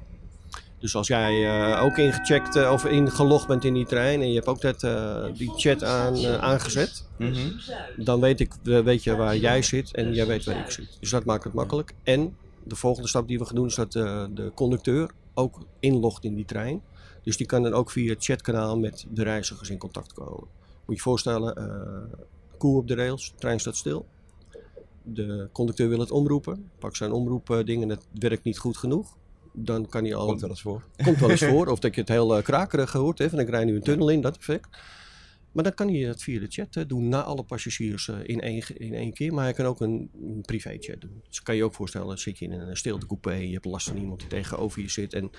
Dus 0.82 0.96
als 0.96 1.08
jij 1.08 1.46
eh, 1.46 1.84
ook 1.84 1.98
ingecheckt 1.98 2.56
eh, 2.56 2.72
of 2.72 2.86
ingelogd 2.86 3.48
bent 3.48 3.63
in 3.63 3.74
die 3.74 3.86
trein 3.86 4.22
en 4.22 4.28
je 4.28 4.34
hebt 4.36 4.48
ook 4.48 4.62
dat, 4.62 4.84
eh, 4.84 5.26
die 5.34 5.52
chat 5.56 5.84
aan, 5.84 6.26
aangezet, 6.26 7.08
Mhm. 7.17 7.38
dan 7.98 8.20
weet, 8.20 8.39
ik, 8.39 8.54
weet 8.63 9.04
je 9.04 9.15
waar 9.15 9.38
jij 9.38 9.62
zit 9.62 9.96
en 9.96 10.13
jij 10.13 10.28
weet 10.28 10.46
waar 10.46 10.60
ik 10.60 10.72
zit. 10.72 10.98
Dus 11.00 11.10
dat 11.10 11.26
maakt 11.26 11.44
het 11.44 11.54
makkelijk. 11.54 11.94
En 12.04 12.36
de 12.63 12.76
volgende 12.76 13.08
stap 13.08 13.28
die 13.28 13.39
we 13.39 13.46
gaan 13.46 13.56
doen 13.56 13.65
is 13.65 13.76
dat 13.76 13.91
de 13.91 14.52
conducteur 14.56 15.12
ook 15.34 15.58
inlogt 15.80 16.24
in 16.24 16.36
die 16.36 16.46
trein. 16.46 16.82
Dus 17.24 17.38
die 17.38 17.46
kan 17.48 17.63
dan 17.63 17.74
ook 17.74 17.91
via 17.91 18.13
het 18.13 18.24
chatkanaal 18.24 18.78
met 18.80 19.06
de 19.10 19.24
reizigers 19.24 19.70
in 19.70 19.78
contact 19.78 20.13
komen. 20.13 20.48
Moet 20.86 20.96
je 20.96 21.02
voorstellen, 21.02 21.56
koe 22.58 22.78
op 22.78 22.88
de 22.88 22.96
rails, 22.96 23.32
de 23.32 23.38
trein 23.39 23.60
staat 23.60 23.76
stil. 23.76 24.06
De 25.04 25.48
conducteur 25.52 25.89
wil 25.89 26.00
het 26.00 26.12
omroepen, 26.12 26.70
pak 26.80 26.96
zijn 26.96 27.12
omroepding 27.12 27.82
en 27.84 27.89
het 27.89 28.06
werkt 28.20 28.44
niet 28.44 28.58
goed 28.58 28.78
genoeg. 28.78 29.15
Dan 29.54 29.88
kan 29.88 30.04
hij 30.04 30.16
al... 30.16 30.26
Komt 30.26 30.42
wel 30.42 30.50
eens 30.50 30.62
voor. 30.62 30.84
Komt 31.04 31.20
wel 31.20 31.30
eens 31.30 31.44
voor. 31.44 31.68
Of 31.68 31.80
dat 31.80 31.96
je 31.96 32.02
het 32.02 32.10
heel 32.10 32.38
uh, 32.38 32.44
krakerig 32.44 32.92
hoort. 32.92 33.18
Hè, 33.18 33.30
van 33.30 33.40
ik 33.40 33.50
rij 33.50 33.66
nu 33.66 33.76
een 33.76 33.84
tunnel 33.84 34.10
in, 34.10 34.22
dat 34.22 34.38
effect. 34.38 34.68
Maar 35.52 35.64
dan 35.64 35.74
kan 35.74 35.88
hij 35.88 36.00
het 36.00 36.24
via 36.24 36.40
de 36.40 36.48
chat 36.50 36.76
uh, 36.76 36.84
doen 36.88 37.10
na 37.10 37.24
alle 37.24 37.44
passagiers 37.44 38.08
uh, 38.08 38.16
in, 38.24 38.42
één, 38.42 38.64
in 38.78 38.94
één 38.94 39.14
keer. 39.14 39.34
Maar 39.34 39.44
hij 39.44 39.54
kan 39.54 39.66
ook 39.66 39.82
een, 39.82 40.10
een 40.22 40.42
privé 40.42 40.78
chat 40.80 41.02
doen. 41.02 41.22
Dus 41.28 41.42
kan 41.42 41.56
je 41.56 41.64
ook 41.64 41.74
voorstellen, 41.74 42.20
zit 42.20 42.40
je 42.40 42.46
in 42.46 42.52
een 42.52 42.78
stilte 42.78 43.06
coupé. 43.06 43.34
Je 43.34 43.54
hebt 43.54 43.66
last 43.66 43.88
van 43.88 43.98
iemand 43.98 44.20
die 44.20 44.30
tegenover 44.30 44.82
je 44.82 44.90
zit. 44.90 45.14
En 45.14 45.32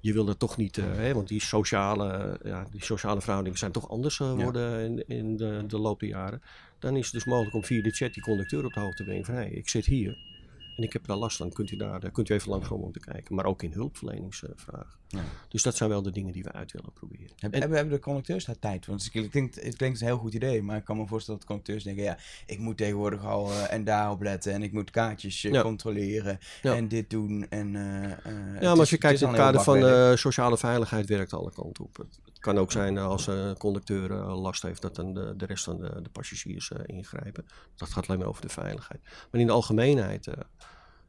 je 0.00 0.12
wil 0.12 0.28
er 0.28 0.36
toch 0.36 0.56
niet, 0.56 0.76
uh, 0.76 0.84
hè, 0.84 1.14
want 1.14 1.28
die 1.28 1.40
sociale, 1.40 2.40
ja, 2.44 2.66
die 2.70 2.84
sociale 2.84 3.20
verhoudingen 3.20 3.58
zijn 3.58 3.72
toch 3.72 3.90
anders 3.90 4.16
geworden 4.16 4.70
ja. 4.70 4.78
in, 4.78 5.04
in 5.06 5.36
de, 5.36 5.64
de 5.66 5.78
loop 5.78 6.00
der 6.00 6.08
jaren. 6.08 6.42
Dan 6.78 6.96
is 6.96 7.04
het 7.04 7.14
dus 7.14 7.24
mogelijk 7.24 7.54
om 7.54 7.64
via 7.64 7.82
de 7.82 7.90
chat 7.90 8.14
die 8.14 8.22
conducteur 8.22 8.64
op 8.64 8.72
de 8.72 8.80
hoogte 8.80 8.96
te 8.96 9.04
brengen 9.04 9.24
van 9.24 9.34
hé, 9.34 9.40
hey, 9.40 9.50
ik 9.50 9.68
zit 9.68 9.86
hier 9.86 10.31
en 10.76 10.82
ik 10.82 10.92
heb 10.92 11.06
daar 11.06 11.16
last 11.16 11.36
van. 11.36 11.52
Kunt 11.52 11.70
u 11.70 11.76
daar 11.76 12.10
kunt 12.10 12.28
u 12.28 12.34
even 12.34 12.50
langskomen 12.50 12.86
om 12.86 12.92
te 12.92 13.00
kijken. 13.00 13.34
Maar 13.34 13.44
ook 13.44 13.62
in 13.62 13.72
hulpverleningsvragen. 13.72 15.00
Ja. 15.08 15.24
Dus 15.48 15.62
dat 15.62 15.76
zijn 15.76 15.90
wel 15.90 16.02
de 16.02 16.10
dingen 16.10 16.32
die 16.32 16.42
we 16.42 16.52
uit 16.52 16.72
willen 16.72 16.92
proberen. 16.92 17.30
En, 17.38 17.60
hebben 17.60 17.88
de 17.88 17.98
conducteurs 17.98 18.44
daar 18.44 18.58
tijd 18.58 18.86
Want 18.86 19.10
het 19.12 19.28
klinkt, 19.30 19.62
het 19.62 19.76
klinkt 19.76 20.00
een 20.00 20.06
heel 20.06 20.18
goed 20.18 20.34
idee. 20.34 20.62
Maar 20.62 20.76
ik 20.76 20.84
kan 20.84 20.96
me 20.96 21.06
voorstellen 21.06 21.40
dat 21.40 21.48
conducteurs 21.48 21.84
denken... 21.84 22.02
ja, 22.04 22.18
ik 22.46 22.58
moet 22.58 22.76
tegenwoordig 22.76 23.24
al 23.24 23.50
uh, 23.50 23.72
en 23.72 23.84
daarop 23.84 24.22
letten. 24.22 24.52
En 24.52 24.62
ik 24.62 24.72
moet 24.72 24.90
kaartjes 24.90 25.44
uh, 25.44 25.52
ja. 25.52 25.62
controleren. 25.62 26.38
Ja. 26.62 26.74
En 26.74 26.88
dit 26.88 27.10
doen. 27.10 27.46
En, 27.48 27.74
uh, 27.74 28.60
ja, 28.60 28.70
maar 28.70 28.78
als 28.78 28.90
je 28.90 28.98
kijkt 28.98 29.20
in 29.20 29.28
het 29.28 29.36
kader 29.36 29.60
van 29.60 30.18
sociale 30.18 30.58
veiligheid... 30.58 31.08
werkt 31.08 31.32
alle 31.32 31.52
kanten 31.52 31.84
op. 31.84 31.96
Het 31.96 32.31
kan 32.42 32.58
ook 32.58 32.72
zijn 32.72 32.98
als 32.98 33.26
een 33.26 33.56
conducteur 33.56 34.10
last 34.24 34.62
heeft... 34.62 34.82
dat 34.82 34.94
dan 34.96 35.14
de, 35.14 35.34
de 35.36 35.46
rest 35.46 35.64
van 35.64 35.78
de, 35.78 36.02
de 36.02 36.10
passagiers 36.10 36.70
ingrijpen. 36.86 37.46
Dat 37.76 37.90
gaat 37.90 38.06
alleen 38.06 38.18
maar 38.18 38.28
over 38.28 38.42
de 38.42 38.48
veiligheid. 38.48 39.00
Maar 39.30 39.40
in 39.40 39.46
de 39.46 39.52
algemeenheid 39.52 40.28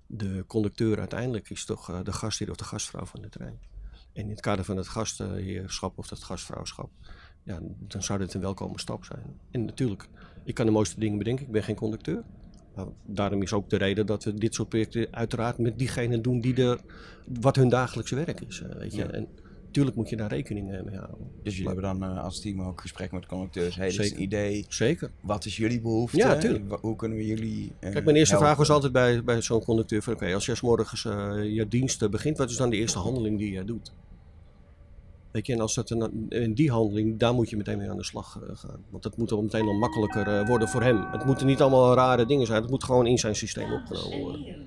de 0.07 0.43
conducteur 0.47 0.99
uiteindelijk 0.99 1.49
is 1.49 1.65
toch 1.65 2.03
de 2.03 2.13
gastheer 2.13 2.49
of 2.49 2.55
de 2.55 2.63
gastvrouw 2.63 3.05
van 3.05 3.21
de 3.21 3.29
trein. 3.29 3.59
En 4.13 4.23
in 4.23 4.29
het 4.29 4.41
kader 4.41 4.65
van 4.65 4.77
het 4.77 4.87
gastheerschap 4.87 5.97
of 5.97 6.09
het 6.09 6.23
gastvrouwschap, 6.23 6.89
ja, 7.43 7.59
dan 7.79 8.03
zou 8.03 8.19
dit 8.19 8.33
een 8.33 8.41
welkome 8.41 8.79
stap 8.79 9.05
zijn. 9.05 9.39
En 9.51 9.65
natuurlijk, 9.65 10.07
ik 10.43 10.53
kan 10.53 10.65
de 10.65 10.71
mooiste 10.71 10.99
dingen 10.99 11.17
bedenken, 11.17 11.45
ik 11.45 11.51
ben 11.51 11.63
geen 11.63 11.75
conducteur. 11.75 12.23
Maar 12.75 12.85
daarom 13.05 13.41
is 13.41 13.53
ook 13.53 13.69
de 13.69 13.77
reden 13.77 14.05
dat 14.05 14.23
we 14.23 14.33
dit 14.33 14.53
soort 14.53 14.69
projecten 14.69 15.07
uiteraard 15.11 15.57
met 15.57 15.79
diegenen 15.79 16.21
doen 16.21 16.41
die 16.41 16.55
er, 16.55 16.79
wat 17.25 17.55
hun 17.55 17.69
dagelijkse 17.69 18.15
werk 18.15 18.41
is. 18.41 18.59
Weet 18.59 18.93
je. 18.93 18.97
Ja. 18.97 19.09
En 19.09 19.27
Tuurlijk 19.73 19.95
moet 19.95 20.09
je 20.09 20.15
daar 20.15 20.29
rekening 20.29 20.67
mee 20.67 20.97
houden. 20.97 21.31
Dus 21.43 21.57
jullie 21.57 21.71
hebben 21.71 21.99
dan 21.99 22.11
uh, 22.11 22.23
als 22.23 22.41
team 22.41 22.61
ook 22.61 22.81
gesprek 22.81 23.11
met 23.11 23.25
conducteurs. 23.25 23.75
Hey, 23.75 23.87
is 23.87 24.11
een 24.11 24.21
idee. 24.21 24.65
Zeker. 24.67 25.11
Wat 25.21 25.45
is 25.45 25.57
jullie 25.57 25.81
behoefte? 25.81 26.17
Ja, 26.17 26.37
tuurlijk. 26.37 26.77
Hoe 26.81 26.95
kunnen 26.95 27.17
we 27.17 27.25
jullie 27.25 27.71
uh, 27.79 27.91
Kijk, 27.91 28.03
mijn 28.05 28.17
eerste 28.17 28.37
vraag 28.37 28.57
was 28.57 28.69
altijd 28.69 28.91
bij, 28.91 29.23
bij 29.23 29.41
zo'n 29.41 29.63
conducteur 29.63 30.01
van... 30.01 30.13
Oké, 30.13 30.33
als 30.33 30.45
je 30.45 30.55
s 30.55 30.61
morgens 30.61 31.03
uh, 31.03 31.53
je 31.53 31.67
dienst 31.67 32.09
begint, 32.09 32.37
wat 32.37 32.49
is 32.49 32.57
dan 32.57 32.69
de 32.69 32.75
eerste 32.75 32.99
handeling 32.99 33.37
die 33.37 33.51
je 33.51 33.65
doet? 33.65 33.93
Weet 35.31 35.47
je, 35.47 35.53
en 35.53 35.59
als 35.59 35.73
dat 35.73 35.89
een, 35.89 36.25
in 36.29 36.53
die 36.53 36.71
handeling, 36.71 37.19
daar 37.19 37.33
moet 37.33 37.49
je 37.49 37.57
meteen 37.57 37.77
mee 37.77 37.89
aan 37.89 37.97
de 37.97 38.03
slag 38.03 38.39
gaan. 38.53 38.83
Want 38.89 39.03
dat 39.03 39.17
moet 39.17 39.29
dan 39.29 39.43
meteen 39.43 39.67
al 39.67 39.73
makkelijker 39.73 40.45
worden 40.45 40.67
voor 40.67 40.81
hem. 40.83 41.05
Het 41.11 41.25
moeten 41.25 41.45
niet 41.45 41.61
allemaal 41.61 41.93
rare 41.93 42.25
dingen 42.25 42.45
zijn. 42.45 42.61
Het 42.61 42.71
moet 42.71 42.83
gewoon 42.83 43.07
in 43.07 43.17
zijn 43.17 43.35
systeem 43.35 43.71
opgenomen 43.73 44.19
worden. 44.19 44.62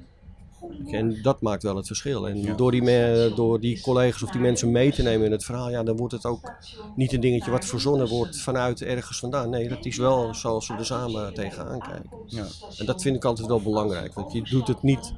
En 0.87 1.23
dat 1.23 1.41
maakt 1.41 1.63
wel 1.63 1.77
het 1.77 1.87
verschil. 1.87 2.29
En 2.29 2.43
ja. 2.43 2.55
door, 2.55 2.71
die 2.71 2.83
me, 2.83 3.33
door 3.35 3.61
die 3.61 3.81
collega's 3.81 4.23
of 4.23 4.31
die 4.31 4.41
mensen 4.41 4.71
mee 4.71 4.93
te 4.93 5.03
nemen 5.03 5.27
in 5.27 5.33
het 5.33 5.45
verhaal, 5.45 5.71
ja, 5.71 5.83
dan 5.83 5.97
wordt 5.97 6.13
het 6.13 6.25
ook 6.25 6.53
niet 6.97 7.13
een 7.13 7.21
dingetje 7.21 7.51
wat 7.51 7.65
verzonnen 7.65 8.09
wordt 8.09 8.41
vanuit 8.41 8.83
ergens 8.83 9.19
vandaan. 9.19 9.51
Nee, 9.51 9.69
dat 9.69 9.85
is 9.85 9.97
wel 9.97 10.35
zoals 10.35 10.69
we 10.69 10.75
er 10.75 10.87
samen 10.87 11.35
tegenaan 11.35 11.79
kijken. 11.79 12.11
Ja. 12.27 12.47
En 12.79 12.87
dat 12.87 13.03
vind 13.03 13.17
ik 13.17 13.25
altijd 13.25 13.49
wel 13.49 13.61
belangrijk. 13.61 14.15
Want 14.15 14.33
je 14.33 14.43
doet 14.43 14.69
het 14.69 14.83
niet 14.83 15.13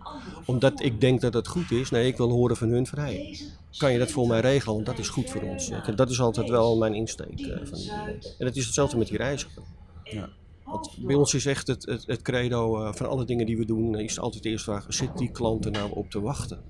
omdat 0.46 0.82
ik 0.82 1.00
denk 1.00 1.20
dat 1.20 1.34
het 1.34 1.48
goed 1.48 1.70
is. 1.70 1.90
Nee, 1.90 2.06
ik 2.06 2.16
wil 2.16 2.30
horen 2.30 2.56
van 2.56 2.68
hun 2.68 2.86
van 2.86 2.98
hey, 2.98 3.40
kan 3.76 3.92
je 3.92 3.98
dat 3.98 4.10
voor 4.10 4.26
mij 4.26 4.40
regelen? 4.40 4.74
Want 4.74 4.86
dat 4.86 4.98
is 4.98 5.08
goed 5.08 5.30
voor 5.30 5.42
ons. 5.42 5.70
En 5.70 5.96
dat 5.96 6.10
is 6.10 6.20
altijd 6.20 6.48
wel 6.48 6.76
mijn 6.76 6.94
insteek. 6.94 7.40
Uh, 7.40 7.56
van 7.62 7.78
die, 7.78 7.90
en 8.38 8.46
dat 8.46 8.56
is 8.56 8.64
hetzelfde 8.64 8.96
met 8.96 9.08
die 9.08 9.16
reiziger. 9.16 9.62
Ja. 10.04 10.28
Want 10.70 10.96
bij 10.98 11.14
ons 11.14 11.34
is 11.34 11.46
echt 11.46 11.66
het, 11.66 11.86
het, 11.86 12.06
het 12.06 12.22
credo 12.22 12.82
uh, 12.82 12.92
van 12.92 13.08
alle 13.08 13.24
dingen 13.24 13.46
die 13.46 13.56
we 13.56 13.64
doen, 13.64 13.98
is 13.98 14.20
altijd 14.20 14.42
de 14.42 14.48
eerste 14.48 14.70
vraag: 14.70 14.86
zit 14.88 15.18
die 15.18 15.30
klant 15.30 15.64
er 15.64 15.70
nou 15.70 15.92
op 15.92 16.10
te 16.10 16.20
wachten? 16.20 16.62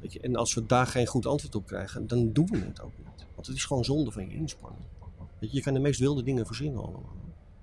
Weet 0.00 0.12
je, 0.12 0.20
en 0.20 0.36
als 0.36 0.54
we 0.54 0.66
daar 0.66 0.86
geen 0.86 1.06
goed 1.06 1.26
antwoord 1.26 1.54
op 1.54 1.66
krijgen, 1.66 2.06
dan 2.06 2.32
doen 2.32 2.48
we 2.50 2.58
het 2.58 2.80
ook 2.80 2.98
niet. 2.98 3.26
Want 3.34 3.46
het 3.46 3.56
is 3.56 3.64
gewoon 3.64 3.84
zonde 3.84 4.10
van 4.10 4.28
je 4.28 4.34
inspanning. 4.34 4.84
Weet 5.38 5.50
je, 5.50 5.56
je 5.56 5.62
kan 5.62 5.74
de 5.74 5.80
meest 5.80 6.00
wilde 6.00 6.22
dingen 6.22 6.46
verzinnen 6.46 6.82
allemaal. 6.82 7.14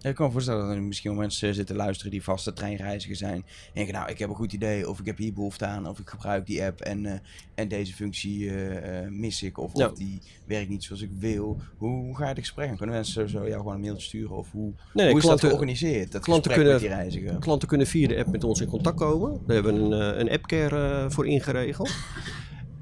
Ik 0.09 0.15
kan 0.15 0.25
me 0.25 0.31
voorstellen 0.31 0.67
dat 0.67 0.75
er 0.75 0.81
misschien 0.81 1.11
wel 1.11 1.19
mensen 1.19 1.53
zitten 1.53 1.75
luisteren 1.75 2.11
die 2.11 2.23
vaste 2.23 2.53
treinreizigers 2.53 3.19
zijn. 3.19 3.35
En 3.35 3.71
denken, 3.73 3.93
nou, 3.93 4.09
ik 4.09 4.19
heb 4.19 4.29
een 4.29 4.35
goed 4.35 4.53
idee, 4.53 4.89
of 4.89 4.99
ik 4.99 5.05
heb 5.05 5.17
hier 5.17 5.33
behoefte 5.33 5.65
aan, 5.65 5.87
of 5.87 5.99
ik 5.99 6.09
gebruik 6.09 6.45
die 6.45 6.63
app 6.63 6.81
en, 6.81 7.03
uh, 7.03 7.13
en 7.55 7.67
deze 7.67 7.93
functie 7.93 8.39
uh, 8.39 9.01
uh, 9.01 9.09
mis 9.09 9.43
ik, 9.43 9.57
of, 9.57 9.71
ja. 9.77 9.87
of, 9.87 9.93
die 9.93 10.21
werkt 10.45 10.69
niet 10.69 10.83
zoals 10.83 11.01
ik 11.01 11.09
wil. 11.19 11.59
Hoe, 11.77 12.15
ga 12.15 12.23
je 12.23 12.29
het 12.29 12.39
gesprek 12.39 12.69
aan? 12.69 12.77
Kunnen 12.77 12.95
mensen 12.95 13.29
zo 13.29 13.47
jou 13.47 13.57
gewoon 13.57 13.73
een 13.73 13.81
mailtje 13.81 14.07
sturen? 14.07 14.35
Of 14.35 14.51
hoe, 14.51 14.73
nee, 14.93 15.11
hoe 15.11 15.19
klanten, 15.19 15.19
is 15.19 15.23
dat 15.25 15.39
georganiseerd, 15.39 16.11
dat 16.11 16.21
klanten 16.21 16.51
kunnen, 16.51 16.71
met 16.71 16.81
die 16.81 16.89
reiziger? 16.89 17.39
Klanten 17.39 17.67
kunnen 17.67 17.87
via 17.87 18.07
de 18.07 18.17
app 18.17 18.31
met 18.31 18.43
ons 18.43 18.61
in 18.61 18.67
contact 18.67 18.97
komen. 18.97 19.41
Daar 19.45 19.55
hebben 19.55 19.89
we 19.89 19.95
een, 19.95 20.19
een 20.19 20.29
appcare 20.29 21.11
voor 21.11 21.27
ingeregeld. 21.27 21.91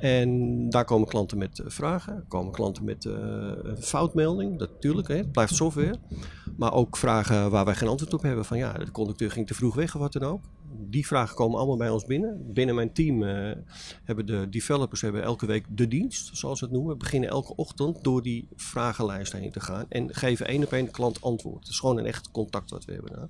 En 0.04 0.70
daar 0.70 0.86
komen 0.86 1.08
klanten 1.08 1.38
met 1.38 1.62
vragen, 1.66 2.26
komen 2.28 2.52
klanten 2.52 2.84
met 2.84 3.06
uh, 3.06 3.14
een 3.64 3.82
foutmelding, 3.82 4.58
natuurlijk, 4.58 5.08
hè, 5.08 5.16
het 5.16 5.32
blijft 5.32 5.56
software. 5.56 6.00
Maar 6.58 6.74
ook 6.74 6.98
vragen 6.98 7.52
waar 7.52 7.66
wij 7.66 7.76
geen 7.76 7.88
antwoord 7.88 8.14
op 8.14 8.22
hebben, 8.22 8.46
van 8.46 8.58
ja, 8.58 8.74
de 8.74 8.92
conducteur 8.92 9.32
ging 9.32 9.48
te 9.48 9.54
vroeg 9.54 9.76
weg 9.76 9.96
of 9.96 10.02
wat 10.02 10.14
dan 10.14 10.24
ook. 10.24 10.44
Die 10.90 11.08
vragen 11.08 11.36
komen 11.36 11.58
allemaal 11.58 11.78
bij 11.78 11.90
ons 11.90 12.06
binnen. 12.06 12.54
Binnen 12.54 12.76
mijn 12.76 12.94
team 12.94 13.24
uh, 13.24 13.52
hebben 14.04 14.26
de 14.26 14.50
developers 14.50 15.02
hebben 15.02 15.24
elke 15.24 15.46
week 15.46 15.66
de 15.70 15.88
dienst, 15.88 16.38
zoals 16.38 16.60
we 16.60 16.66
het 16.66 16.76
noemen. 16.76 16.98
Beginnen 16.98 17.30
elke 17.30 17.56
ochtend 17.56 18.04
door 18.04 18.22
die 18.22 18.48
vragenlijst 18.56 19.34
heen 19.34 19.52
te 19.52 19.60
gaan 19.60 19.86
en 19.90 20.16
geven 20.16 20.48
één 20.48 20.64
op 20.64 20.72
één 20.72 20.92
klant 20.92 21.22
antwoord. 21.22 21.60
Het 21.60 21.70
is 21.70 21.80
gewoon 21.80 21.98
een 21.98 22.06
echt 22.06 22.32
contact 22.32 22.70
wat 22.70 22.86
we 22.86 22.94
hebben 22.94 23.12
daar. 23.12 23.30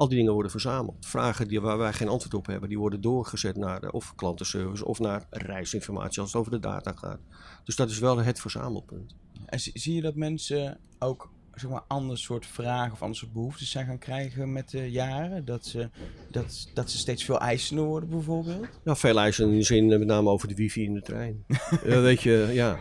Al 0.00 0.08
die 0.08 0.18
dingen 0.18 0.32
worden 0.32 0.50
verzameld. 0.50 1.06
Vragen 1.06 1.48
die, 1.48 1.60
waar 1.60 1.78
wij 1.78 1.92
geen 1.92 2.08
antwoord 2.08 2.34
op 2.34 2.46
hebben, 2.46 2.68
die 2.68 2.78
worden 2.78 3.00
doorgezet 3.00 3.56
naar 3.56 3.80
de, 3.80 3.92
of 3.92 4.14
klantenservice 4.14 4.84
of 4.84 4.98
naar 4.98 5.26
reisinformatie 5.30 6.20
als 6.20 6.32
het 6.32 6.40
over 6.40 6.52
de 6.52 6.58
data 6.58 6.92
gaat. 6.92 7.20
Dus 7.64 7.76
dat 7.76 7.90
is 7.90 7.98
wel 7.98 8.18
het 8.18 8.40
verzamelpunt. 8.40 9.14
En 9.46 9.60
zie 9.60 9.94
je 9.94 10.00
dat 10.00 10.14
mensen 10.14 10.78
ook 10.98 11.30
zeg 11.54 11.70
maar, 11.70 11.82
ander 11.86 12.18
soort 12.18 12.46
vragen 12.46 12.92
of 12.92 13.02
ander 13.02 13.16
soort 13.16 13.32
behoeftes 13.32 13.70
zijn 13.70 13.86
gaan 13.86 13.98
krijgen 13.98 14.52
met 14.52 14.70
de 14.70 14.90
jaren? 14.90 15.44
Dat 15.44 15.66
ze, 15.66 15.88
dat, 16.30 16.68
dat 16.74 16.90
ze 16.90 16.98
steeds 16.98 17.24
veel 17.24 17.40
eisender 17.40 17.84
worden 17.84 18.08
bijvoorbeeld? 18.08 18.66
Ja, 18.84 18.96
veel 18.96 19.18
eisen 19.18 19.50
in 19.50 19.58
de 19.58 19.62
zin 19.62 19.86
met 19.86 20.04
name 20.04 20.30
over 20.30 20.48
de 20.48 20.54
wifi 20.54 20.84
in 20.84 20.94
de 20.94 21.02
trein. 21.02 21.44
uh, 21.46 22.00
weet 22.00 22.22
je, 22.22 22.50
ja. 22.52 22.78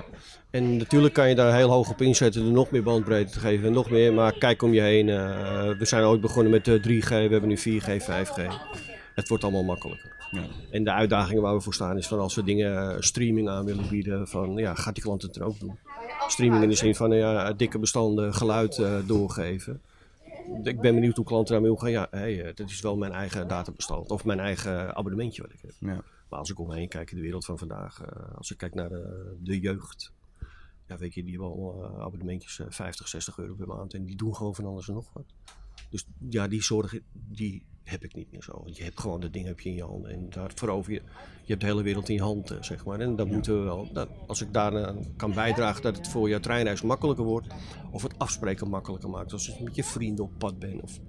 En 0.50 0.78
natuurlijk 0.78 1.14
kan 1.14 1.30
je 1.30 1.36
daar 1.36 1.56
heel 1.56 1.70
hoog 1.70 1.90
op 1.90 2.02
inzetten 2.02 2.46
er 2.46 2.52
nog 2.52 2.72
meer 2.72 2.84
bandbreedte 2.84 3.34
te 3.34 3.40
geven 3.40 3.68
en 3.68 3.74
nog 3.74 3.90
meer. 3.90 4.14
Maar 4.14 4.38
kijk 4.38 4.62
om 4.62 4.74
je 4.74 4.82
heen. 4.82 5.08
Uh, 5.08 5.78
we 5.78 5.86
zijn 5.86 6.04
ooit 6.04 6.22
begonnen 6.22 6.52
met 6.52 6.68
3G, 6.68 7.08
we 7.08 7.16
hebben 7.16 7.48
nu 7.48 7.58
4G, 7.58 8.02
5G. 8.02 8.42
Het 9.16 9.28
wordt 9.28 9.44
allemaal 9.44 9.64
makkelijker. 9.64 10.18
Ja. 10.32 10.44
En 10.72 10.84
de 10.84 10.92
uitdagingen 10.92 11.42
waar 11.42 11.56
we 11.56 11.62
voor 11.62 11.74
staan 11.74 11.98
is 11.98 12.08
van 12.08 12.20
als 12.20 12.36
we 12.36 12.44
dingen 12.44 13.04
streaming 13.04 13.50
aan 13.50 13.66
willen 13.66 13.90
bieden, 13.90 14.28
van 14.28 14.56
ja, 14.56 14.76
gaat 14.76 14.94
die 14.94 15.04
klant 15.04 15.22
het 15.22 15.36
er 15.36 15.44
ook 15.44 15.60
doen? 15.60 15.80
Streaming 16.28 16.64
in 16.64 16.70
de 16.70 16.76
zin 16.76 16.96
van 16.96 17.12
ja, 17.12 17.54
dikke 17.54 17.80
bestanden 17.80 18.34
geluid 18.34 18.78
uh, 18.78 18.98
doorgeven. 19.06 19.82
Ik 20.64 20.82
ben 20.82 20.96
benieuwd 20.96 21.16
hoe 21.16 21.26
klanten 21.26 21.54
daarmee 21.54 21.72
omgaan. 21.72 21.92
Ja, 21.92 22.08
hey, 22.12 22.52
dit 22.56 22.70
is 22.70 22.82
wel 22.82 22.98
mijn 22.98 23.12
eigen 23.12 23.48
databestand 23.48 24.12
of 24.12 24.26
mijn 24.26 24.40
eigen 24.40 24.96
abonnementje 24.96 25.42
wat 25.42 25.52
ik 25.52 25.60
heb. 25.62 25.74
Ja. 25.80 26.02
Maar 26.30 26.40
als 26.40 26.50
ik 26.50 26.60
omheen 26.60 26.88
kijk 26.88 27.12
in 27.12 27.18
de 27.18 27.24
wereld 27.24 27.46
van 27.46 27.58
vandaag, 27.58 28.02
uh, 28.02 28.38
als 28.38 28.52
ik 28.52 28.58
kijk 28.58 28.74
naar 28.74 28.90
de 29.40 29.60
jeugd, 29.60 30.12
ja, 30.90 30.98
weet 30.98 31.14
je, 31.14 31.24
die 31.24 31.32
hebben 31.32 31.52
al 31.52 31.76
uh, 31.78 32.00
abonnementjes 32.00 32.60
uh, 32.60 32.68
50, 32.70 33.08
60 33.08 33.38
euro 33.38 33.54
per 33.54 33.68
maand 33.68 33.94
en 33.94 34.06
die 34.06 34.16
doen 34.16 34.36
gewoon 34.36 34.56
van 34.56 34.66
alles 34.66 34.88
en 34.88 34.94
nog 34.94 35.14
wat. 35.14 35.34
Dus 35.90 36.08
ja, 36.30 36.48
die 36.48 36.64
zorg 36.64 37.00
die 37.12 37.66
heb 37.84 38.04
ik 38.04 38.16
niet 38.16 38.32
meer 38.32 38.44
zo. 38.44 38.64
Je 38.66 38.84
hebt 38.84 39.00
gewoon 39.00 39.20
de 39.20 39.30
dingen 39.30 39.48
heb 39.48 39.60
je 39.60 39.70
in 39.70 39.76
je 39.76 39.84
handen 39.84 40.12
en 40.12 40.30
daar 40.30 40.52
verover 40.56 40.92
je, 40.92 41.02
je 41.42 41.48
hebt 41.48 41.62
de 41.62 41.68
hele 41.68 41.84
wereld 41.84 42.10
in 42.10 42.16
je 42.16 42.22
hand, 42.22 42.58
zeg 42.62 42.86
maar. 42.86 43.00
En 43.00 43.16
ja. 43.16 43.26
moeten 43.26 43.58
we 43.58 43.64
wel, 43.64 43.94
dat, 43.94 44.10
als 44.28 44.42
ik 44.42 44.54
daar 44.54 44.96
kan 45.16 45.34
bijdragen 45.34 45.82
dat 45.82 45.98
het 45.98 46.08
voor 46.08 46.30
je 46.30 46.40
treinreis 46.40 46.82
makkelijker 46.82 47.26
wordt, 47.26 47.48
of 47.92 48.04
het 48.04 48.18
afspreken 48.18 48.70
makkelijker 48.70 49.10
maakt, 49.10 49.34
als 49.34 49.46
je 49.46 49.64
met 49.64 49.76
je 49.76 49.84
vrienden 49.84 50.26
op 50.26 50.32
pad 50.38 50.60
bent 50.60 50.82
of 50.82 51.00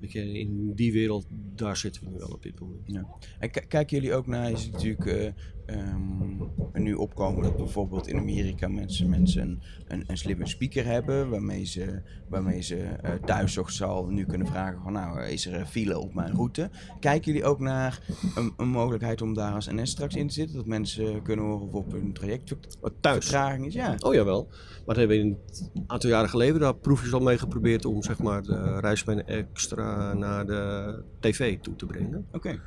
Weet 0.00 0.12
je, 0.12 0.38
in 0.38 0.74
die 0.74 0.92
wereld, 0.92 1.26
daar 1.54 1.76
zitten 1.76 2.04
we 2.04 2.10
nu 2.10 2.16
wel 2.16 2.28
op 2.28 2.42
dit 2.42 2.60
moment. 2.60 2.80
Ja. 2.84 3.06
En 3.38 3.50
kijken 3.50 3.96
jullie 3.96 4.14
ook 4.14 4.26
naar, 4.26 4.50
is 4.50 4.70
natuurlijk 4.70 5.04
uh, 5.04 5.32
um, 5.72 6.50
nu 6.72 6.94
opkomen 6.94 7.42
dat 7.42 7.56
bijvoorbeeld 7.56 8.08
in 8.08 8.18
Amerika 8.18 8.68
mensen, 8.68 9.08
mensen 9.08 9.42
een, 9.42 9.60
een, 9.88 10.04
een 10.06 10.18
slimme 10.18 10.48
speaker 10.48 10.84
hebben, 10.84 11.28
waarmee 11.28 11.64
ze, 11.64 12.02
waarmee 12.28 12.62
ze 12.62 12.76
uh, 12.76 13.10
thuis 13.24 13.58
zal 13.66 14.06
nu 14.06 14.24
kunnen 14.24 14.46
vragen 14.46 14.80
van 14.82 14.92
nou, 14.92 15.22
is 15.22 15.46
er 15.46 15.54
een 15.54 15.66
file 15.66 15.98
op 15.98 16.14
mijn 16.14 16.34
route? 16.34 16.70
Kijken 17.00 17.32
jullie 17.32 17.48
ook 17.48 17.60
naar 17.60 18.00
een, 18.34 18.52
een 18.56 18.68
mogelijkheid 18.68 19.22
om 19.22 19.34
daar 19.34 19.54
als 19.54 19.68
NS 19.68 19.90
straks 19.90 20.14
in 20.14 20.26
te 20.26 20.34
zitten, 20.34 20.56
dat 20.56 20.66
mensen 20.66 21.22
kunnen 21.22 21.44
horen 21.44 21.66
of 21.66 21.72
op 21.72 21.92
hun 21.92 22.12
traject 22.12 22.56
thuis 23.00 23.24
vertraging 23.24 23.66
is? 23.66 23.74
Ja. 23.74 23.94
Oh 23.98 24.14
jawel, 24.14 24.46
maar 24.86 24.94
dat 24.94 24.96
hebben 24.96 25.16
we 25.16 25.22
een 25.22 25.38
aantal 25.86 26.10
jaren 26.10 26.30
geleden 26.30 26.60
daar 26.60 26.74
proefjes 26.74 27.12
al 27.12 27.20
mee 27.20 27.38
geprobeerd 27.38 27.84
om 27.84 28.02
zeg 28.02 28.18
maar 28.18 28.42
de 28.42 28.80
reisbenen 28.80 29.26
extra 29.26 30.14
naar 30.14 30.46
de 30.46 31.02
tv 31.20 31.58
toe 31.58 31.76
te 31.76 31.86
brengen. 31.86 32.26
Oké. 32.28 32.36
Okay. 32.36 32.60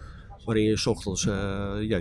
Waarin 0.45 0.63
je 0.63 0.85
ochtends 0.85 1.25
uh, 1.25 1.33
ja, 1.79 1.99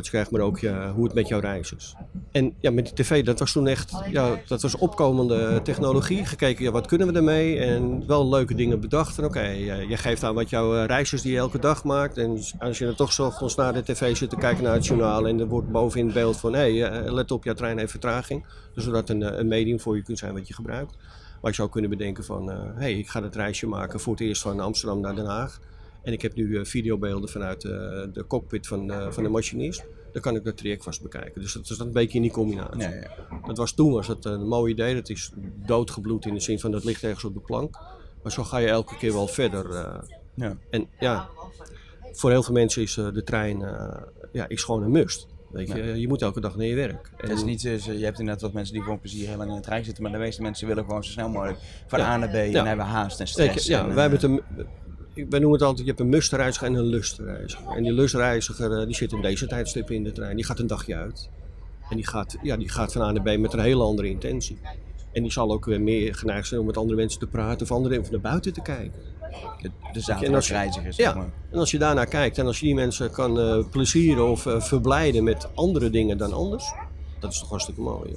krijgt, 0.00 0.30
maar 0.30 0.40
ook 0.40 0.58
ja, 0.58 0.92
hoe 0.92 1.04
het 1.04 1.14
met 1.14 1.28
jouw 1.28 1.40
reis 1.40 1.72
is. 1.72 1.94
En 2.30 2.54
ja, 2.60 2.70
met 2.70 2.84
die 2.84 2.94
tv, 2.94 3.24
dat 3.24 3.38
was 3.38 3.52
toen 3.52 3.66
echt, 3.66 3.92
ja, 4.10 4.40
dat 4.46 4.62
was 4.62 4.76
opkomende 4.76 5.60
technologie. 5.62 6.24
Gekeken, 6.24 6.64
ja, 6.64 6.70
wat 6.70 6.86
kunnen 6.86 7.06
we 7.06 7.12
ermee? 7.12 7.58
En 7.58 8.06
wel 8.06 8.28
leuke 8.28 8.54
dingen 8.54 8.80
bedacht. 8.80 9.18
Oké, 9.18 9.26
okay, 9.26 9.64
je 9.88 9.96
geeft 9.96 10.24
aan 10.24 10.34
wat 10.34 10.50
jouw 10.50 10.76
eh, 10.76 10.84
reizigers 10.84 11.22
die 11.22 11.32
je 11.32 11.38
elke 11.38 11.58
dag 11.58 11.84
maakt. 11.84 12.18
En 12.18 12.40
als 12.58 12.78
je 12.78 12.84
dan 12.84 12.94
toch 12.94 13.20
ochtends 13.20 13.54
naar 13.54 13.72
de 13.72 13.82
tv 13.82 14.16
zit 14.16 14.30
te 14.30 14.36
kijken 14.36 14.64
naar 14.64 14.74
het 14.74 14.86
journaal 14.86 15.28
en 15.28 15.40
er 15.40 15.46
wordt 15.46 15.70
bovenin 15.70 16.12
beeld 16.12 16.36
van, 16.36 16.52
hé, 16.52 16.68
let 17.10 17.30
op, 17.30 17.44
jouw 17.44 17.54
trein 17.54 17.78
heeft 17.78 17.90
vertraging. 17.90 18.46
Dus 18.74 18.84
zodat 18.84 19.08
een, 19.08 19.38
een 19.38 19.48
medium 19.48 19.80
voor 19.80 19.96
je 19.96 20.02
kunt 20.02 20.18
zijn 20.18 20.34
wat 20.34 20.48
je 20.48 20.54
gebruikt. 20.54 20.96
Maar 21.40 21.50
je 21.50 21.56
zou 21.56 21.68
kunnen 21.68 21.90
bedenken 21.90 22.24
van, 22.24 22.48
hé, 22.48 22.54
hey, 22.74 22.98
ik 22.98 23.08
ga 23.08 23.22
het 23.22 23.36
reisje 23.36 23.66
maken 23.66 24.00
voor 24.00 24.12
het 24.12 24.22
eerst 24.22 24.42
van 24.42 24.60
Amsterdam 24.60 25.00
naar 25.00 25.14
Den 25.14 25.26
Haag. 25.26 25.60
En 26.02 26.12
ik 26.12 26.22
heb 26.22 26.34
nu 26.34 26.46
uh, 26.46 26.64
videobeelden 26.64 27.28
vanuit 27.28 27.64
uh, 27.64 27.72
de 28.12 28.24
cockpit 28.26 28.66
van, 28.66 28.90
uh, 28.90 29.10
van 29.10 29.22
de 29.22 29.28
machinist. 29.28 29.84
Dan 30.12 30.22
kan 30.22 30.36
ik 30.36 30.44
dat 30.44 30.56
traject 30.56 30.84
vast 30.84 31.02
bekijken. 31.02 31.40
Dus 31.40 31.52
dat 31.52 31.70
is 31.70 31.78
een 31.78 31.92
beetje 31.92 32.16
in 32.16 32.22
die 32.22 32.30
combinatie. 32.30 32.80
Ja. 32.80 33.10
Dat 33.46 33.56
was, 33.56 33.72
toen 33.72 33.92
was 33.92 34.06
dat 34.06 34.24
een 34.24 34.48
mooi 34.48 34.72
idee. 34.72 34.94
Dat 34.94 35.08
is 35.08 35.32
doodgebloed 35.66 36.26
in 36.26 36.34
de 36.34 36.40
zin 36.40 36.60
van 36.60 36.70
dat 36.70 36.84
ligt 36.84 37.02
ergens 37.02 37.24
op 37.24 37.34
de 37.34 37.40
plank. 37.40 37.78
Maar 38.22 38.32
zo 38.32 38.44
ga 38.44 38.58
je 38.58 38.66
elke 38.66 38.96
keer 38.96 39.12
wel 39.12 39.28
verder. 39.28 39.66
ja. 40.34 40.56
En 40.70 40.88
ja, 40.98 41.28
voor 42.12 42.30
heel 42.30 42.42
veel 42.42 42.54
mensen 42.54 42.82
is 42.82 42.94
de 42.94 43.22
trein 43.24 43.58
ja, 44.32 44.48
is 44.48 44.64
gewoon 44.64 44.82
een 44.82 44.90
must. 44.90 45.26
Weet 45.52 45.68
je, 45.68 46.00
je 46.00 46.08
moet 46.08 46.22
elke 46.22 46.40
dag 46.40 46.56
naar 46.56 46.66
je 46.66 46.74
werk. 46.74 47.10
En 47.16 47.28
het 47.28 47.38
is 47.38 47.44
niet, 47.44 47.62
je 47.62 48.04
hebt 48.04 48.18
inderdaad 48.18 48.40
wat 48.40 48.52
mensen 48.52 48.74
die 48.74 48.82
gewoon 48.82 49.00
plezier 49.00 49.28
heel 49.28 49.36
lang 49.36 49.50
in 49.50 49.56
de 49.56 49.62
trein 49.62 49.84
zitten, 49.84 50.02
maar 50.02 50.12
de 50.12 50.18
meeste 50.18 50.42
mensen 50.42 50.66
willen 50.66 50.84
gewoon 50.84 51.04
zo 51.04 51.10
snel 51.10 51.28
mogelijk 51.28 51.58
van 51.86 52.00
A 52.00 52.16
naar 52.16 52.28
B 52.28 52.34
en 52.34 52.66
hebben 52.66 52.86
haast 52.86 53.20
en 53.20 53.26
stress. 53.26 53.66
ja, 53.66 53.86
wij 53.94 54.08
hebben 54.08 54.20
het 54.20 54.66
wij 55.14 55.38
noemen 55.38 55.52
het 55.52 55.62
altijd, 55.62 55.78
je 55.78 55.86
hebt 55.86 56.00
een 56.00 56.08
mustreiziger 56.08 56.66
en 56.66 56.74
een 56.74 56.84
lustreiziger. 56.84 57.66
En 57.76 57.82
die 57.82 57.92
lustreiziger 57.92 58.80
eh, 58.80 58.86
die 58.86 58.94
zit 58.94 59.12
in 59.12 59.22
deze 59.22 59.46
tijdstippen 59.46 59.94
in 59.94 60.04
de 60.04 60.12
trein. 60.12 60.36
Die 60.36 60.44
gaat 60.44 60.58
een 60.58 60.66
dagje 60.66 60.96
uit. 60.96 61.28
En 61.90 61.96
die 61.96 62.06
gaat, 62.06 62.36
ja, 62.42 62.56
die 62.56 62.68
gaat 62.68 62.92
van 62.92 63.02
A 63.02 63.12
naar 63.12 63.22
B 63.22 63.38
met 63.38 63.52
een 63.52 63.60
hele 63.60 63.82
andere 63.82 64.08
intentie. 64.08 64.58
En 65.12 65.22
die 65.22 65.32
zal 65.32 65.52
ook 65.52 65.64
weer 65.64 65.80
meer 65.80 66.14
geneigd 66.14 66.48
zijn 66.48 66.60
om 66.60 66.66
met 66.66 66.76
andere 66.76 66.96
mensen 66.96 67.20
te 67.20 67.26
praten 67.26 67.62
of 67.62 67.72
andere 67.72 67.98
even 67.98 68.12
naar 68.12 68.20
buiten 68.20 68.52
te 68.52 68.62
kijken. 68.62 69.00
De, 69.60 69.70
de 69.92 70.00
zaterdagreizigers, 70.00 70.96
ja, 70.96 71.14
maar. 71.14 71.30
en 71.50 71.58
als 71.58 71.70
je 71.70 71.78
daarnaar 71.78 72.06
kijkt 72.06 72.38
en 72.38 72.46
als 72.46 72.60
je 72.60 72.66
die 72.66 72.74
mensen 72.74 73.10
kan 73.10 73.38
uh, 73.38 73.64
plezieren 73.70 74.30
of 74.30 74.46
uh, 74.46 74.60
verblijden 74.60 75.24
met 75.24 75.48
andere 75.54 75.90
dingen 75.90 76.18
dan 76.18 76.32
anders, 76.32 76.72
dat 77.18 77.32
is 77.32 77.38
toch 77.38 77.48
hartstikke 77.48 77.80
mooi. 77.80 78.14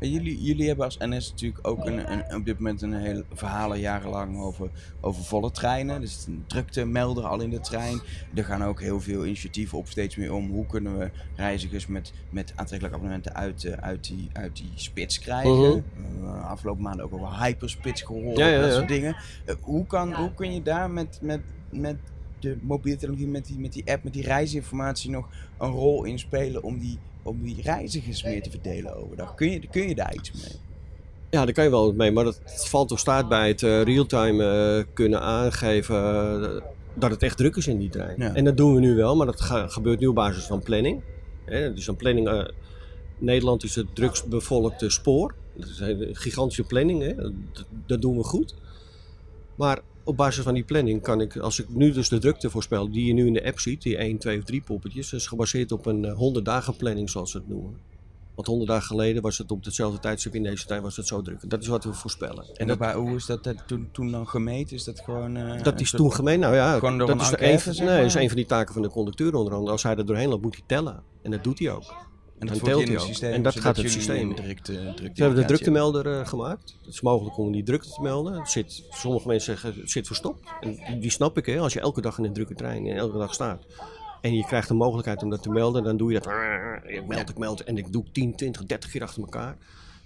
Jullie, 0.00 0.42
jullie 0.42 0.66
hebben 0.66 0.84
als 0.84 0.98
NS 0.98 1.30
natuurlijk 1.30 1.66
ook 1.68 1.86
een, 1.86 2.12
een, 2.12 2.34
op 2.34 2.44
dit 2.44 2.58
moment 2.58 2.82
een 2.82 2.92
hele 2.92 3.24
verhalen 3.32 3.80
jarenlang 3.80 4.38
over, 4.38 4.70
over 5.00 5.24
volle 5.24 5.50
treinen. 5.50 6.00
Dus 6.00 6.24
een 6.26 6.44
drukte 6.46 6.84
melder 6.84 7.24
al 7.24 7.40
in 7.40 7.50
de 7.50 7.60
trein. 7.60 8.00
Er 8.34 8.44
gaan 8.44 8.64
ook 8.64 8.80
heel 8.80 9.00
veel 9.00 9.26
initiatieven 9.26 9.78
op 9.78 9.88
steeds 9.88 10.16
meer 10.16 10.32
om. 10.32 10.50
Hoe 10.50 10.66
kunnen 10.66 10.98
we 10.98 11.10
reizigers 11.36 11.86
met, 11.86 12.12
met 12.30 12.52
aantrekkelijke 12.56 12.96
abonnementen 12.96 13.34
uit, 13.34 13.64
uh, 13.64 13.72
uit, 13.72 14.04
die, 14.04 14.28
uit 14.32 14.56
die 14.56 14.72
spits 14.74 15.18
krijgen. 15.18 15.84
Uh, 16.22 16.44
afgelopen 16.44 16.82
maanden 16.82 17.04
ook 17.04 17.14
over 17.14 17.42
hyperspits 17.42 18.02
gehoord. 18.02 18.36
Ja, 18.38 18.46
ja, 18.46 18.60
dat 18.60 18.72
soort 18.72 18.88
dingen. 18.88 19.16
Uh, 19.46 19.54
hoe, 19.60 19.86
kan, 19.86 20.14
hoe 20.14 20.34
kun 20.34 20.54
je 20.54 20.62
daar 20.62 20.90
met, 20.90 21.18
met, 21.22 21.40
met 21.70 21.96
de 22.38 22.56
mobiele 22.60 22.98
technologie, 22.98 23.28
met 23.28 23.46
die, 23.46 23.58
met 23.58 23.72
die 23.72 23.90
app, 23.92 24.04
met 24.04 24.12
die 24.12 24.22
reisinformatie 24.22 25.10
nog 25.10 25.28
een 25.58 25.70
rol 25.70 26.04
in 26.04 26.18
spelen 26.18 26.62
om 26.62 26.78
die 26.78 26.98
om 27.22 27.42
die 27.42 27.62
reizigers 27.62 28.22
meer 28.24 28.42
te 28.42 28.50
verdelen 28.50 28.96
overdag. 28.96 29.34
Kun 29.34 29.50
je, 29.50 29.68
kun 29.70 29.88
je 29.88 29.94
daar 29.94 30.14
iets 30.14 30.32
mee? 30.32 30.60
Ja, 31.30 31.44
daar 31.44 31.54
kan 31.54 31.64
je 31.64 31.70
wel 31.70 31.92
mee, 31.92 32.10
maar 32.10 32.24
dat 32.24 32.40
valt 32.44 32.92
of 32.92 32.98
staat 32.98 33.28
bij 33.28 33.48
het 33.48 33.62
uh, 33.62 33.82
real-time 33.82 34.76
uh, 34.78 34.84
kunnen 34.94 35.20
aangeven 35.20 35.96
uh, 36.42 36.60
dat 36.94 37.10
het 37.10 37.22
echt 37.22 37.36
druk 37.36 37.56
is 37.56 37.66
in 37.66 37.78
die 37.78 37.88
trein. 37.88 38.14
Ja. 38.18 38.34
En 38.34 38.44
dat 38.44 38.56
doen 38.56 38.74
we 38.74 38.80
nu 38.80 38.94
wel, 38.94 39.16
maar 39.16 39.26
dat 39.26 39.40
gebeurt 39.70 40.00
nu 40.00 40.06
op 40.06 40.14
basis 40.14 40.44
van 40.44 40.62
planning. 40.62 41.02
Hè, 41.44 41.74
dus 41.74 41.86
een 41.86 41.96
planning, 41.96 42.52
Nederland 43.18 43.64
is 43.64 43.74
het 43.74 43.94
drukst 43.94 44.28
bevolkte 44.28 44.90
spoor. 44.90 45.34
Dat 45.56 45.68
is 45.68 45.80
een 45.80 46.08
gigantische 46.12 46.62
planning, 46.64 47.02
hè. 47.02 47.14
Dat, 47.14 47.32
dat 47.86 48.02
doen 48.02 48.16
we 48.16 48.22
goed. 48.22 48.54
Maar 49.54 49.80
op 50.04 50.16
basis 50.16 50.44
van 50.44 50.54
die 50.54 50.64
planning 50.64 51.02
kan 51.02 51.20
ik, 51.20 51.36
als 51.36 51.60
ik 51.60 51.68
nu 51.68 51.92
dus 51.92 52.08
de 52.08 52.18
drukte 52.18 52.50
voorspel 52.50 52.90
die 52.90 53.04
je 53.06 53.12
nu 53.12 53.26
in 53.26 53.32
de 53.32 53.44
app 53.44 53.60
ziet, 53.60 53.82
die 53.82 53.96
1, 53.96 54.18
2 54.18 54.38
of 54.38 54.44
3 54.44 54.60
poppetjes, 54.60 55.12
is 55.12 55.26
gebaseerd 55.26 55.72
op 55.72 55.86
een 55.86 56.10
100 56.10 56.46
eh, 56.46 56.52
dagen 56.52 56.76
planning 56.76 57.10
zoals 57.10 57.30
ze 57.30 57.36
het 57.36 57.48
noemen. 57.48 57.88
Want 58.34 58.46
100 58.46 58.70
dagen 58.70 58.86
geleden 58.86 59.22
was 59.22 59.38
het 59.38 59.50
op 59.50 59.64
hetzelfde 59.64 59.98
tijdstip 59.98 60.34
in 60.34 60.42
deze 60.42 60.66
tijd 60.66 60.82
was 60.82 60.96
het 60.96 61.06
zo 61.06 61.22
druk. 61.22 61.50
Dat 61.50 61.60
is 61.60 61.66
wat 61.66 61.84
we 61.84 61.92
voorspellen. 61.92 62.44
En, 62.54 62.66
dat, 62.66 62.92
hoe 62.92 63.16
is 63.16 63.26
dat, 63.26 63.44
dat 63.44 63.56
toen, 63.66 63.88
toen 63.92 64.10
dan 64.10 64.28
gemeten? 64.28 64.76
Is 64.76 64.84
dat 64.84 65.00
gewoon. 65.00 65.36
Uh, 65.36 65.62
dat 65.62 65.80
is 65.80 65.90
toen 65.90 66.12
gemeten. 66.12 66.40
Nou 66.40 66.54
ja, 66.54 66.80
dat 66.80 67.20
is, 67.20 67.78
een, 67.78 67.84
nee, 67.84 68.04
is 68.04 68.14
een 68.14 68.28
van 68.28 68.36
die 68.36 68.46
taken 68.46 68.72
van 68.72 68.82
de 68.82 68.88
conducteur 68.88 69.34
onder 69.34 69.54
andere. 69.54 69.72
Als 69.72 69.82
hij 69.82 69.96
er 69.96 70.06
doorheen 70.06 70.28
loopt, 70.28 70.42
moet 70.42 70.54
hij 70.54 70.64
tellen. 70.66 71.02
En 71.22 71.30
dat 71.30 71.44
doet 71.44 71.58
hij 71.58 71.70
ook. 71.70 72.09
En 72.40 72.46
dat, 72.46 72.64
telt 72.64 72.88
hij 72.88 72.98
systeem, 72.98 73.32
en 73.32 73.42
dat 73.42 73.60
gaat 73.60 73.76
het 73.76 73.90
systeem. 73.90 74.34
Drukte, 74.34 74.72
drukte 74.72 75.02
we 75.14 75.22
hebben 75.22 75.40
de 75.40 75.44
druktemelder 75.44 76.06
uh, 76.06 76.26
gemaakt. 76.26 76.76
Het 76.84 76.94
is 76.94 77.00
mogelijk 77.00 77.38
om 77.38 77.52
die 77.52 77.62
drukte 77.62 77.88
te 77.88 78.00
melden. 78.02 78.38
Het 78.38 78.50
zit, 78.50 78.82
sommige 78.90 79.26
mensen 79.26 79.58
zeggen 79.58 79.80
het 79.80 79.90
zit 79.90 80.06
verstopt. 80.06 80.48
En 80.60 81.00
die 81.00 81.10
snap 81.10 81.38
ik, 81.38 81.46
hè. 81.46 81.58
als 81.58 81.72
je 81.72 81.80
elke 81.80 82.00
dag 82.00 82.18
in 82.18 82.24
een 82.24 82.32
drukke 82.32 82.54
trein 82.54 82.86
en 82.86 82.96
elke 82.96 83.18
dag 83.18 83.34
staat. 83.34 83.66
En 84.20 84.34
je 84.34 84.44
krijgt 84.44 84.68
de 84.68 84.74
mogelijkheid 84.74 85.22
om 85.22 85.30
dat 85.30 85.42
te 85.42 85.50
melden, 85.50 85.82
dan 85.82 85.96
doe 85.96 86.12
je 86.12 86.20
dat. 86.20 86.32
Ik 86.90 87.06
meld, 87.06 87.28
ik 87.28 87.38
meld. 87.38 87.64
En 87.64 87.78
ik 87.78 87.92
doe 87.92 88.04
10, 88.12 88.36
20, 88.36 88.64
30 88.64 88.90
keer 88.90 89.02
achter 89.02 89.22
elkaar. 89.22 89.56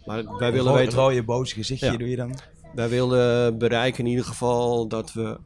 Maar 0.05 0.37
wij 0.39 0.53
willen 0.53 0.75
weten. 0.75 0.99
rode 0.99 1.23
boos 1.23 1.53
gezichtje 1.53 1.93
ja. 1.93 1.97
doe 1.97 2.11
je 2.11 2.17
dan? 2.17 2.39
Wij 2.75 2.89
willen 2.89 3.59
bereiken 3.59 4.05
in 4.05 4.11
ieder 4.11 4.25
geval 4.25 4.87
dat 4.89 5.13
we 5.13 5.39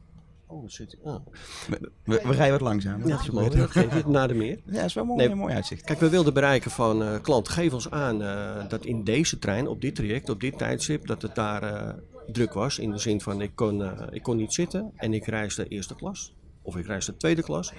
Oh, 0.50 0.68
zit 0.68 0.96
oh. 1.02 1.26
We, 1.68 1.90
we, 2.04 2.20
we, 2.24 2.32
rijden 2.32 2.50
wat 2.50 2.60
langzamer. 2.60 3.06
Ja, 3.08 3.16
dat 3.16 3.22
is 3.22 3.30
mooi. 3.30 3.48
Dat 3.50 3.70
geeft 3.70 4.06
naar 4.06 4.28
de 4.28 4.34
meer. 4.34 4.60
Ja, 4.66 4.72
dat 4.72 4.84
is 4.84 4.94
wel 4.94 5.04
mooi, 5.04 5.26
nee, 5.26 5.34
mooi 5.36 5.54
uitzicht. 5.54 5.82
Kijk, 5.82 6.00
we 6.00 6.08
wilden 6.08 6.34
bereiken 6.34 6.70
van 6.70 7.02
uh, 7.02 7.20
klant, 7.20 7.48
geef 7.48 7.72
ons 7.72 7.90
aan 7.90 8.22
uh, 8.22 8.68
dat 8.68 8.84
in 8.84 9.04
deze 9.04 9.38
trein, 9.38 9.68
op 9.68 9.80
dit 9.80 9.94
traject, 9.94 10.28
op 10.28 10.40
dit 10.40 10.58
tijdstip, 10.58 11.06
dat 11.06 11.22
het 11.22 11.34
daar 11.34 11.62
uh, 11.62 11.94
druk 12.32 12.52
was. 12.52 12.78
In 12.78 12.90
de 12.90 12.98
zin 12.98 13.20
van, 13.20 13.40
ik 13.40 13.50
kon, 13.54 13.82
ik 14.14 14.22
kon 14.22 14.36
niet 14.36 14.52
zitten 14.52 14.92
en 14.96 15.14
ik 15.14 15.26
reisde 15.26 15.68
eerste 15.68 15.94
klas. 15.94 16.34
Of 16.62 16.76
ik 16.76 16.86
reisde 16.86 17.16
tweede 17.16 17.42
klas. 17.42 17.72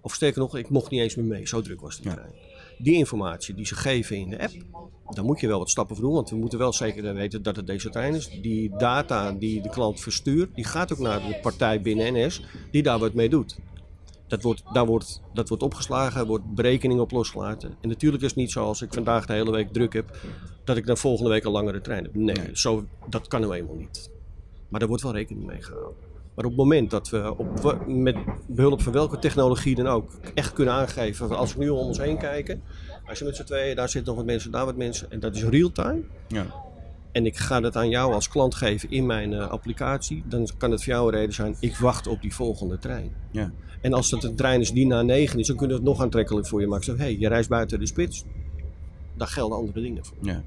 Of 0.00 0.14
sterker 0.14 0.40
nog, 0.40 0.56
ik 0.56 0.68
mocht 0.68 0.90
niet 0.90 1.00
eens 1.00 1.14
meer 1.14 1.26
mee. 1.26 1.46
Zo 1.46 1.60
druk 1.60 1.80
was 1.80 2.00
die 2.00 2.12
trein 2.12 2.34
die 2.78 2.94
informatie 2.94 3.54
die 3.54 3.66
ze 3.66 3.74
geven 3.74 4.16
in 4.16 4.28
de 4.28 4.38
app, 4.38 4.52
daar 5.10 5.24
moet 5.24 5.40
je 5.40 5.46
wel 5.46 5.58
wat 5.58 5.70
stappen 5.70 5.96
voor 5.96 6.04
doen. 6.04 6.14
Want 6.14 6.30
we 6.30 6.36
moeten 6.36 6.58
wel 6.58 6.72
zeker 6.72 7.14
weten 7.14 7.42
dat 7.42 7.56
het 7.56 7.66
deze 7.66 7.90
trein 7.90 8.14
is. 8.14 8.28
Die 8.28 8.76
data 8.76 9.32
die 9.32 9.62
de 9.62 9.68
klant 9.68 10.00
verstuurt, 10.00 10.54
die 10.54 10.64
gaat 10.64 10.92
ook 10.92 10.98
naar 10.98 11.20
de 11.20 11.38
partij 11.42 11.80
binnen 11.80 12.12
NS 12.12 12.42
die 12.70 12.82
daar 12.82 12.98
wat 12.98 13.14
mee 13.14 13.28
doet. 13.28 13.58
Dat 14.26 14.42
wordt, 14.42 14.62
daar 14.72 14.86
wordt, 14.86 15.22
dat 15.34 15.48
wordt 15.48 15.62
opgeslagen, 15.62 16.26
wordt 16.26 16.54
berekening 16.54 17.00
op 17.00 17.10
losgelaten. 17.10 17.76
En 17.80 17.88
natuurlijk 17.88 18.22
is 18.22 18.28
het 18.28 18.38
niet 18.38 18.50
zo 18.50 18.64
als 18.64 18.82
ik 18.82 18.94
vandaag 18.94 19.26
de 19.26 19.32
hele 19.32 19.50
week 19.50 19.72
druk 19.72 19.92
heb, 19.92 20.16
dat 20.64 20.76
ik 20.76 20.86
dan 20.86 20.96
volgende 20.96 21.30
week 21.30 21.44
een 21.44 21.50
langere 21.50 21.80
trein 21.80 22.02
heb. 22.02 22.14
Nee, 22.14 22.50
Zo, 22.52 22.84
dat 23.08 23.28
kan 23.28 23.40
nou 23.40 23.54
eenmaal 23.54 23.76
niet. 23.76 24.10
Maar 24.68 24.80
daar 24.80 24.88
wordt 24.88 25.04
wel 25.04 25.12
rekening 25.12 25.46
mee 25.46 25.62
gehouden. 25.62 26.06
Maar 26.34 26.44
op 26.44 26.50
het 26.50 26.60
moment 26.60 26.90
dat 26.90 27.08
we 27.08 27.34
op, 27.36 27.84
met 27.86 28.16
behulp 28.46 28.82
van 28.82 28.92
welke 28.92 29.18
technologie 29.18 29.74
dan 29.74 29.86
ook 29.86 30.10
echt 30.34 30.52
kunnen 30.52 30.74
aangeven, 30.74 31.36
als 31.36 31.54
we 31.54 31.64
nu 31.64 31.68
om 31.68 31.78
ons 31.78 31.98
heen 31.98 32.18
kijken, 32.18 32.62
als 33.08 33.18
je 33.18 33.24
met 33.24 33.36
z'n 33.36 33.44
tweeën, 33.44 33.76
daar 33.76 33.88
zitten 33.88 34.14
nog 34.14 34.16
wat 34.16 34.32
mensen, 34.32 34.50
daar 34.50 34.64
wat 34.64 34.76
mensen, 34.76 35.10
en 35.10 35.20
dat 35.20 35.34
is 35.34 35.44
real-time. 35.44 36.02
Ja. 36.28 36.46
En 37.12 37.26
ik 37.26 37.36
ga 37.36 37.60
dat 37.60 37.76
aan 37.76 37.88
jou 37.88 38.12
als 38.12 38.28
klant 38.28 38.54
geven 38.54 38.90
in 38.90 39.06
mijn 39.06 39.32
uh, 39.32 39.48
applicatie, 39.48 40.22
dan 40.26 40.48
kan 40.58 40.70
het 40.70 40.84
voor 40.84 40.92
jou 40.92 41.12
een 41.12 41.18
reden 41.18 41.34
zijn, 41.34 41.56
ik 41.60 41.76
wacht 41.76 42.06
op 42.06 42.22
die 42.22 42.34
volgende 42.34 42.78
trein. 42.78 43.12
Ja. 43.30 43.52
En 43.80 43.92
als 43.92 44.10
het 44.10 44.24
een 44.24 44.36
trein 44.36 44.60
is 44.60 44.72
die 44.72 44.86
na 44.86 45.02
negen 45.02 45.38
is, 45.38 45.46
dan 45.46 45.56
kunnen 45.56 45.76
we 45.76 45.82
het 45.82 45.92
nog 45.92 46.02
aantrekkelijk 46.02 46.46
voor 46.46 46.60
je 46.60 46.66
maken. 46.66 46.96
Hé, 46.96 47.02
hey, 47.02 47.16
je 47.18 47.28
reist 47.28 47.48
buiten 47.48 47.78
de 47.78 47.86
spits, 47.86 48.24
daar 49.16 49.28
gelden 49.28 49.58
andere 49.58 49.80
dingen 49.80 50.04
voor. 50.04 50.16
Ja. 50.20 50.42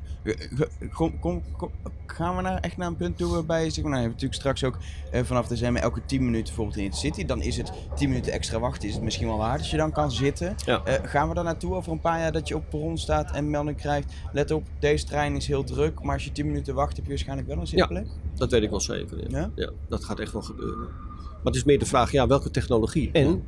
Kom, 0.94 1.20
kom, 1.20 1.42
kom, 1.58 1.72
gaan 2.06 2.36
we 2.36 2.42
naar, 2.42 2.60
echt 2.60 2.78
naar 2.78 2.88
een 2.88 2.96
punt 2.96 3.18
toe 3.18 3.32
waarbij 3.32 3.70
zeg 3.70 3.84
maar, 3.84 3.92
nou, 3.92 4.04
je 4.04 4.10
hebt 4.10 4.22
natuurlijk 4.22 4.34
straks 4.34 4.64
ook 4.64 4.78
eh, 5.12 5.24
vanaf 5.24 5.48
december 5.48 5.82
elke 5.82 6.02
10 6.06 6.26
minuten 6.26 6.46
bijvoorbeeld 6.46 6.78
in 6.78 6.86
het 6.86 6.96
city. 6.96 7.26
Dan 7.26 7.42
is 7.42 7.58
het 7.58 7.72
10 7.96 8.10
minuten 8.10 8.32
extra 8.32 8.60
wachten, 8.60 8.88
is 8.88 8.94
het 8.94 9.04
misschien 9.04 9.28
wel 9.28 9.38
waard 9.38 9.60
als 9.60 9.72
je 9.72 9.78
dan 9.78 9.92
kan 9.92 10.12
zitten. 10.12 10.56
Ja. 10.66 10.84
Eh, 10.84 11.10
gaan 11.10 11.30
we 11.30 11.36
daar 11.36 11.44
naartoe 11.44 11.76
over 11.76 11.92
een 11.92 12.02
paar 12.02 12.20
jaar 12.20 12.32
dat 12.32 12.48
je 12.48 12.56
op 12.56 12.70
perron 12.70 12.98
staat 12.98 13.32
en 13.32 13.50
melding 13.50 13.78
krijgt. 13.78 14.14
Let 14.32 14.52
op, 14.52 14.64
deze 14.80 15.06
trein 15.06 15.36
is 15.36 15.48
heel 15.48 15.64
druk, 15.64 16.02
maar 16.02 16.14
als 16.14 16.24
je 16.24 16.32
10 16.32 16.46
minuten 16.46 16.76
wacht 16.76 16.96
heb 16.96 17.06
je 17.06 17.12
waarschijnlijk 17.12 17.48
wel 17.48 17.58
een 17.58 17.68
zitplek. 17.68 18.06
Ja, 18.06 18.12
dat 18.36 18.52
weet 18.52 18.64
ik 18.64 18.70
wel 18.70 18.80
zeker. 18.80 19.32
Ja. 19.32 19.52
ja. 19.56 19.72
dat 19.88 20.04
gaat 20.04 20.20
echt 20.20 20.32
wel 20.32 20.42
gebeuren. 20.42 20.88
Maar 21.20 21.54
het 21.54 21.56
is 21.56 21.64
meer 21.64 21.80
de 21.80 21.86
vraag, 21.86 22.12
ja, 22.12 22.28
welke 22.28 22.52
technologie? 22.52 23.10
En 23.12 23.44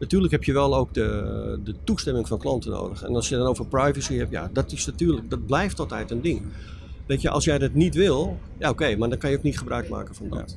Natuurlijk 0.00 0.32
heb 0.32 0.44
je 0.44 0.52
wel 0.52 0.76
ook 0.76 0.94
de, 0.94 1.58
de 1.64 1.74
toestemming 1.84 2.28
van 2.28 2.38
klanten 2.38 2.70
nodig. 2.70 3.02
En 3.02 3.14
als 3.14 3.28
je 3.28 3.36
dan 3.36 3.46
over 3.46 3.66
privacy 3.66 4.16
hebt, 4.16 4.30
ja, 4.30 4.50
dat 4.52 4.72
is 4.72 4.86
natuurlijk, 4.86 5.30
dat 5.30 5.46
blijft 5.46 5.78
altijd 5.80 6.10
een 6.10 6.20
ding. 6.20 6.42
Weet 7.06 7.20
je, 7.20 7.30
als 7.30 7.44
jij 7.44 7.58
dat 7.58 7.74
niet 7.74 7.94
wil, 7.94 8.38
ja 8.58 8.70
oké, 8.70 8.96
maar 8.96 9.08
dan 9.08 9.18
kan 9.18 9.30
je 9.30 9.36
ook 9.36 9.42
niet 9.42 9.58
gebruik 9.58 9.88
maken 9.88 10.14
van 10.14 10.28
dat. 10.28 10.56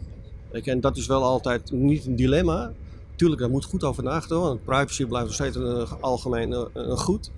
Weet 0.52 0.66
je, 0.66 0.72
en 0.72 0.82
dat 0.82 0.98
is 0.98 1.06
wel 1.06 1.24
altijd 1.24 1.72
niet 1.72 2.06
een 2.06 2.16
dilemma. 2.16 2.72
Tuurlijk, 3.16 3.42
daar 3.42 3.50
moet 3.50 3.66
goed 3.66 3.84
over 3.84 4.04
nagedacht 4.04 4.30
worden, 4.30 4.48
want 4.48 4.64
privacy 4.64 5.06
blijft 5.06 5.26
nog 5.26 5.36
steeds 5.36 5.56
een, 5.56 5.88
algemeen 6.00 6.52
een, 6.52 6.68
een 6.74 6.98
goed. 6.98 7.32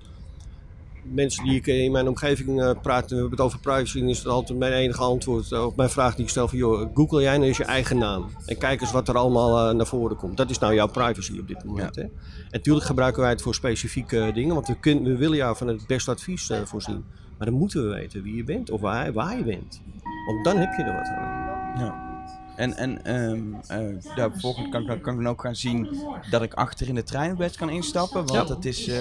Mensen 1.12 1.44
die 1.44 1.54
ik 1.54 1.66
in 1.66 1.92
mijn 1.92 2.08
omgeving 2.08 2.62
uh, 2.62 2.70
praat, 2.82 3.10
we 3.10 3.14
hebben 3.14 3.30
het 3.30 3.40
over 3.40 3.58
privacy, 3.58 3.98
dan 3.98 4.08
is 4.08 4.18
het 4.18 4.26
altijd 4.26 4.58
mijn 4.58 4.72
enige 4.72 5.02
antwoord 5.02 5.50
uh, 5.50 5.64
op 5.64 5.76
mijn 5.76 5.90
vraag 5.90 6.14
die 6.14 6.24
ik 6.24 6.30
stel 6.30 6.48
van, 6.48 6.58
joh, 6.58 6.90
google 6.94 7.22
jij 7.22 7.36
nou 7.36 7.46
eens 7.46 7.56
je 7.56 7.64
eigen 7.64 7.98
naam. 7.98 8.26
En 8.46 8.58
kijk 8.58 8.80
eens 8.80 8.92
wat 8.92 9.08
er 9.08 9.16
allemaal 9.16 9.68
uh, 9.68 9.76
naar 9.76 9.86
voren 9.86 10.16
komt. 10.16 10.36
Dat 10.36 10.50
is 10.50 10.58
nou 10.58 10.74
jouw 10.74 10.86
privacy 10.86 11.38
op 11.38 11.48
dit 11.48 11.64
moment. 11.64 11.94
Ja. 11.94 12.02
Hè? 12.02 12.08
En 12.08 12.12
natuurlijk 12.50 12.86
gebruiken 12.86 13.22
wij 13.22 13.30
het 13.30 13.42
voor 13.42 13.54
specifieke 13.54 14.30
dingen, 14.34 14.54
want 14.54 14.66
we, 14.66 14.78
kun, 14.80 15.02
we 15.02 15.16
willen 15.16 15.36
jou 15.36 15.56
van 15.56 15.66
het 15.66 15.86
beste 15.86 16.10
advies 16.10 16.50
voorzien. 16.64 17.04
Maar 17.38 17.46
dan 17.46 17.56
moeten 17.56 17.82
we 17.82 17.94
weten 17.94 18.22
wie 18.22 18.36
je 18.36 18.44
bent 18.44 18.70
of 18.70 18.80
waar, 18.80 19.12
waar 19.12 19.36
je 19.36 19.44
bent. 19.44 19.82
Want 20.26 20.44
dan 20.44 20.56
heb 20.56 20.72
je 20.76 20.82
er 20.82 20.94
wat 20.94 21.08
aan. 21.08 21.80
Ja. 21.84 22.15
En, 22.56 22.76
en 22.76 23.14
um, 23.14 23.56
uh, 23.70 24.16
daar 24.16 24.30
volgend 24.34 24.68
kan, 24.68 24.86
kan, 24.86 25.00
kan 25.00 25.12
ik 25.14 25.22
dan 25.22 25.28
ook 25.28 25.40
gaan 25.40 25.56
zien 25.56 25.88
dat 26.30 26.42
ik 26.42 26.54
achter 26.54 26.88
in 26.88 26.94
de 26.94 27.02
treinbed 27.02 27.56
kan 27.56 27.70
instappen. 27.70 28.26
Want 28.26 28.48
dat 28.48 28.64
is, 28.64 28.88
uh, 28.88 28.96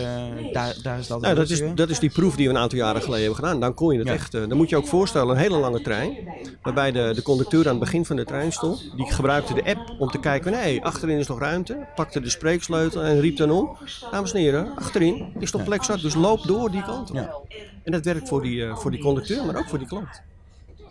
daar, 0.52 0.76
daar 0.84 1.00
is 1.00 1.08
dat. 1.08 1.22
Nou, 1.22 1.36
dat, 1.36 1.50
is, 1.50 1.62
dat 1.76 1.90
is 1.90 2.00
die 2.00 2.10
proef 2.10 2.36
die 2.36 2.48
we 2.48 2.54
een 2.54 2.60
aantal 2.60 2.78
jaren 2.78 3.02
geleden 3.02 3.26
hebben 3.26 3.44
gedaan. 3.44 3.60
Dan 3.60 3.74
kon 3.74 3.94
je 3.94 4.00
het 4.00 4.08
echt. 4.08 4.36
Uh, 4.36 4.48
dan 4.48 4.58
moet 4.58 4.70
je 4.70 4.76
ook 4.76 4.88
voorstellen, 4.88 5.36
een 5.36 5.42
hele 5.42 5.58
lange 5.58 5.82
trein. 5.82 6.18
Waarbij 6.62 6.92
de, 6.92 7.12
de 7.16 7.22
conducteur 7.22 7.64
aan 7.64 7.76
het 7.76 7.80
begin 7.80 8.06
van 8.06 8.16
de 8.16 8.26
trein 8.26 8.52
stond. 8.52 8.92
Die 8.96 9.12
gebruikte 9.12 9.54
de 9.54 9.66
app 9.66 9.96
om 10.00 10.10
te 10.10 10.20
kijken: 10.20 10.52
nee, 10.52 10.84
achterin 10.84 11.18
is 11.18 11.28
nog 11.28 11.40
ruimte. 11.40 11.86
Pakte 11.96 12.20
de 12.20 12.30
spreeksleutel 12.30 13.02
en 13.02 13.20
riep 13.20 13.38
dan 13.38 13.52
om: 13.52 13.78
Dames 14.12 14.34
en 14.34 14.40
heren, 14.40 14.76
achterin 14.76 15.34
is 15.40 15.52
toch 15.52 15.64
plek 15.64 15.84
zat. 15.84 16.02
Dus 16.02 16.16
loop 16.16 16.44
door 16.44 16.72
die 16.72 16.84
kant 16.84 17.12
op. 17.12 17.48
En 17.84 17.92
dat 17.92 18.06
werkt 18.06 18.28
voor 18.28 18.42
die, 18.42 18.66
voor 18.74 18.92
die 18.92 19.02
conducteur, 19.02 19.46
maar 19.46 19.58
ook 19.58 19.68
voor 19.68 19.78
die 19.78 19.88
klant. 19.88 20.22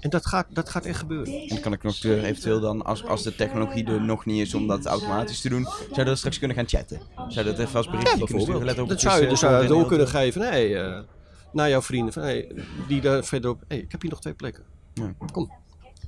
En 0.04 0.10
dat 0.10 0.26
gaat, 0.26 0.46
dat 0.50 0.68
gaat 0.68 0.84
echt 0.84 0.98
gebeuren. 0.98 1.48
En 1.48 1.60
kan 1.60 1.72
ik 1.72 1.82
nog 1.82 2.02
eventueel 2.02 2.60
dan, 2.60 2.84
als, 2.84 3.04
als 3.04 3.22
de 3.22 3.34
technologie 3.34 3.84
er 3.84 4.00
nog 4.00 4.24
niet 4.24 4.40
is 4.40 4.54
om 4.54 4.66
dat 4.66 4.86
automatisch 4.86 5.40
te 5.40 5.48
doen, 5.48 5.64
zou 5.64 5.94
je 5.94 6.04
dat 6.04 6.18
straks 6.18 6.38
kunnen 6.38 6.56
gaan 6.56 6.68
chatten? 6.68 7.00
Zou 7.28 7.46
dat 7.46 7.58
even 7.58 7.76
als 7.76 7.86
berichtje 7.86 8.18
ja, 8.18 8.24
kunnen 8.24 8.42
sturen? 8.42 8.64
Let 8.64 8.78
op, 8.78 8.88
dat 8.88 9.00
zou 9.00 9.22
je, 9.22 9.28
dus, 9.28 9.42
uh, 9.42 9.68
door 9.68 9.86
kunnen 9.86 10.08
geven. 10.08 10.40
Nee, 10.40 10.70
uh, 10.70 10.98
naar 11.52 11.68
jouw 11.68 11.82
vrienden. 11.82 12.12
Van, 12.12 12.22
hey, 12.22 12.52
die 12.88 13.00
daar 13.00 13.24
verderop. 13.24 13.62
Hey, 13.68 13.78
ik 13.78 13.92
heb 13.92 14.00
hier 14.00 14.10
nog 14.10 14.20
twee 14.20 14.34
plekken. 14.34 14.64
Ja. 14.94 15.14
Kom 15.32 15.50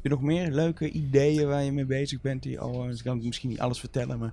je 0.08 0.14
nog 0.14 0.22
meer 0.22 0.50
leuke 0.50 0.90
ideeën 0.90 1.48
waar 1.48 1.62
je 1.62 1.72
mee 1.72 1.84
bezig 1.84 2.20
bent? 2.20 2.42
Die 2.42 2.60
al, 2.60 2.88
ik 2.88 3.00
kan 3.04 3.20
misschien 3.24 3.48
niet 3.48 3.60
alles 3.60 3.80
vertellen, 3.80 4.18
maar 4.18 4.32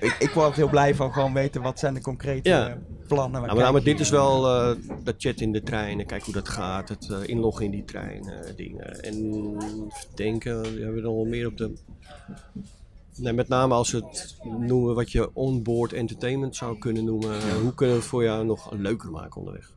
ik, 0.00 0.16
ik 0.18 0.30
word 0.30 0.56
heel 0.56 0.68
blij 0.68 0.94
van 0.94 1.12
gewoon 1.12 1.32
weten 1.32 1.62
wat 1.62 1.78
zijn 1.78 1.94
de 1.94 2.00
concrete 2.00 2.48
ja. 2.48 2.78
plannen. 3.06 3.42
Ja, 3.42 3.54
maar, 3.54 3.72
maar 3.72 3.82
dit 3.82 4.00
is 4.00 4.10
wel 4.10 4.46
uh, 4.46 4.76
dat 5.04 5.14
chat 5.18 5.40
in 5.40 5.52
de 5.52 5.62
trein 5.62 6.06
kijk 6.06 6.22
hoe 6.24 6.34
dat 6.34 6.48
gaat. 6.48 6.88
Het 6.88 7.08
uh, 7.10 7.18
inloggen 7.26 7.64
in 7.64 7.70
die 7.70 7.84
trein 7.84 8.24
uh, 8.26 8.56
dingen. 8.56 9.02
En 9.02 9.56
denken, 10.14 10.62
we 10.62 10.82
hebben 10.82 10.96
er 10.96 11.14
wel 11.14 11.24
meer 11.24 11.46
op 11.46 11.56
de... 11.56 11.72
Nee, 13.16 13.32
met 13.32 13.48
name 13.48 13.74
als 13.74 13.90
we 13.90 13.98
het 13.98 14.36
noemen 14.58 14.94
wat 14.94 15.12
je 15.12 15.34
onboard 15.34 15.92
entertainment 15.92 16.56
zou 16.56 16.78
kunnen 16.78 17.04
noemen. 17.04 17.60
Hoe 17.62 17.74
kunnen 17.74 17.94
we 17.94 18.00
het 18.00 18.10
voor 18.10 18.22
jou 18.22 18.44
nog 18.44 18.72
leuker 18.72 19.10
maken 19.10 19.36
onderweg? 19.36 19.72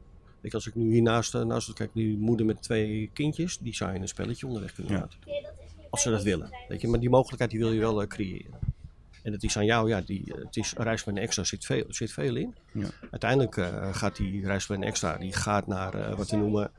Ik, 0.45 0.53
als 0.53 0.67
ik 0.67 0.75
nu 0.75 0.91
hiernaast 0.91 1.35
eh, 1.35 1.41
naast 1.41 1.73
kijk, 1.73 1.89
die 1.93 2.17
moeder 2.17 2.45
met 2.45 2.61
twee 2.61 3.09
kindjes, 3.13 3.57
die 3.57 3.75
zou 3.75 3.93
je 3.93 3.99
een 3.99 4.07
spelletje 4.07 4.47
onderweg 4.47 4.73
kunnen 4.73 4.93
laten. 4.93 5.19
Als 5.89 6.01
ze 6.01 6.09
dat 6.09 6.23
willen. 6.23 6.49
Weet 6.67 6.81
je, 6.81 6.87
maar 6.87 6.99
die 6.99 7.09
mogelijkheid 7.09 7.51
die 7.51 7.59
wil 7.59 7.71
je 7.71 7.79
wel 7.79 8.01
uh, 8.01 8.07
creëren. 8.07 8.53
En 9.23 9.31
het 9.31 9.43
is 9.43 9.57
aan 9.57 9.65
jou, 9.65 9.89
ja, 9.89 10.01
die, 10.01 10.33
eh, 10.33 10.43
het 10.43 10.55
is 10.55 10.73
reisplan 10.77 11.17
extra 11.17 11.43
zit 11.43 11.65
veel, 11.65 11.85
zit 11.87 12.11
veel 12.11 12.35
in. 12.35 12.55
Ja. 12.71 12.87
Uiteindelijk 13.11 13.55
uh, 13.55 13.93
gaat 13.93 14.15
die 14.15 14.45
reisplan 14.45 14.83
extra, 14.83 15.17
die 15.17 15.33
gaat 15.33 15.67
naar 15.67 15.95
uh, 15.95 16.17
wat 16.17 16.29
we 16.29 16.37
noemen, 16.37 16.71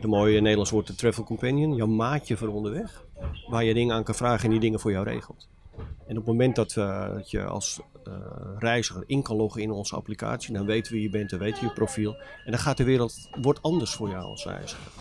de 0.00 0.06
mooie 0.06 0.40
Nederlands 0.40 0.70
woord 0.70 0.86
de 0.86 0.94
travel 0.94 1.24
companion, 1.24 1.74
jouw 1.74 1.86
maatje 1.86 2.36
voor 2.36 2.48
onderweg. 2.48 3.04
Waar 3.48 3.64
je 3.64 3.74
dingen 3.74 3.94
aan 3.94 4.04
kan 4.04 4.14
vragen 4.14 4.44
en 4.44 4.50
die 4.50 4.60
dingen 4.60 4.80
voor 4.80 4.90
jou 4.90 5.04
regelt. 5.04 5.48
En 5.78 6.18
op 6.18 6.26
het 6.26 6.26
moment 6.26 6.56
dat, 6.56 6.72
dat 6.72 7.30
je 7.30 7.44
als 7.44 7.80
uh, 8.08 8.14
reiziger 8.58 9.04
in 9.06 9.22
kan 9.22 9.36
loggen 9.36 9.62
in 9.62 9.70
onze 9.70 9.96
applicatie, 9.96 10.54
dan 10.54 10.66
weten 10.66 10.92
we 10.92 10.98
wie 10.98 11.06
je 11.06 11.12
bent, 11.12 11.30
dan 11.30 11.38
weten 11.38 11.60
we 11.60 11.68
je 11.68 11.72
profiel. 11.72 12.16
En 12.44 12.50
dan 12.50 12.58
gaat 12.58 12.76
de 12.76 12.84
wereld, 12.84 13.28
wordt 13.40 13.62
anders 13.62 13.94
voor 13.94 14.08
jou 14.08 14.24
als 14.24 14.44
reiziger. 14.44 14.92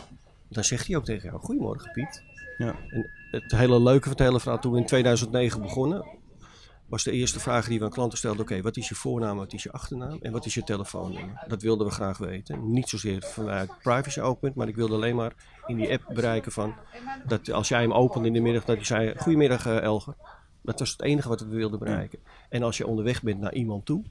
Dan 0.49 0.63
zegt 0.63 0.88
hij 0.88 0.95
ook 0.95 1.05
tegen 1.05 1.30
jou, 1.30 1.41
goedemorgen 1.41 1.91
Piet. 1.91 2.24
Ja. 2.57 2.76
En 2.89 3.09
het 3.32 3.51
hele 3.51 3.82
leuke 3.82 4.01
van 4.01 4.11
het 4.11 4.19
hele 4.19 4.39
verhaal, 4.39 4.59
toen 4.59 4.72
we 4.72 4.78
in 4.78 4.86
2009 4.86 5.61
begonnen, 5.61 6.05
was 6.91 7.03
de 7.03 7.11
eerste 7.11 7.39
vraag 7.39 7.67
die 7.67 7.80
we 7.80 7.86
aan 7.86 7.91
klanten 7.91 8.17
stelden: 8.17 8.41
Oké, 8.41 8.61
wat 8.61 8.78
is 8.78 8.89
je 8.89 8.95
voornaam, 8.95 9.38
wat 9.38 9.53
is 9.53 9.63
je 9.63 9.72
achternaam 9.72 10.17
en 10.22 10.32
wat 10.32 10.45
is 10.45 10.53
je 10.53 10.63
telefoonnummer? 10.63 11.43
Dat 11.47 11.61
wilden 11.61 11.88
we 11.88 11.93
graag 11.93 12.17
weten. 12.17 12.72
Niet 12.72 12.89
zozeer 12.89 13.24
vanuit 13.24 13.72
privacy 13.84 14.19
oogpunt, 14.19 14.55
maar 14.55 14.67
ik 14.67 14.76
wilde 14.76 14.93
alleen 14.93 15.15
maar 15.15 15.34
in 15.65 15.76
die 15.76 15.91
app 15.91 16.03
bereiken 16.13 16.51
van 16.51 16.76
dat 17.28 17.51
als 17.51 17.67
jij 17.67 17.82
hem 17.82 17.93
opende 17.93 18.28
in 18.28 18.34
de 18.34 18.39
middag, 18.39 18.65
dat 18.65 18.76
hij 18.76 18.86
zei: 18.86 19.13
Goedemiddag 19.17 19.67
uh, 19.67 19.82
Elger. 19.82 20.15
Dat 20.62 20.80
was 20.80 20.91
het 20.91 21.01
enige 21.01 21.30
wat 21.30 21.41
we 21.41 21.47
wilden 21.47 21.80
bereiken. 21.80 22.20
En 22.49 22.64
als 22.64 22.78
je 22.78 22.88
onderweg 22.88 23.24
bent 23.24 23.39
naar 23.39 23.53
iemand 23.53 23.86
toe, 23.86 24.03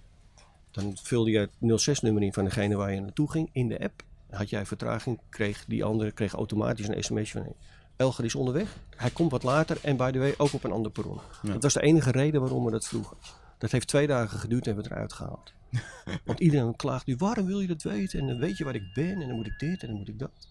dan 0.70 0.96
vulde 1.02 1.30
je 1.30 1.38
het 1.38 1.88
06-nummer 1.88 2.22
in 2.22 2.32
van 2.32 2.44
degene 2.44 2.76
waar 2.76 2.92
je 2.92 3.00
naartoe 3.00 3.30
ging 3.30 3.48
in 3.52 3.68
de 3.68 3.80
app. 3.80 4.02
Had 4.30 4.50
jij 4.50 4.66
vertraging, 4.66 5.20
kreeg 5.28 5.64
die 5.64 5.84
andere 5.84 6.12
kreeg 6.12 6.32
automatisch 6.32 6.88
een 6.88 7.04
sms 7.04 7.30
van 7.30 7.54
Elger 7.96 8.24
is 8.24 8.34
onderweg. 8.34 8.76
Hij 8.96 9.10
komt 9.10 9.30
wat 9.30 9.42
later 9.42 9.78
en 9.82 9.96
by 9.96 10.10
the 10.10 10.18
way 10.18 10.34
ook 10.36 10.52
op 10.52 10.64
een 10.64 10.72
ander 10.72 10.92
perron. 10.92 11.20
Dat 11.42 11.62
was 11.62 11.74
de 11.74 11.80
enige 11.80 12.10
reden 12.10 12.40
waarom 12.40 12.64
we 12.64 12.70
dat 12.70 12.86
vroegen. 12.88 13.16
Dat 13.58 13.70
heeft 13.70 13.88
twee 13.88 14.06
dagen 14.06 14.38
geduurd 14.38 14.66
en 14.66 14.74
we 14.74 14.82
het 14.82 14.90
eruit 14.90 15.12
gehaald. 15.12 15.52
Want 16.24 16.40
iedereen 16.40 16.76
klaagt 16.76 17.06
nu, 17.06 17.16
waarom 17.16 17.46
wil 17.46 17.60
je 17.60 17.66
dat 17.66 17.82
weten? 17.82 18.20
En 18.20 18.26
dan 18.26 18.38
weet 18.38 18.56
je 18.56 18.64
waar 18.64 18.74
ik 18.74 18.92
ben 18.94 19.20
en 19.20 19.28
dan 19.28 19.36
moet 19.36 19.46
ik 19.46 19.58
dit 19.58 19.82
en 19.82 19.88
dan 19.88 19.96
moet 19.96 20.08
ik 20.08 20.18
dat. 20.18 20.48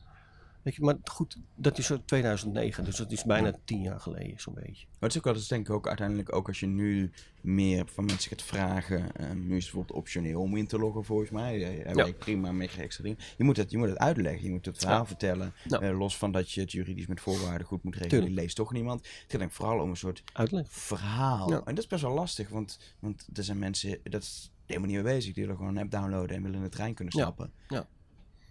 Weet 0.70 0.78
je, 0.78 0.84
maar 0.84 0.98
goed, 1.04 1.38
dat 1.56 1.78
is 1.78 1.92
2009, 2.06 2.84
dus 2.84 2.96
dat 2.96 3.12
is 3.12 3.24
bijna 3.24 3.54
tien 3.66 3.82
jaar 3.82 4.00
geleden 4.00 4.40
zo'n 4.40 4.54
beetje. 4.54 4.86
Maar 4.86 5.00
het 5.00 5.12
is 5.12 5.18
ook 5.18 5.24
wel 5.24 5.34
eens 5.34 5.48
denk 5.48 5.68
ik 5.68 5.74
ook 5.74 5.88
uiteindelijk 5.88 6.36
ook 6.36 6.48
als 6.48 6.60
je 6.60 6.66
nu 6.66 7.12
meer 7.42 7.88
van 7.88 8.06
mensen 8.06 8.30
gaat 8.30 8.42
vragen, 8.42 9.02
um, 9.02 9.48
nu 9.48 9.58
is 9.58 9.64
het 9.64 9.74
bijvoorbeeld 9.74 9.92
optioneel 9.92 10.42
om 10.42 10.58
in 10.58 10.68
te 10.68 10.80
loggen 10.80 11.06
volgens 11.06 11.30
mij, 11.30 11.60
ja. 11.60 12.12
prima 12.20 12.60
extra 12.60 13.04
dingen. 13.04 13.20
Je 13.38 13.44
moet, 13.44 13.58
het, 13.58 13.72
je 13.72 13.78
moet 13.78 13.90
het 13.90 13.98
uitleggen, 13.98 14.44
je 14.44 14.52
moet 14.52 14.66
het 14.66 14.78
verhaal 14.78 15.06
vertellen, 15.06 15.54
uh, 15.68 15.98
los 15.98 16.18
van 16.18 16.32
dat 16.32 16.52
je 16.52 16.62
het 16.62 16.72
juridisch 16.72 17.08
met 17.08 17.22
voorwaarden 17.22 17.68
goed 17.68 17.84
moet 17.84 17.96
regelen, 17.96 18.24
je 18.24 18.30
leest 18.30 18.56
toch 18.56 18.72
niemand. 18.72 19.00
Het 19.00 19.26
gaat 19.28 19.40
denk 19.40 19.52
vooral 19.52 19.80
om 19.80 19.90
een 19.90 19.98
soort 19.98 20.24
Uitleg. 20.34 20.66
verhaal. 20.70 21.52
En 21.52 21.76
dat 21.76 21.78
is 21.78 21.88
best 21.88 22.02
wel 22.02 22.14
lastig, 22.14 22.50
want, 22.50 22.80
want 23.00 23.28
er 23.34 23.44
zijn 23.44 23.60
mensen, 23.60 24.00
dat 24.04 24.22
is 24.22 24.52
helemaal 24.66 24.90
niet 24.90 25.04
mee 25.04 25.14
bezig, 25.16 25.34
die 25.34 25.44
willen 25.44 25.58
gewoon 25.58 25.76
een 25.76 25.82
app 25.82 25.92
downloaden 25.92 26.36
en 26.36 26.42
willen 26.42 26.58
in 26.58 26.64
de 26.64 26.70
trein 26.70 26.94
kunnen 26.94 27.14
stappen. 27.14 27.52
ja. 27.68 27.88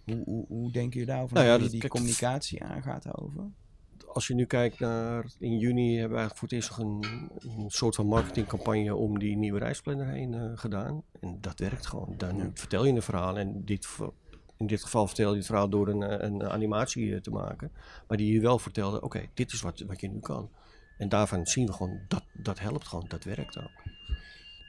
Hoe, 0.09 0.23
hoe, 0.25 0.45
hoe 0.47 0.71
denken 0.71 0.99
jullie 0.99 1.13
daarover? 1.13 1.35
Nou 1.35 1.47
ja, 1.47 1.57
dat, 1.57 1.71
die 1.71 1.87
communicatie 1.87 2.63
aangaat 2.63 3.03
daarover? 3.03 3.43
Als 4.13 4.27
je 4.27 4.33
nu 4.33 4.45
kijkt 4.45 4.79
naar 4.79 5.25
in 5.39 5.57
juni 5.57 5.97
hebben 5.97 6.17
we 6.17 6.17
eigenlijk 6.17 6.37
voor 6.37 6.47
het 6.47 6.57
eerst 6.57 6.77
een, 6.77 7.03
een 7.57 7.69
soort 7.69 7.95
van 7.95 8.07
marketingcampagne 8.07 8.95
om 8.95 9.19
die 9.19 9.37
nieuwe 9.37 9.59
reisplanner 9.59 10.07
heen 10.07 10.33
uh, 10.33 10.51
gedaan. 10.55 11.03
En 11.19 11.37
dat 11.41 11.59
werkt 11.59 11.85
gewoon. 11.85 12.13
Dan 12.17 12.51
vertel 12.53 12.85
je 12.85 12.93
een 12.93 13.01
verhaal 13.01 13.37
en 13.37 13.65
dit, 13.65 13.87
in 14.57 14.67
dit 14.67 14.83
geval 14.83 15.07
vertel 15.07 15.31
je 15.31 15.37
het 15.37 15.45
verhaal 15.45 15.69
door 15.69 15.87
een, 15.87 16.03
eh, 16.03 16.29
een 16.29 16.43
animatie 16.43 17.15
eh, 17.15 17.21
te 17.21 17.29
maken. 17.29 17.71
Maar 18.07 18.17
die 18.17 18.33
je 18.33 18.39
wel 18.39 18.59
vertelde, 18.59 19.01
oké, 19.01 19.29
dit 19.33 19.51
is 19.51 19.61
wat, 19.61 19.79
wat 19.79 20.01
je 20.01 20.09
nu 20.09 20.19
kan. 20.19 20.49
En 20.97 21.09
daarvan 21.09 21.45
zien 21.45 21.65
we 21.65 21.73
gewoon, 21.73 21.99
dat, 22.07 22.23
dat 22.33 22.59
helpt 22.59 22.87
gewoon, 22.87 23.05
dat 23.07 23.23
werkt 23.23 23.57
ook. 23.57 23.83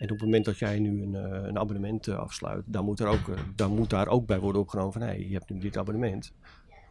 En 0.01 0.11
op 0.11 0.17
het 0.17 0.25
moment 0.25 0.45
dat 0.45 0.59
jij 0.59 0.79
nu 0.79 1.03
een, 1.03 1.15
eh, 1.15 1.47
een 1.49 1.59
abonnement 1.59 2.07
eh, 2.07 2.19
afsluit, 2.19 2.65
dan 2.67 2.85
moet, 2.85 3.01
er 3.01 3.07
ook, 3.07 3.29
eh, 3.29 3.39
dan 3.55 3.75
moet 3.75 3.91
daar 3.91 4.09
ook 4.09 4.27
bij 4.27 4.39
worden 4.41 4.61
opgenomen 4.61 4.93
van 4.93 5.01
hé, 5.03 5.07
hey, 5.07 5.27
je 5.27 5.33
hebt 5.33 5.51
nu 5.51 5.59
dit 5.59 5.77
abonnement. 5.77 6.33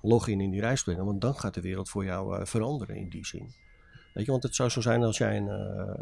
Log 0.01 0.27
in 0.27 0.41
in 0.41 0.49
die 0.49 0.59
reisplanner, 0.59 1.05
want 1.05 1.21
dan 1.21 1.35
gaat 1.35 1.53
de 1.53 1.61
wereld 1.61 1.89
voor 1.89 2.05
jou 2.05 2.45
veranderen 2.45 2.95
in 2.95 3.09
die 3.09 3.25
zin. 3.25 3.51
Weet 4.13 4.25
je, 4.25 4.31
want 4.31 4.43
het 4.43 4.55
zou 4.55 4.69
zo 4.69 4.81
zijn 4.81 5.03
als 5.03 5.17
jij 5.17 5.37
een, 5.37 5.47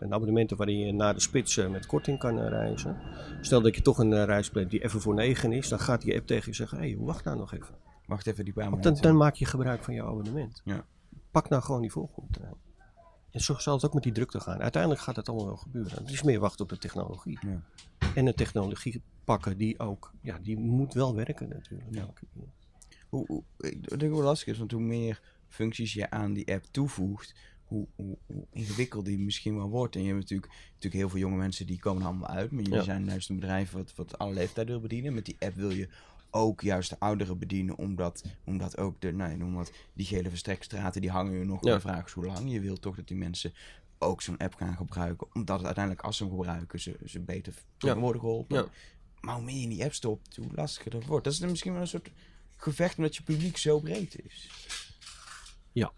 een 0.04 0.14
abonnement 0.14 0.50
hebt 0.50 0.62
waarin 0.62 0.86
je 0.86 0.94
naar 0.94 1.14
de 1.14 1.20
spits 1.20 1.56
met 1.56 1.86
korting 1.86 2.20
kan 2.20 2.40
reizen. 2.40 2.98
Stel 3.42 3.62
dat 3.62 3.76
je 3.76 3.82
toch 3.82 3.98
een 3.98 4.26
reisplan 4.26 4.68
die 4.68 4.84
even 4.84 5.02
voor 5.02 5.14
9 5.14 5.52
is, 5.52 5.70
dan 5.70 5.80
gaat 5.80 6.02
die 6.02 6.16
app 6.16 6.28
tegen 6.28 6.50
je 6.50 6.56
zeggen: 6.56 6.78
hé, 6.78 6.90
hey, 6.90 6.98
wacht 7.00 7.24
nou 7.24 7.38
nog 7.38 7.54
even. 7.54 7.76
Wacht 8.06 8.28
even 8.28 8.46
die 8.46 8.54
paar 8.54 8.82
Dan, 8.82 8.94
dan, 8.94 9.18
maak 9.18 9.36
je 9.36 9.46
gebruik 9.46 9.84
van 9.84 9.94
jouw 9.94 10.08
abonnement. 10.08 10.62
Ja. 10.64 10.86
Pak 11.32 11.50
nou 11.50 11.64
gewoon 11.64 11.82
die 11.82 11.92
volgende 11.92 12.30
trein. 12.32 12.67
En 13.32 13.40
zo 13.40 13.58
zal 13.58 13.74
het 13.74 13.86
ook 13.86 13.94
met 13.94 14.04
die 14.04 14.12
drukte 14.12 14.40
gaan. 14.40 14.62
Uiteindelijk 14.62 15.02
gaat 15.02 15.16
het 15.16 15.30
allemaal 15.30 15.46
wel 15.48 15.58
gebeuren. 15.58 15.98
Het 15.98 16.10
is 16.10 16.24
meer 16.24 16.40
wachten 16.40 16.64
op 16.64 16.70
de 16.70 16.78
technologie. 16.78 17.40
Ja. 17.42 17.62
En 18.16 18.26
de 18.26 18.34
technologie 18.34 19.02
pakken 19.24 19.58
die 19.58 19.80
ook, 19.80 20.14
ja, 20.22 20.40
die 20.40 20.58
moet 20.58 20.94
wel 20.94 21.16
werken 21.16 21.50
natuurlijk. 21.50 21.96
Ja. 21.96 22.14
Hoe, 23.10 23.26
hoe, 23.26 23.44
ik 23.58 24.00
denk 24.00 24.14
wel 24.14 24.22
lastig 24.22 24.48
is, 24.48 24.58
want 24.58 24.72
hoe 24.72 24.82
meer 24.82 25.22
functies 25.48 25.94
je 25.94 26.10
aan 26.10 26.34
die 26.34 26.54
app 26.54 26.66
toevoegt, 26.72 27.36
hoe, 27.64 27.88
hoe, 27.96 28.18
hoe, 28.26 28.46
ingewikkeld 28.52 29.06
die 29.06 29.20
misschien 29.20 29.56
wel 29.56 29.70
wordt. 29.70 29.96
En 29.96 30.02
je 30.02 30.08
hebt 30.08 30.20
natuurlijk, 30.20 30.52
natuurlijk 30.52 30.94
heel 30.94 31.10
veel 31.10 31.20
jonge 31.20 31.38
mensen 31.38 31.66
die 31.66 31.80
komen 31.80 32.04
allemaal 32.04 32.30
uit. 32.30 32.52
Maar 32.52 32.64
jullie 32.64 32.84
zijn 32.84 33.06
juist 33.06 33.30
een 33.30 33.40
bedrijf 33.40 33.72
wat, 33.72 33.96
wat 33.96 34.18
alle 34.18 34.34
leeftijden 34.34 34.74
wil 34.74 34.82
bedienen. 34.82 35.14
Met 35.14 35.26
die 35.26 35.36
app 35.40 35.56
wil 35.56 35.70
je 35.70 35.90
ook 36.32 36.62
juist 36.62 36.90
de 36.90 37.00
ouderen 37.00 37.40
bedienen, 37.40 37.78
omdat, 37.78 38.24
omdat 38.44 38.78
ook 38.78 39.02
de, 39.02 39.14
nou, 39.14 39.38
noem 39.38 39.54
wat, 39.54 39.72
die 39.94 40.06
gele 40.06 40.30
verstrekstraten, 40.30 41.02
die 41.02 41.10
hangen 41.10 41.40
je 41.40 41.46
nog 41.46 41.64
ja. 41.66 41.74
de 41.74 41.80
vraag 41.80 42.14
hoe 42.14 42.26
lang. 42.26 42.52
Je 42.52 42.60
wilt 42.60 42.82
toch 42.82 42.96
dat 42.96 43.08
die 43.08 43.18
mensen 43.18 43.54
ook 43.98 44.22
zo'n 44.22 44.38
app 44.38 44.56
gaan 44.56 44.76
gebruiken, 44.76 45.28
omdat 45.34 45.58
het 45.58 45.66
uiteindelijk 45.66 46.06
als 46.06 46.18
ze 46.18 46.24
hem 46.24 46.38
gebruiken, 46.38 46.80
ze, 46.80 46.98
ze 47.06 47.20
beter 47.20 47.54
ja. 47.78 47.98
worden 47.98 48.22
geholpen. 48.22 48.58
Ja. 48.58 48.68
Maar 49.22 49.36
hoe 49.36 49.44
meer 49.44 49.56
je 49.56 49.62
in 49.62 49.70
die 49.70 49.84
app 49.84 49.94
stopt, 49.94 50.36
hoe 50.36 50.52
lastiger 50.56 50.92
dat 50.92 51.06
wordt. 51.06 51.24
Dat 51.24 51.34
is 51.34 51.40
misschien 51.40 51.72
wel 51.72 51.82
een 51.82 51.88
soort 51.88 52.12
gevecht 52.56 52.98
omdat 52.98 53.16
je 53.16 53.24
publiek 53.24 53.58
zo 53.58 53.80
breed 53.80 54.26
is. 54.26 54.50
Ja, 55.72 55.92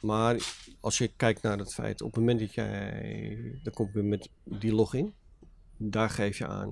maar 0.00 0.36
als 0.80 0.98
je 0.98 1.08
kijkt 1.16 1.42
naar 1.42 1.58
het 1.58 1.74
feit, 1.74 2.02
op 2.02 2.10
het 2.10 2.20
moment 2.20 2.40
dat 2.40 2.54
jij, 2.54 3.58
dan 3.62 3.72
komt 3.72 3.92
weer 3.92 4.04
met 4.04 4.28
die 4.44 4.74
login, 4.74 5.14
daar 5.90 6.10
geef 6.10 6.38
je 6.38 6.46
aan 6.46 6.70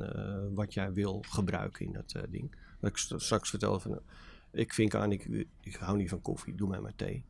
wat 0.55 0.75
jij 0.75 0.93
wil 0.93 1.25
gebruiken 1.29 1.87
in 1.87 1.93
dat 1.93 2.15
ding. 2.31 2.55
Wat 2.81 2.91
ik 2.91 2.97
straks 2.97 3.51
vertelde 3.51 3.81
van, 3.81 4.01
ik 4.51 4.73
vink 4.73 4.95
aan, 4.95 5.13
ik, 5.13 5.47
ik 5.61 5.75
hou 5.75 5.97
niet 5.97 6.09
van 6.09 6.21
koffie, 6.21 6.55
doe 6.55 6.69
mij 6.69 6.81
maar 6.81 6.97
thee 6.97 7.25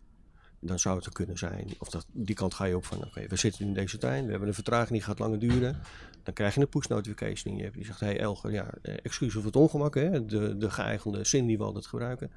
dan 0.64 0.78
zou 0.78 0.96
het 0.96 1.06
er 1.06 1.12
kunnen 1.12 1.38
zijn. 1.38 1.68
Of 1.78 1.88
dat, 1.88 2.06
die 2.12 2.34
kant 2.34 2.54
ga 2.54 2.64
je 2.64 2.76
op 2.76 2.84
van, 2.84 3.04
oké, 3.04 3.26
we 3.26 3.36
zitten 3.36 3.66
in 3.66 3.74
deze 3.74 3.98
trein, 3.98 4.24
we 4.24 4.30
hebben 4.30 4.48
een 4.48 4.54
vertraging, 4.54 4.90
die 4.90 5.02
gaat 5.02 5.18
langer 5.18 5.38
duren. 5.38 5.80
Dan 6.22 6.34
krijg 6.34 6.54
je 6.54 6.60
een 6.60 6.68
push 6.68 6.86
notification 6.86 7.54
in 7.54 7.64
je 7.64 7.70
Die 7.70 7.84
zegt, 7.84 8.00
hey 8.00 8.18
Elger, 8.18 8.52
ja, 8.52 8.70
eh, 8.82 8.94
excuus 9.02 9.32
voor 9.32 9.44
het 9.44 9.56
ongemak, 9.56 9.94
hè, 9.94 10.24
de, 10.24 10.56
de 10.56 10.70
geëigende 10.70 11.24
zin 11.24 11.46
die 11.46 11.58
we 11.58 11.64
altijd 11.64 11.86
gebruiken. 11.86 12.30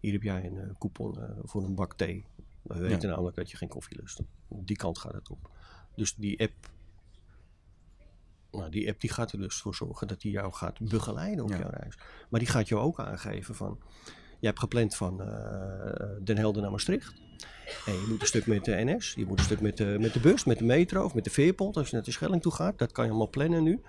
Hier 0.00 0.12
heb 0.12 0.22
jij 0.22 0.44
een 0.44 0.54
uh, 0.54 0.70
coupon 0.78 1.18
uh, 1.18 1.24
voor 1.42 1.64
een 1.64 1.74
bak 1.74 1.94
thee. 1.94 2.24
We 2.62 2.78
weten 2.78 3.08
namelijk 3.08 3.36
dat 3.36 3.50
je 3.50 3.56
geen 3.56 3.68
koffie 3.68 3.96
lust. 4.00 4.20
Die 4.48 4.76
kant 4.76 4.98
gaat 4.98 5.12
het 5.12 5.30
op. 5.30 5.50
Dus 5.94 6.14
die 6.14 6.40
app, 6.40 6.70
nou, 8.56 8.70
die 8.70 8.88
app 8.88 9.00
die 9.00 9.10
gaat 9.10 9.32
er 9.32 9.38
dus 9.38 9.56
voor 9.56 9.74
zorgen 9.74 10.08
dat 10.08 10.20
die 10.20 10.32
jou 10.32 10.52
gaat 10.52 10.80
begeleiden 10.80 11.44
op 11.44 11.50
jouw 11.50 11.70
reis. 11.70 11.98
Maar 12.28 12.40
die 12.40 12.48
gaat 12.48 12.68
jou 12.68 12.82
ook 12.82 13.00
aangeven 13.00 13.54
van, 13.54 13.78
je 14.40 14.46
hebt 14.46 14.58
gepland 14.58 14.96
van 14.96 15.16
Den 16.24 16.36
Helder 16.36 16.62
naar 16.62 16.70
Maastricht. 16.70 17.14
En 17.86 17.92
je 17.92 18.06
moet 18.08 18.20
een 18.20 18.26
stuk 18.26 18.46
met 18.46 18.64
de 18.64 18.84
NS, 18.84 19.14
je 19.14 19.26
moet 19.26 19.38
een 19.38 19.44
stuk 19.44 19.60
met 19.60 19.76
de, 19.76 19.96
met 20.00 20.12
de 20.12 20.20
bus, 20.20 20.44
met 20.44 20.58
de 20.58 20.64
metro 20.64 21.04
of 21.04 21.14
met 21.14 21.24
de 21.24 21.30
veerpont 21.30 21.76
als 21.76 21.88
je 21.88 21.94
naar 21.94 22.04
de 22.04 22.10
Schelling 22.10 22.42
toe 22.42 22.52
gaat. 22.52 22.78
Dat 22.78 22.92
kan 22.92 23.04
je 23.04 23.10
allemaal 23.10 23.30
plannen 23.30 23.62
nu. 23.62 23.80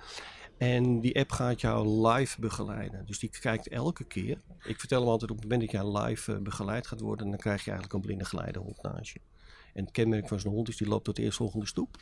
En 0.57 0.99
die 0.99 1.19
app 1.19 1.31
gaat 1.31 1.61
jou 1.61 2.07
live 2.07 2.39
begeleiden. 2.39 3.05
Dus 3.05 3.19
die 3.19 3.29
kijkt 3.39 3.67
elke 3.67 4.03
keer. 4.03 4.41
Ik 4.63 4.79
vertel 4.79 4.99
hem 4.99 5.09
altijd 5.09 5.31
op 5.31 5.37
het 5.37 5.49
moment 5.49 5.71
dat 5.71 5.81
jij 5.81 6.01
live 6.01 6.31
uh, 6.31 6.37
begeleid 6.37 6.87
gaat 6.87 6.99
worden, 6.99 7.29
dan 7.29 7.37
krijg 7.37 7.63
je 7.63 7.71
eigenlijk 7.71 7.93
een 7.93 8.05
blinde 8.05 8.25
geleidehond 8.25 8.81
naast 8.81 9.13
je. 9.13 9.19
En 9.73 9.83
het 9.83 9.91
kenmerk 9.91 10.27
van 10.27 10.39
zo'n 10.39 10.53
hond 10.53 10.67
is 10.67 10.77
die 10.77 10.87
loopt 10.87 11.03
tot 11.03 11.15
de 11.15 11.21
eerstvolgende 11.21 11.65
stoep. 11.65 11.97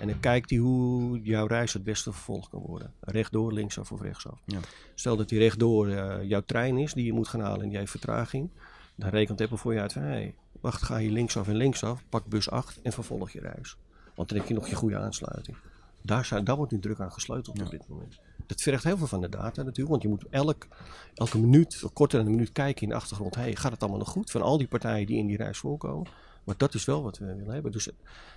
En 0.00 0.06
dan 0.06 0.20
kijkt 0.20 0.50
hij 0.50 0.58
hoe 0.58 1.20
jouw 1.22 1.46
reis 1.46 1.72
het 1.72 1.84
beste 1.84 2.12
vervolgd 2.12 2.48
kan 2.48 2.60
worden. 2.60 2.92
Rechtdoor, 3.00 3.52
linksaf 3.52 3.92
of 3.92 4.00
rechtsaf. 4.00 4.38
Ja. 4.44 4.58
Stel 4.94 5.16
dat 5.16 5.28
die 5.28 5.38
rechtdoor 5.38 5.88
uh, 5.88 6.22
jouw 6.22 6.42
trein 6.46 6.78
is 6.78 6.92
die 6.92 7.04
je 7.04 7.12
moet 7.12 7.28
gaan 7.28 7.40
halen 7.40 7.62
en 7.62 7.68
die 7.68 7.78
heeft 7.78 7.90
vertraging. 7.90 8.50
Dan 8.94 9.08
rekent 9.08 9.40
Apple 9.40 9.56
voor 9.56 9.74
je 9.74 9.80
uit 9.80 9.92
van, 9.92 10.02
hey, 10.02 10.34
wacht, 10.60 10.82
ga 10.82 10.96
je 10.96 11.10
linksaf 11.10 11.48
en 11.48 11.56
linksaf, 11.56 12.02
pak 12.08 12.26
bus 12.26 12.50
8 12.50 12.82
en 12.82 12.92
vervolg 12.92 13.30
je 13.30 13.40
reis. 13.40 13.76
Want 14.14 14.28
dan 14.28 14.38
heb 14.38 14.48
je 14.48 14.54
nog 14.54 14.68
je 14.68 14.74
goede 14.74 14.98
aansluiting. 14.98 15.56
Daar, 16.02 16.24
zijn, 16.24 16.44
daar 16.44 16.56
wordt 16.56 16.72
nu 16.72 16.78
druk 16.78 17.00
aan 17.00 17.12
gesleuteld 17.12 17.62
op 17.62 17.70
dit 17.70 17.88
moment. 17.88 18.18
Dat 18.46 18.62
vergt 18.62 18.84
heel 18.84 18.96
veel 18.96 19.06
van 19.06 19.20
de 19.20 19.28
data 19.28 19.62
natuurlijk, 19.62 19.88
want 19.88 20.02
je 20.02 20.08
moet 20.08 20.24
elk, 20.30 20.66
elke 21.14 21.38
minuut, 21.38 21.80
of 21.84 21.92
korter 21.92 22.18
dan 22.18 22.26
een 22.26 22.34
minuut 22.34 22.52
kijken 22.52 22.82
in 22.82 22.88
de 22.88 22.94
achtergrond. 22.94 23.34
Hey, 23.34 23.56
gaat 23.56 23.72
het 23.72 23.80
allemaal 23.80 23.98
nog 23.98 24.08
goed? 24.08 24.30
Van 24.30 24.42
al 24.42 24.58
die 24.58 24.68
partijen 24.68 25.06
die 25.06 25.18
in 25.18 25.26
die 25.26 25.36
reis 25.36 25.58
voorkomen. 25.58 26.06
Maar 26.50 26.58
dat 26.58 26.74
is 26.74 26.84
wel 26.84 27.02
wat 27.02 27.18
we 27.18 27.34
willen 27.34 27.54
hebben. 27.54 27.72
Dus 27.72 27.88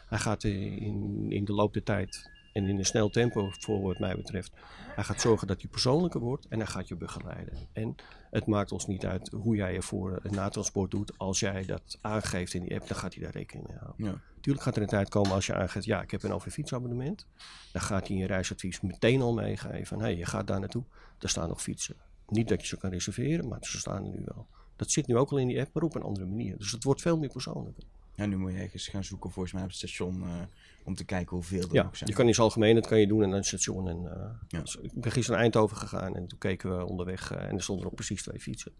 hij 0.07 0.20
gaat 0.20 0.43
in, 0.43 1.26
in 1.32 1.45
de 1.45 1.53
loop 1.53 1.74
der 1.74 1.84
tijd 1.84 2.30
en 2.53 2.68
in 2.68 2.78
een 2.78 2.86
snel 2.86 3.09
tempo 3.09 3.49
voor 3.59 3.82
wat 3.82 3.99
mij 3.99 4.16
betreft. 4.16 4.51
Hij 4.95 5.03
gaat 5.03 5.22
zorgen 5.22 5.47
dat 5.47 5.61
je 5.61 5.68
persoonlijker 5.68 6.20
wordt 6.20 6.47
en 6.47 6.57
hij 6.57 6.68
gaat 6.68 6.88
je 6.88 6.95
begeleiden. 6.95 7.57
En 7.72 7.95
het 8.32 8.45
maakt 8.45 8.72
ons 8.72 8.88
niet 8.88 9.05
uit 9.05 9.30
hoe 9.30 9.55
jij 9.55 9.74
je 9.74 9.82
voor 9.82 10.20
een 10.24 10.34
natransport 10.34 10.91
doet. 10.91 11.18
Als 11.18 11.39
jij 11.39 11.66
dat 11.66 11.97
aangeeft 12.01 12.53
in 12.53 12.61
die 12.61 12.76
app, 12.76 12.88
dan 12.88 12.97
gaat 12.97 13.14
hij 13.14 13.24
daar 13.24 13.32
rekening 13.32 13.68
mee 13.68 13.78
houden. 13.78 14.05
Ja. 14.05 14.22
Tuurlijk 14.41 14.66
gaat 14.66 14.76
er 14.76 14.82
een 14.82 14.88
tijd 14.88 15.09
komen 15.09 15.32
als 15.32 15.45
je 15.45 15.53
aangeeft, 15.53 15.86
ja, 15.86 16.01
ik 16.01 16.11
heb 16.11 16.24
een 16.24 16.34
OV-fietsabonnement. 16.34 17.26
Dan 17.72 17.82
gaat 17.82 18.07
hij 18.07 18.18
je 18.18 18.26
reisadvies 18.26 18.82
meteen 18.82 19.22
al 19.22 19.34
meegeven 19.34 19.86
van, 19.86 19.97
hé, 19.97 20.03
hey, 20.03 20.18
je 20.18 20.26
gaat 20.26 20.47
daar 20.47 20.59
naartoe. 20.59 20.84
Daar 21.18 21.30
staan 21.30 21.47
nog 21.47 21.61
fietsen. 21.61 21.95
Niet 22.28 22.47
dat 22.47 22.61
je 22.61 22.68
ze 22.68 22.78
kan 22.78 22.89
reserveren, 22.89 23.47
maar 23.47 23.59
ze 23.61 23.78
staan 23.78 24.03
er 24.05 24.11
nu 24.11 24.22
wel. 24.26 24.47
Dat 24.76 24.91
zit 24.91 25.07
nu 25.07 25.18
ook 25.18 25.32
al 25.32 25.38
in 25.38 25.47
die 25.47 25.59
app, 25.59 25.74
maar 25.74 25.84
op 25.84 25.95
een 25.95 26.01
andere 26.01 26.26
manier. 26.26 26.57
Dus 26.57 26.72
het 26.72 26.84
wordt 26.84 27.01
veel 27.01 27.18
meer 27.18 27.30
persoonlijker. 27.30 27.84
Ja, 28.16 28.26
nu 28.26 28.38
moet 28.38 28.51
je 28.51 28.57
ergens 28.57 28.88
gaan 28.88 29.03
zoeken 29.03 29.32
volgens 29.32 29.53
mij 29.53 29.64
op 29.64 29.70
het 29.70 29.78
station 29.78 30.24
uh, 30.24 30.41
om 30.84 30.95
te 30.95 31.03
kijken 31.03 31.36
hoeveel 31.36 31.61
er 31.61 31.74
ja, 31.74 31.89
zijn. 31.91 32.09
je 32.09 32.16
kan 32.16 32.28
iets 32.28 32.39
algemeen, 32.39 32.76
dat 32.76 32.88
kan 32.88 32.99
je 32.99 33.07
doen 33.07 33.24
en 33.24 33.30
dan 33.30 33.38
het 33.38 33.47
station. 33.47 33.89
En, 33.89 33.97
uh, 33.97 34.30
ja. 34.47 34.59
dus 34.59 34.76
ik 34.76 34.91
ben 34.93 35.11
gisteren 35.11 35.32
naar 35.32 35.39
Eindhoven 35.39 35.78
gegaan 35.78 36.16
en 36.16 36.28
toen 36.28 36.39
keken 36.39 36.78
we 36.78 36.86
onderweg 36.86 37.32
uh, 37.32 37.43
en 37.43 37.55
er 37.55 37.64
stonden 37.64 37.86
nog 37.86 37.93
precies 37.93 38.22
twee 38.22 38.39
fietsen. 38.39 38.72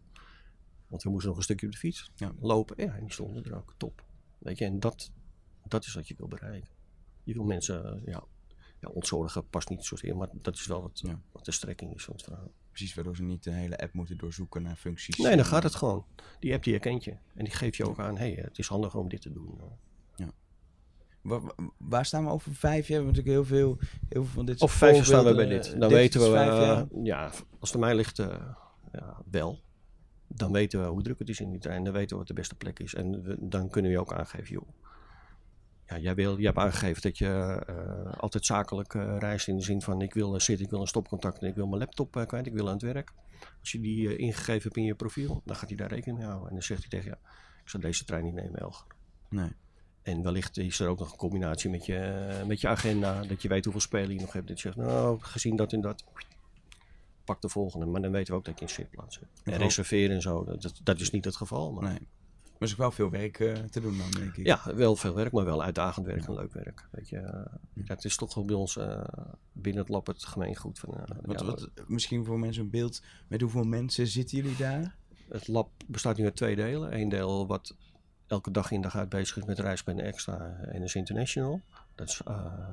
Want 0.88 1.03
we 1.03 1.09
moesten 1.09 1.29
nog 1.29 1.38
een 1.38 1.43
stukje 1.43 1.65
op 1.65 1.71
de 1.71 1.77
fiets 1.77 2.11
ja. 2.15 2.31
lopen. 2.39 2.86
Ja, 2.86 2.95
en 2.95 3.03
die 3.03 3.13
stonden 3.13 3.43
er 3.43 3.55
ook. 3.55 3.73
Top. 3.77 4.03
Weet 4.39 4.57
je, 4.57 4.65
en 4.65 4.79
dat, 4.79 5.11
dat 5.67 5.86
is 5.86 5.93
wat 5.93 6.07
je 6.07 6.15
wil 6.17 6.27
bereiken. 6.27 6.69
Je 7.23 7.34
wil 7.34 7.43
mensen 7.43 8.01
ja, 8.05 8.23
ja, 8.79 8.89
ontzorgen 8.89 9.47
past 9.49 9.69
niet 9.69 9.86
zozeer, 9.86 10.17
maar 10.17 10.29
dat 10.34 10.55
is 10.55 10.65
wel 10.65 10.81
wat, 10.81 10.99
ja. 10.99 11.21
wat 11.31 11.45
de 11.45 11.51
strekking 11.51 11.93
is 11.93 12.03
van 12.03 12.13
het 12.13 12.23
verhaal. 12.23 12.51
Precies, 12.74 12.93
waardoor 12.93 13.15
ze 13.15 13.24
niet 13.24 13.43
de 13.43 13.51
hele 13.51 13.78
app 13.78 13.93
moeten 13.93 14.17
doorzoeken 14.17 14.61
naar 14.61 14.76
functies. 14.76 15.17
Nee, 15.17 15.36
dan 15.36 15.45
gaat 15.45 15.63
het 15.63 15.76
gewoon. 15.76 16.05
Die 16.39 16.53
app 16.53 16.63
die 16.63 16.74
herkent 16.74 17.03
je. 17.03 17.11
En 17.11 17.43
die 17.43 17.53
geeft 17.53 17.76
je 17.76 17.88
ook 17.88 17.99
aan, 17.99 18.17
hé, 18.17 18.34
hey, 18.34 18.43
het 18.43 18.57
is 18.57 18.67
handig 18.67 18.95
om 18.95 19.09
dit 19.09 19.21
te 19.21 19.32
doen. 19.32 19.59
Ja. 20.15 20.32
Waar, 21.21 21.41
waar, 21.78 22.05
staan 22.05 22.26
we 22.26 22.32
over 22.32 22.55
vijf 22.55 22.88
jaar? 22.88 23.03
Want 23.03 23.15
natuurlijk 23.15 23.47
heel 23.47 23.57
veel, 23.57 23.78
heel 24.09 24.24
veel 24.24 24.34
van 24.34 24.45
dit 24.45 24.61
Of 24.61 24.71
vijf 24.71 24.95
jaar 24.95 25.05
staan 25.05 25.26
we 25.26 25.36
bij 25.36 25.45
dit. 25.45 25.80
Dan 25.80 25.89
weten 25.89 26.21
we, 26.21 26.28
uh, 26.28 27.05
ja, 27.05 27.32
als 27.59 27.71
het 27.71 27.80
mij 27.80 27.95
ligt, 27.95 28.19
uh, 28.19 28.28
ja, 28.91 29.21
wel. 29.32 29.59
Dan 30.28 30.51
weten 30.51 30.82
we 30.82 30.88
hoe 30.88 31.03
druk 31.03 31.19
het 31.19 31.30
is 31.30 31.39
in 31.39 31.49
die 31.49 31.59
trein. 31.59 31.84
Dan 31.84 31.93
weten 31.93 32.09
we 32.09 32.17
wat 32.17 32.28
de 32.28 32.34
beste 32.34 32.55
plek 32.55 32.80
is. 32.80 32.95
En 32.95 33.38
dan 33.39 33.69
kunnen 33.69 33.91
we 33.91 33.99
ook 33.99 34.13
aangeven, 34.13 34.53
joh 34.53 34.67
ja, 35.86 35.97
jij, 35.97 36.15
wil, 36.15 36.38
je 36.38 36.45
hebt 36.45 36.57
aangegeven 36.57 37.01
dat 37.01 37.17
je 37.17 37.63
uh, 37.69 38.13
altijd 38.13 38.45
zakelijk 38.45 38.93
uh, 38.93 39.17
reist 39.19 39.47
in 39.47 39.57
de 39.57 39.63
zin 39.63 39.81
van 39.81 40.01
ik 40.01 40.13
wil 40.13 40.34
uh, 40.34 40.39
zitten, 40.39 40.65
ik 40.65 40.71
wil 40.71 40.81
een 40.81 40.88
stopcontact 40.88 41.41
en 41.41 41.47
ik 41.47 41.55
wil 41.55 41.67
mijn 41.67 41.79
laptop 41.79 42.11
kwijt, 42.27 42.45
ik 42.45 42.53
wil 42.53 42.67
aan 42.67 42.73
het 42.73 42.81
werk. 42.81 43.13
Als 43.59 43.71
je 43.71 43.79
die 43.79 44.15
ingegeven 44.15 44.61
hebt 44.61 44.77
in 44.77 44.84
je 44.84 44.95
profiel, 44.95 45.41
dan 45.45 45.55
gaat 45.55 45.69
hij 45.69 45.77
daar 45.77 45.89
rekening 45.89 46.17
mee 46.17 46.27
houden. 46.27 46.47
En 46.47 46.53
dan 46.53 46.63
zegt 46.63 46.81
hij 46.81 46.89
tegen 46.89 47.09
je, 47.09 47.17
ik 47.63 47.69
zal 47.69 47.79
deze 47.79 48.05
trein 48.05 48.23
niet 48.23 48.34
nemen, 48.34 48.59
Elger. 48.59 48.86
Nee. 49.29 49.51
En 50.01 50.23
wellicht 50.23 50.57
is 50.57 50.79
er 50.79 50.88
ook 50.88 50.99
nog 50.99 51.11
een 51.11 51.17
combinatie 51.17 51.69
met 51.69 51.86
je, 51.86 52.43
met 52.47 52.61
je 52.61 52.67
agenda, 52.67 53.21
dat 53.21 53.41
je 53.41 53.47
weet 53.47 53.63
hoeveel 53.63 53.81
spelen 53.81 54.13
je 54.13 54.21
nog 54.21 54.34
hebt. 54.34 54.47
Dat 54.47 54.61
je 54.61 54.67
zegt, 54.67 54.88
nou, 54.88 55.19
gezien 55.21 55.55
dat 55.55 55.73
en 55.73 55.81
dat, 55.81 56.03
pak 57.23 57.41
de 57.41 57.49
volgende. 57.49 57.86
Maar 57.86 58.01
dan 58.01 58.11
weten 58.11 58.34
we 58.34 58.39
ook 58.39 58.45
dat 58.45 58.59
je 58.59 58.65
in 58.65 58.71
zitplaats 58.71 59.19
hebt. 59.19 59.41
En 59.43 59.57
reserveren 59.57 60.15
en 60.15 60.21
zo, 60.21 60.43
dat, 60.43 60.79
dat 60.84 60.99
is 60.99 61.11
niet 61.11 61.25
het 61.25 61.36
geval. 61.36 61.71
Maar... 61.71 61.89
Nee. 61.89 62.07
Maar 62.64 62.72
is 62.72 62.78
ook 62.78 62.97
wel 62.97 63.09
veel 63.09 63.20
werk 63.20 63.39
uh, 63.39 63.53
te 63.53 63.82
doen 63.82 63.97
dan, 63.97 64.11
denk 64.11 64.38
ik. 64.38 64.45
Ja, 64.45 64.76
wel 64.76 64.95
veel 64.95 65.14
werk, 65.14 65.32
maar 65.32 65.45
wel 65.45 65.64
uitdagend 65.64 66.05
werk 66.05 66.26
en 66.28 66.34
leuk 66.34 66.53
werk. 66.53 66.88
Weet 66.91 67.09
je, 67.09 67.18
uh, 67.74 67.88
het 67.88 68.05
is 68.05 68.16
toch 68.16 68.34
wel 68.34 68.45
bij 68.45 68.55
ons 68.55 68.78
uh, 68.78 69.03
binnen 69.51 69.82
het 69.82 69.91
lab 69.91 70.07
het 70.07 70.26
gemeengoed. 70.26 70.80
Van, 70.80 70.89
wat, 71.22 71.39
ja, 71.39 71.45
wat, 71.45 71.70
misschien 71.88 72.26
voor 72.26 72.39
mensen 72.39 72.64
een 72.64 72.70
beeld, 72.70 73.01
met 73.28 73.41
hoeveel 73.41 73.64
mensen 73.64 74.07
zitten 74.07 74.38
jullie 74.38 74.57
daar? 74.57 74.95
Het 75.30 75.47
lab 75.47 75.70
bestaat 75.88 76.18
nu 76.18 76.24
uit 76.24 76.36
twee 76.36 76.55
delen. 76.55 76.99
Eén 76.99 77.09
deel 77.09 77.47
wat 77.47 77.76
elke 78.28 78.51
dag 78.51 78.72
in 78.72 78.82
dag 78.82 78.95
uit 78.95 79.09
bezig 79.09 79.38
is 79.38 79.45
met 79.45 79.59
Reisplan 79.59 79.99
Extra 79.99 80.55
en 80.61 80.84
is 80.84 80.95
International. 80.95 81.61
Dat 81.95 82.07
is 82.07 82.22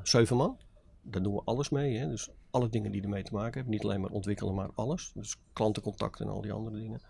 zeven 0.02 0.36
man. 0.36 0.58
Daar 1.02 1.22
doen 1.22 1.34
we 1.34 1.42
alles 1.44 1.68
mee. 1.68 1.96
Hè? 1.96 2.08
Dus 2.08 2.30
alle 2.50 2.68
dingen 2.68 2.92
die 2.92 3.02
ermee 3.02 3.22
te 3.22 3.34
maken 3.34 3.54
hebben. 3.54 3.72
Niet 3.72 3.84
alleen 3.84 4.00
maar 4.00 4.10
ontwikkelen, 4.10 4.54
maar 4.54 4.70
alles. 4.74 5.10
Dus 5.14 5.36
klantencontact 5.52 6.20
en 6.20 6.28
al 6.28 6.40
die 6.40 6.52
andere 6.52 6.76
dingen. 6.76 7.00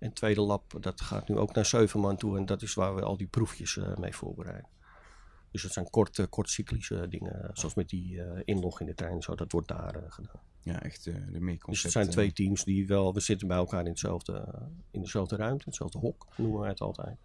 En 0.00 0.06
het 0.06 0.14
tweede 0.14 0.40
lab, 0.40 0.76
dat 0.80 1.00
gaat 1.00 1.28
nu 1.28 1.36
ook 1.36 1.54
naar 1.54 1.66
zeven 1.66 2.00
man 2.00 2.16
toe. 2.16 2.36
En 2.36 2.46
dat 2.46 2.62
is 2.62 2.74
waar 2.74 2.94
we 2.94 3.02
al 3.02 3.16
die 3.16 3.26
proefjes 3.26 3.76
uh, 3.76 3.96
mee 3.96 4.14
voorbereiden. 4.14 4.68
Dus 5.50 5.62
dat 5.62 5.72
zijn 5.72 5.90
korte, 5.90 6.26
kortcyclische 6.26 7.08
dingen. 7.08 7.50
Zoals 7.52 7.74
met 7.74 7.88
die 7.88 8.12
uh, 8.12 8.40
inlog 8.44 8.80
in 8.80 8.86
de 8.86 8.94
trein. 8.94 9.22
Zo, 9.22 9.34
dat 9.34 9.52
wordt 9.52 9.68
daar 9.68 9.96
uh, 9.96 10.02
gedaan. 10.08 10.40
Ja, 10.62 10.82
echt 10.82 11.04
de 11.04 11.40
meer 11.40 11.62
Dus 11.66 11.82
het 11.82 11.92
zijn 11.92 12.10
twee 12.10 12.32
teams 12.32 12.64
die 12.64 12.86
wel... 12.86 13.14
We 13.14 13.20
zitten 13.20 13.48
bij 13.48 13.56
elkaar 13.56 13.80
in, 13.80 13.90
hetzelfde, 13.90 14.68
in 14.90 15.00
dezelfde 15.00 15.36
ruimte. 15.36 15.64
Hetzelfde 15.64 15.98
hok 15.98 16.26
noemen 16.36 16.60
we 16.60 16.66
het 16.66 16.80
altijd. 16.80 17.18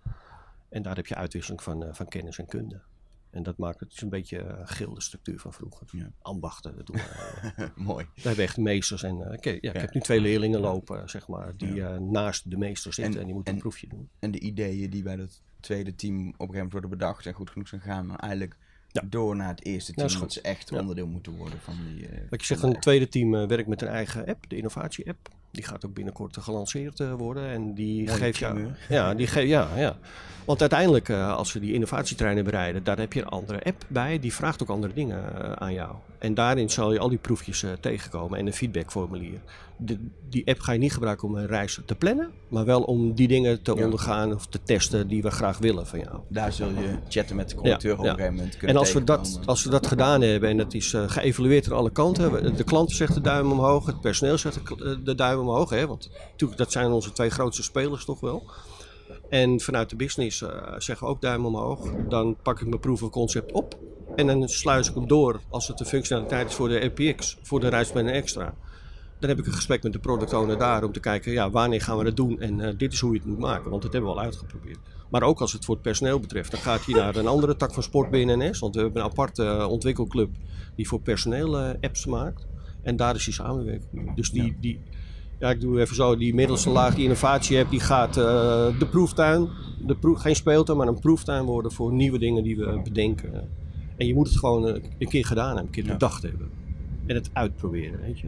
En 0.70 0.82
daar 0.82 0.96
heb 0.96 1.08
je 1.08 1.16
uitwisseling 1.16 1.64
van, 1.64 1.96
van 1.96 2.08
kennis 2.08 2.38
en 2.38 2.46
kunde. 2.46 2.82
En 3.36 3.44
dat 3.44 3.58
maakt 3.58 3.80
het 3.80 4.02
een 4.02 4.10
beetje 4.10 4.44
uh, 4.44 4.54
gilde 4.64 5.02
structuur 5.02 5.40
van 5.40 5.54
vroeger. 5.54 5.88
Ja. 5.92 6.12
Ambachten, 6.22 6.76
dat 6.76 6.86
doen 6.86 6.96
we. 6.96 7.72
Mooi. 7.92 8.06
We 8.16 8.22
hebben 8.22 8.44
echt 8.44 8.58
meesters. 8.58 9.04
En 9.04 9.16
uh, 9.16 9.54
ja, 9.62 9.74
ik 9.74 9.82
heb 9.82 9.94
nu 9.94 10.02
twee 10.02 10.20
leerlingen 10.20 10.60
lopen, 10.60 11.10
zeg 11.10 11.28
maar, 11.28 11.54
die 11.58 11.82
naast 12.00 12.50
de 12.50 12.58
meester 12.58 12.94
zitten 12.94 13.14
en, 13.14 13.20
en 13.20 13.26
die 13.26 13.36
moeten 13.36 13.54
een 13.54 13.60
proefje 13.60 13.88
doen. 13.88 14.10
En 14.20 14.32
de 14.32 14.40
ideeën 14.40 14.90
die 14.90 15.04
bij 15.04 15.16
het 15.16 15.42
tweede 15.60 15.96
team 15.96 16.18
op 16.18 16.24
een 16.24 16.30
gegeven 16.32 16.54
moment 16.54 16.72
worden 16.72 16.90
bedacht 16.90 17.26
en 17.26 17.34
goed 17.34 17.50
genoeg 17.50 17.68
zijn 17.68 17.82
gaan, 17.82 18.08
dan 18.08 18.18
eigenlijk 18.18 18.58
door 19.06 19.36
naar 19.36 19.50
het 19.50 19.66
eerste 19.66 19.94
team, 19.94 20.20
dat 20.20 20.34
ze 20.34 20.42
echt 20.42 20.72
onderdeel 20.72 21.08
moeten 21.08 21.36
worden 21.36 21.60
van 21.60 21.74
die... 21.84 22.08
Wat 22.30 22.40
je 22.40 22.46
zegt, 22.46 22.64
een 22.64 22.80
tweede 22.80 23.08
team 23.08 23.48
werkt 23.48 23.68
met 23.68 23.82
een 23.82 23.88
eigen 23.88 24.26
app, 24.26 24.50
de 24.50 24.56
innovatie-app. 24.56 25.30
Die 25.52 25.64
gaat 25.64 25.86
ook 25.86 25.94
binnenkort 25.94 26.38
gelanceerd 26.38 27.00
worden 27.18 27.50
en 27.50 27.74
die 27.74 28.08
geeft 28.08 28.38
jou... 28.38 28.72
Ja, 28.90 29.14
die 29.14 29.28
geeft, 29.28 29.50
ja, 29.50 29.78
ja. 29.78 30.00
Want 30.46 30.62
uiteindelijk, 30.62 31.10
uh, 31.10 31.36
als 31.36 31.54
we 31.54 31.60
die 31.60 31.74
innovatietreinen 31.74 32.44
bereiden, 32.44 32.84
daar 32.84 32.98
heb 32.98 33.14
je 33.14 33.22
een 33.22 33.28
andere 33.28 33.64
app 33.64 33.84
bij. 33.88 34.20
Die 34.20 34.34
vraagt 34.34 34.62
ook 34.62 34.70
andere 34.70 34.94
dingen 34.94 35.24
uh, 35.38 35.52
aan 35.52 35.74
jou. 35.74 35.92
En 36.20 36.34
daarin 36.34 36.70
zal 36.70 36.94
je 36.94 37.00
al 37.00 37.10
die 37.10 37.18
proefjes 37.18 37.64
uh, 37.64 37.72
tegenkomen 37.80 38.40
en 38.40 38.48
een 38.48 38.54
feedbackformulier. 38.54 39.40
De, 39.78 39.98
die 40.30 40.48
app 40.48 40.60
ga 40.60 40.72
je 40.72 40.80
niet 40.80 40.94
gebruiken 40.94 41.28
om 41.28 41.36
een 41.36 41.48
reis 41.48 41.80
te 41.86 41.96
plannen, 41.96 42.32
maar 42.48 42.66
wel 42.66 42.82
om 42.82 43.14
die 43.14 43.28
dingen 43.28 43.62
te 43.62 43.76
ondergaan 43.76 44.34
of 44.34 44.48
te 44.48 44.60
testen 44.64 45.08
die 45.08 45.22
we 45.22 45.32
graag 45.32 45.58
willen 45.58 45.88
van 45.88 46.00
jou. 46.00 46.20
Daar 46.28 46.54
zul 46.54 46.70
je 46.70 46.98
chatten 47.08 47.36
met 47.36 47.50
de 47.50 47.56
conducteur 47.56 47.92
ja, 47.92 47.98
op 47.98 48.04
een 48.04 48.10
gegeven 48.10 48.34
moment 48.34 48.58
kunnen 48.58 48.76
En 48.76 48.82
als 48.82 48.94
we, 48.94 49.04
dat, 49.04 49.40
als 49.46 49.64
we 49.64 49.70
dat 49.70 49.88
gedaan 49.88 50.22
hebben 50.22 50.50
en 50.50 50.58
dat 50.58 50.74
is 50.74 50.94
geëvalueerd 51.08 51.66
aan 51.66 51.78
alle 51.78 51.92
kanten, 51.92 52.56
de 52.56 52.64
klant 52.64 52.92
zegt 52.92 53.14
de 53.14 53.22
duim 53.22 53.52
omhoog, 53.52 53.86
het 53.86 54.02
personeel 54.02 54.38
zegt 54.38 54.68
de, 54.68 55.04
de 55.04 55.16
duim 55.16 55.40
omhoog, 55.40 55.70
hè, 55.70 55.88
want 55.88 56.10
natuurlijk 56.32 56.60
dat 56.60 56.72
zijn 56.72 56.92
onze 56.92 57.12
twee 57.12 57.30
grootste 57.30 57.64
spelers 57.64 58.06
toch 58.06 58.20
wel. 58.20 58.44
En 59.30 59.60
vanuit 59.60 59.90
de 59.90 59.96
business 59.96 60.42
uh, 60.42 60.50
zeggen 60.78 61.08
we 61.08 61.14
ook 61.14 61.22
duim 61.22 61.46
omhoog. 61.46 61.92
Dan 62.10 62.38
pak 62.42 62.62
ik 62.62 62.68
mijn 62.68 62.80
proof 62.80 63.04
of 63.04 63.10
concept 63.10 63.52
op. 63.52 63.78
En 64.16 64.28
dan 64.28 64.50
sluis 64.50 64.90
ik 64.90 64.96
hem 64.96 65.08
door 65.08 65.40
als 65.50 65.68
het 65.68 65.78
de 65.78 65.86
functionaliteit 65.86 66.50
is 66.50 66.56
voor 66.56 66.68
de 66.68 66.86
RPX, 66.86 67.38
voor 67.42 67.60
de 67.60 67.68
Rijdspanner 67.68 68.14
Extra. 68.14 68.54
Dan 69.20 69.30
heb 69.30 69.40
ik 69.40 69.46
een 69.46 69.54
gesprek 69.54 69.84
met 69.84 69.94
de 69.94 70.00
product 70.00 70.34
owner 70.34 70.58
daar 70.58 70.84
om 70.84 70.92
te 70.92 71.00
kijken, 71.00 71.32
ja, 71.32 71.50
wanneer 71.50 71.82
gaan 71.82 71.98
we 71.98 72.04
dat 72.04 72.16
doen 72.16 72.40
en 72.40 72.60
uh, 72.60 72.70
dit 72.78 72.94
is 72.94 73.00
hoe 73.00 73.14
je 73.14 73.20
het 73.20 73.28
moet 73.28 73.40
maken, 73.40 73.70
want 73.70 73.82
dat 73.82 73.92
hebben 73.92 74.12
we 74.12 74.18
al 74.18 74.24
uitgeprobeerd. 74.24 74.80
Maar 75.10 75.24
ook 75.24 75.42
als 75.42 75.54
het 75.54 75.66
voor 75.66 75.74
het 75.74 75.84
personeel 75.84 76.20
betreft, 76.20 76.52
dan 76.52 76.60
gaat 76.60 76.86
hij 76.86 76.96
naar 76.96 77.16
een 77.16 77.28
andere 77.28 77.56
tak 77.56 77.74
van 77.74 77.84
sport 77.84 78.10
binnen 78.10 78.38
NS, 78.38 78.60
want 78.60 78.76
we 78.76 78.82
hebben 78.82 79.02
een 79.02 79.10
aparte 79.10 79.44
uh, 79.44 79.70
ontwikkelclub 79.70 80.30
die 80.76 80.88
voor 80.88 81.02
personeel 81.02 81.60
uh, 81.60 81.70
apps 81.82 82.06
maakt. 82.06 82.46
En 82.82 82.96
daar 82.96 83.16
is 83.16 83.26
die 83.26 83.34
samenwerking. 83.34 84.16
Dus 84.16 84.32
die, 84.32 84.44
ja. 84.44 84.54
die, 84.60 84.82
ja, 85.46 85.52
ik 85.52 85.62
doe 85.62 85.80
even 85.80 85.96
zo, 85.96 86.18
die 86.18 86.34
middelste 86.34 86.70
laag, 86.70 86.96
die 86.96 87.04
innovatie 87.04 87.58
hebt, 87.58 87.70
die 87.70 87.80
gaat 87.80 88.18
uh, 88.18 88.24
de 88.80 88.88
proeftuin, 88.90 89.50
de 89.80 89.96
proef, 89.96 90.20
geen 90.20 90.36
speeltuin, 90.36 90.78
maar 90.78 90.88
een 90.88 91.00
proeftuin 91.00 91.44
worden 91.44 91.72
voor 91.72 91.94
nieuwe 91.94 92.20
dingen 92.20 92.44
die 92.44 92.58
we 92.58 92.82
bedenken. 92.84 93.50
En 93.98 94.08
je 94.08 94.14
moet 94.14 94.28
het 94.28 94.38
gewoon 94.38 94.66
een 94.66 95.08
keer 95.08 95.26
gedaan 95.26 95.48
hebben, 95.48 95.66
een 95.66 95.72
keer 95.72 95.86
ja. 95.86 95.92
bedacht 95.92 96.22
hebben. 96.22 96.50
En 97.06 97.16
het 97.16 97.30
uitproberen, 97.34 98.00
weet 98.02 98.20
je. 98.20 98.28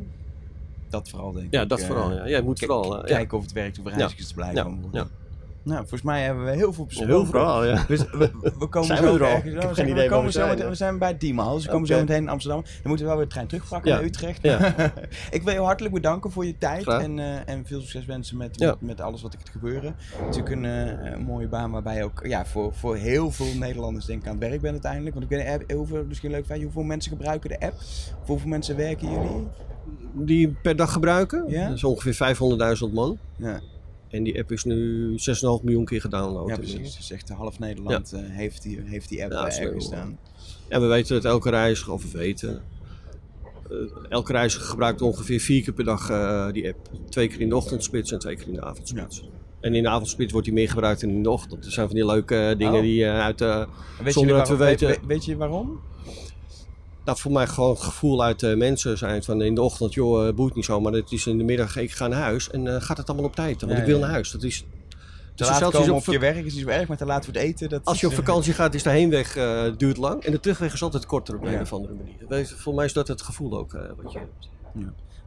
Dat 0.89 1.09
vooral, 1.09 1.31
denk 1.31 1.45
ik. 1.45 1.53
Ja, 1.53 1.65
dat 1.65 1.83
vooral. 1.83 2.11
Ja. 2.11 2.25
ja 2.27 2.37
je 2.37 2.43
moet 2.43 2.59
vooral 2.59 3.01
kijken 3.03 3.37
of 3.37 3.43
het 3.43 3.53
werkt, 3.53 3.79
of 3.79 3.85
er 3.85 3.91
reizigers 3.91 4.27
te 4.27 4.33
blijven 4.33 4.79
ja. 4.91 5.07
Nou, 5.67 5.79
volgens 5.79 6.01
mij 6.01 6.23
hebben 6.23 6.45
we 6.45 6.51
heel 6.51 6.73
veel 6.73 6.85
besproken. 6.85 7.13
Heel 7.15 7.25
veel, 7.25 7.65
ja. 7.65 7.83
Dus 7.87 7.99
we, 8.11 8.31
we 8.59 8.67
komen 8.67 8.87
zijn 8.87 9.03
zo 9.03 9.13
we 9.13 9.19
er 9.19 9.25
al? 9.25 9.31
ergens- 9.31 9.45
Ik 9.45 9.51
heb 9.53 9.61
we 9.61 9.67
geen 9.67 9.75
zijn- 9.75 9.87
idee 9.87 10.03
we, 10.03 10.09
waar 10.09 10.09
komen 10.09 10.25
we 10.25 10.31
zo 10.31 10.39
zijn. 10.39 10.49
meteen, 10.53 10.69
we 10.69 10.75
zijn 10.75 10.97
bij 10.97 11.17
Diemals. 11.17 11.55
Dus 11.55 11.65
we 11.65 11.71
komen 11.71 11.87
zo 11.87 11.99
meteen 11.99 12.21
in 12.21 12.29
Amsterdam. 12.29 12.61
Dan 12.63 12.71
moeten 12.83 12.99
we 13.05 13.05
wel 13.05 13.15
weer 13.15 13.25
de 13.25 13.31
trein 13.31 13.47
terugpakken 13.47 13.91
Ja. 13.91 13.97
naar 13.97 14.05
Utrecht. 14.05 14.41
Ja. 14.43 14.75
ik 15.37 15.43
wil 15.43 15.53
je 15.53 15.59
hartelijk 15.59 15.93
bedanken 15.93 16.31
voor 16.31 16.45
je 16.45 16.57
tijd. 16.57 16.81
Graag. 16.83 17.01
En, 17.03 17.19
eh, 17.19 17.49
en 17.53 17.65
veel 17.65 17.79
succes 17.81 18.05
wensen 18.05 18.37
met, 18.37 18.59
Ja. 18.59 18.67
met, 18.67 18.81
met 18.81 19.01
alles 19.01 19.21
wat 19.21 19.33
ik 19.33 19.39
het 19.39 19.49
gebeuren. 19.49 19.95
Het 19.97 20.29
is 20.29 20.35
natuurlijk 20.37 20.55
een, 20.55 20.65
eh, 20.65 21.11
een 21.11 21.21
mooie 21.23 21.47
baan 21.47 21.71
waarbij 21.71 21.95
je 21.95 22.03
ook 22.03 22.25
ja, 22.27 22.45
voor, 22.45 22.73
voor 22.73 22.95
heel 22.95 23.31
veel 23.31 23.55
Nederlanders 23.59 24.05
denk 24.05 24.21
ik 24.21 24.27
aan 24.27 24.35
het 24.39 24.43
werk 24.49 24.61
bent 24.61 24.73
uiteindelijk. 24.73 25.15
Want 25.15 25.31
ik 25.31 25.37
weet 25.37 25.47
niet, 25.59 25.63
heel 25.67 25.85
veel, 25.85 26.05
misschien 26.07 26.31
leuk 26.31 26.45
feit, 26.45 26.63
hoeveel 26.63 26.83
mensen 26.83 27.11
gebruiken 27.11 27.49
de 27.49 27.59
app? 27.59 27.73
Voor 27.77 28.17
hoeveel 28.25 28.49
mensen 28.49 28.75
werken 28.75 29.11
jullie? 29.11 29.47
Die 30.13 30.55
per 30.61 30.75
dag 30.75 30.91
gebruiken. 30.91 31.43
Ja? 31.47 31.67
Dat 31.67 31.75
is 31.75 31.83
ongeveer 31.83 32.13
500.000 32.13 32.93
man. 32.93 33.17
Ja, 33.37 33.59
En 34.09 34.23
die 34.23 34.39
app 34.39 34.51
is 34.51 34.63
nu 34.63 35.09
6,5 35.11 35.17
miljoen 35.63 35.85
keer 35.85 36.01
gedownload. 36.01 36.49
ja 36.49 36.55
precies. 36.57 36.95
Dus 36.95 37.11
echt 37.11 37.29
half 37.29 37.59
Nederland 37.59 38.13
eh, 38.13 38.19
heeft, 38.23 38.61
die, 38.61 38.79
heeft 38.85 39.09
die 39.09 39.23
app 39.23 39.31
Ja, 39.31 39.43
dat 39.43 39.57
ergens 39.57 39.85
staan. 39.85 40.17
En 40.67 40.81
we 40.81 40.87
weten 40.87 41.15
dat 41.15 41.25
elke 41.25 41.49
reiziger, 41.49 41.93
of 41.93 42.11
we 42.11 42.17
weten, 42.17 42.61
eh, 43.69 43.75
elke 44.09 44.31
reiziger 44.31 44.65
gebruikt 44.67 45.01
ongeveer 45.01 45.39
vier 45.39 45.63
keer 45.63 45.73
per 45.73 45.83
dag 45.83 46.09
eh, 46.09 46.51
die 46.51 46.67
app. 46.67 46.89
Twee 47.09 47.27
keer 47.27 47.41
in 47.41 47.49
de 47.49 47.55
ochtendspits 47.55 48.11
en 48.11 48.19
twee 48.19 48.35
keer 48.35 48.47
in 48.47 48.53
de 48.53 48.63
avondspits. 48.63 49.23
En 49.59 49.75
in 49.75 49.83
de 49.83 49.89
avondspits 49.89 50.31
wordt 50.31 50.45
die 50.47 50.55
meer 50.55 50.69
gebruikt 50.69 51.01
dan 51.01 51.09
in 51.09 51.23
de 51.23 51.29
ochtend. 51.29 51.65
Er 51.65 51.71
zijn 51.71 51.87
van 51.87 51.95
die 51.95 52.05
leuke 52.05 52.55
dingen 52.57 52.73
Oh. 52.73 52.81
die 52.81 53.05
uit... 53.07 53.39
Weet 53.39 54.13
Zonder 54.13 54.35
dat 54.37 54.49
we 54.49 54.55
weten- 54.55 54.87
Weet, 54.87 54.99
weet 55.07 55.25
je 55.25 55.35
waarom? 55.37 55.79
Dat 57.07 57.19
voor 57.19 57.31
mij 57.31 57.47
gewoon 57.47 57.69
het 57.69 57.79
gevoel 57.83 58.23
uit 58.23 58.39
de 58.39 58.55
mensen 58.55 58.97
zijn 58.97 59.23
van 59.23 59.41
in 59.41 59.55
de 59.55 59.61
ochtend, 59.61 59.93
joh, 59.93 60.27
eh, 60.27 60.33
boeit 60.33 60.55
niet 60.55 60.65
zo. 60.65 60.79
Maar 60.81 60.93
het 60.93 61.11
is 61.11 61.25
in 61.27 61.37
de 61.37 61.43
middag, 61.43 61.77
ik 61.77 61.91
ga 61.91 62.07
naar 62.07 62.21
huis. 62.21 62.49
En 62.49 62.67
eh, 62.75 62.81
gaat 62.81 62.97
het 62.97 63.07
allemaal 63.07 63.25
op 63.25 63.35
tijd? 63.35 63.61
Want 63.61 63.73
Ja, 63.73 63.79
ik 63.79 63.85
wil 63.85 63.95
ja. 63.95 64.01
naar 64.01 64.11
huis. 64.11 64.31
Dat 64.31 64.43
is... 64.43 64.57
Te 64.59 65.43
Dus 65.43 65.59
laat 65.59 65.71
komen 65.71 65.93
op 65.93 66.05
je 66.05 66.19
werk 66.19 66.45
is 66.45 66.53
niet 66.53 66.63
zo 66.63 66.69
erg, 66.69 66.87
maar 66.87 66.97
te 66.97 67.05
laat 67.05 67.25
voor 67.25 67.33
het 67.33 67.43
eten. 67.43 67.69
Dat 67.69 67.81
Als 67.85 67.99
je 67.99 68.05
op 68.05 68.11
eh, 68.11 68.17
vakantie 68.17 68.53
gaat, 68.53 68.73
is 68.73 68.83
de 68.83 68.89
heenweg 68.89 69.35
eh, 69.35 69.63
duurt 69.77 69.97
lang 69.97 70.23
en 70.23 70.31
de 70.31 70.39
terugweg 70.39 70.73
is 70.73 70.83
altijd 70.83 71.05
korter 71.05 71.35
op 71.35 71.43
een 71.43 71.51
Ja. 71.51 71.61
of 71.61 71.73
andere 71.73 71.93
manier. 71.93 72.47
Voor 72.57 72.73
mij 72.73 72.85
is 72.85 72.93
dat 72.93 73.07
het 73.07 73.21
gevoel 73.21 73.57
ook 73.57 73.73
eh, 73.73 73.81
wat 74.01 74.11
je 74.11 74.19
hebt. 74.19 74.49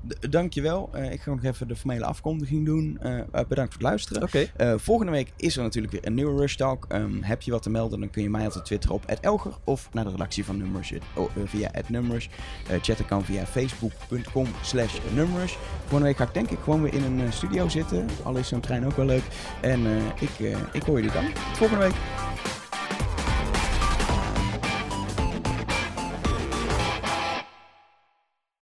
D- 0.09 0.32
Dankjewel. 0.32 0.88
Eh 0.92 1.12
ik 1.12 1.20
ga 1.20 1.30
nog 1.30 1.44
even 1.44 1.68
de 1.68 1.76
formele 1.76 2.05
afkondiging 2.05 2.66
doen. 2.66 2.98
Eh, 3.01 3.18
eh, 3.18 3.24
bedankt 3.30 3.55
voor 3.74 3.82
het 3.82 3.82
luisteren. 3.82 4.80
Volgende 4.80 5.12
week 5.12 5.32
is 5.36 5.57
er 5.57 5.62
natuurlijk 5.62 5.92
weer 5.92 6.07
een 6.07 6.14
nieuwe 6.14 6.40
Rush 6.40 6.55
Talk. 6.55 6.84
Ehm, 6.88 7.22
heb 7.22 7.42
je 7.42 7.51
wat 7.51 7.62
te 7.62 7.70
melden, 7.70 8.01
dan 8.01 8.11
kun 8.11 8.22
je 8.22 8.30
mij 8.30 8.44
altijd 8.44 8.64
twitteren 8.64 8.96
op 8.96 9.05
@elger 9.20 9.53
of 9.64 9.88
naar 9.92 10.05
de 10.05 10.11
redactie 10.11 10.44
van 10.44 10.57
Numbers 10.57 10.92
oh, 11.14 11.30
via 11.44 11.70
@numbers. 11.88 12.28
Chatten 12.80 13.07
kan 13.07 13.24
via 13.24 13.46
facebook.com 13.46 14.46
slash 14.62 14.98
numbers. 15.14 15.59
Volgende 15.80 16.05
week 16.05 16.16
ga 16.16 16.24
ik 16.24 16.34
denk 16.34 16.51
ik 16.51 16.59
gewoon 16.64 16.82
weer 16.82 16.94
in 16.94 17.03
een 17.05 17.32
studio 17.32 17.68
zitten. 17.68 18.07
Al 18.22 18.36
is 18.36 18.48
zo'n 18.48 18.61
trein 18.61 18.86
ook 18.86 18.96
wel 18.96 19.07
leuk. 19.07 19.24
En 19.61 19.86
ik, 20.20 20.30
ik 20.72 20.82
hoor 20.82 20.96
jullie 20.96 21.12
dan. 21.12 21.24
Tot 21.32 21.57
volgende 21.57 21.84
week. 21.84 21.94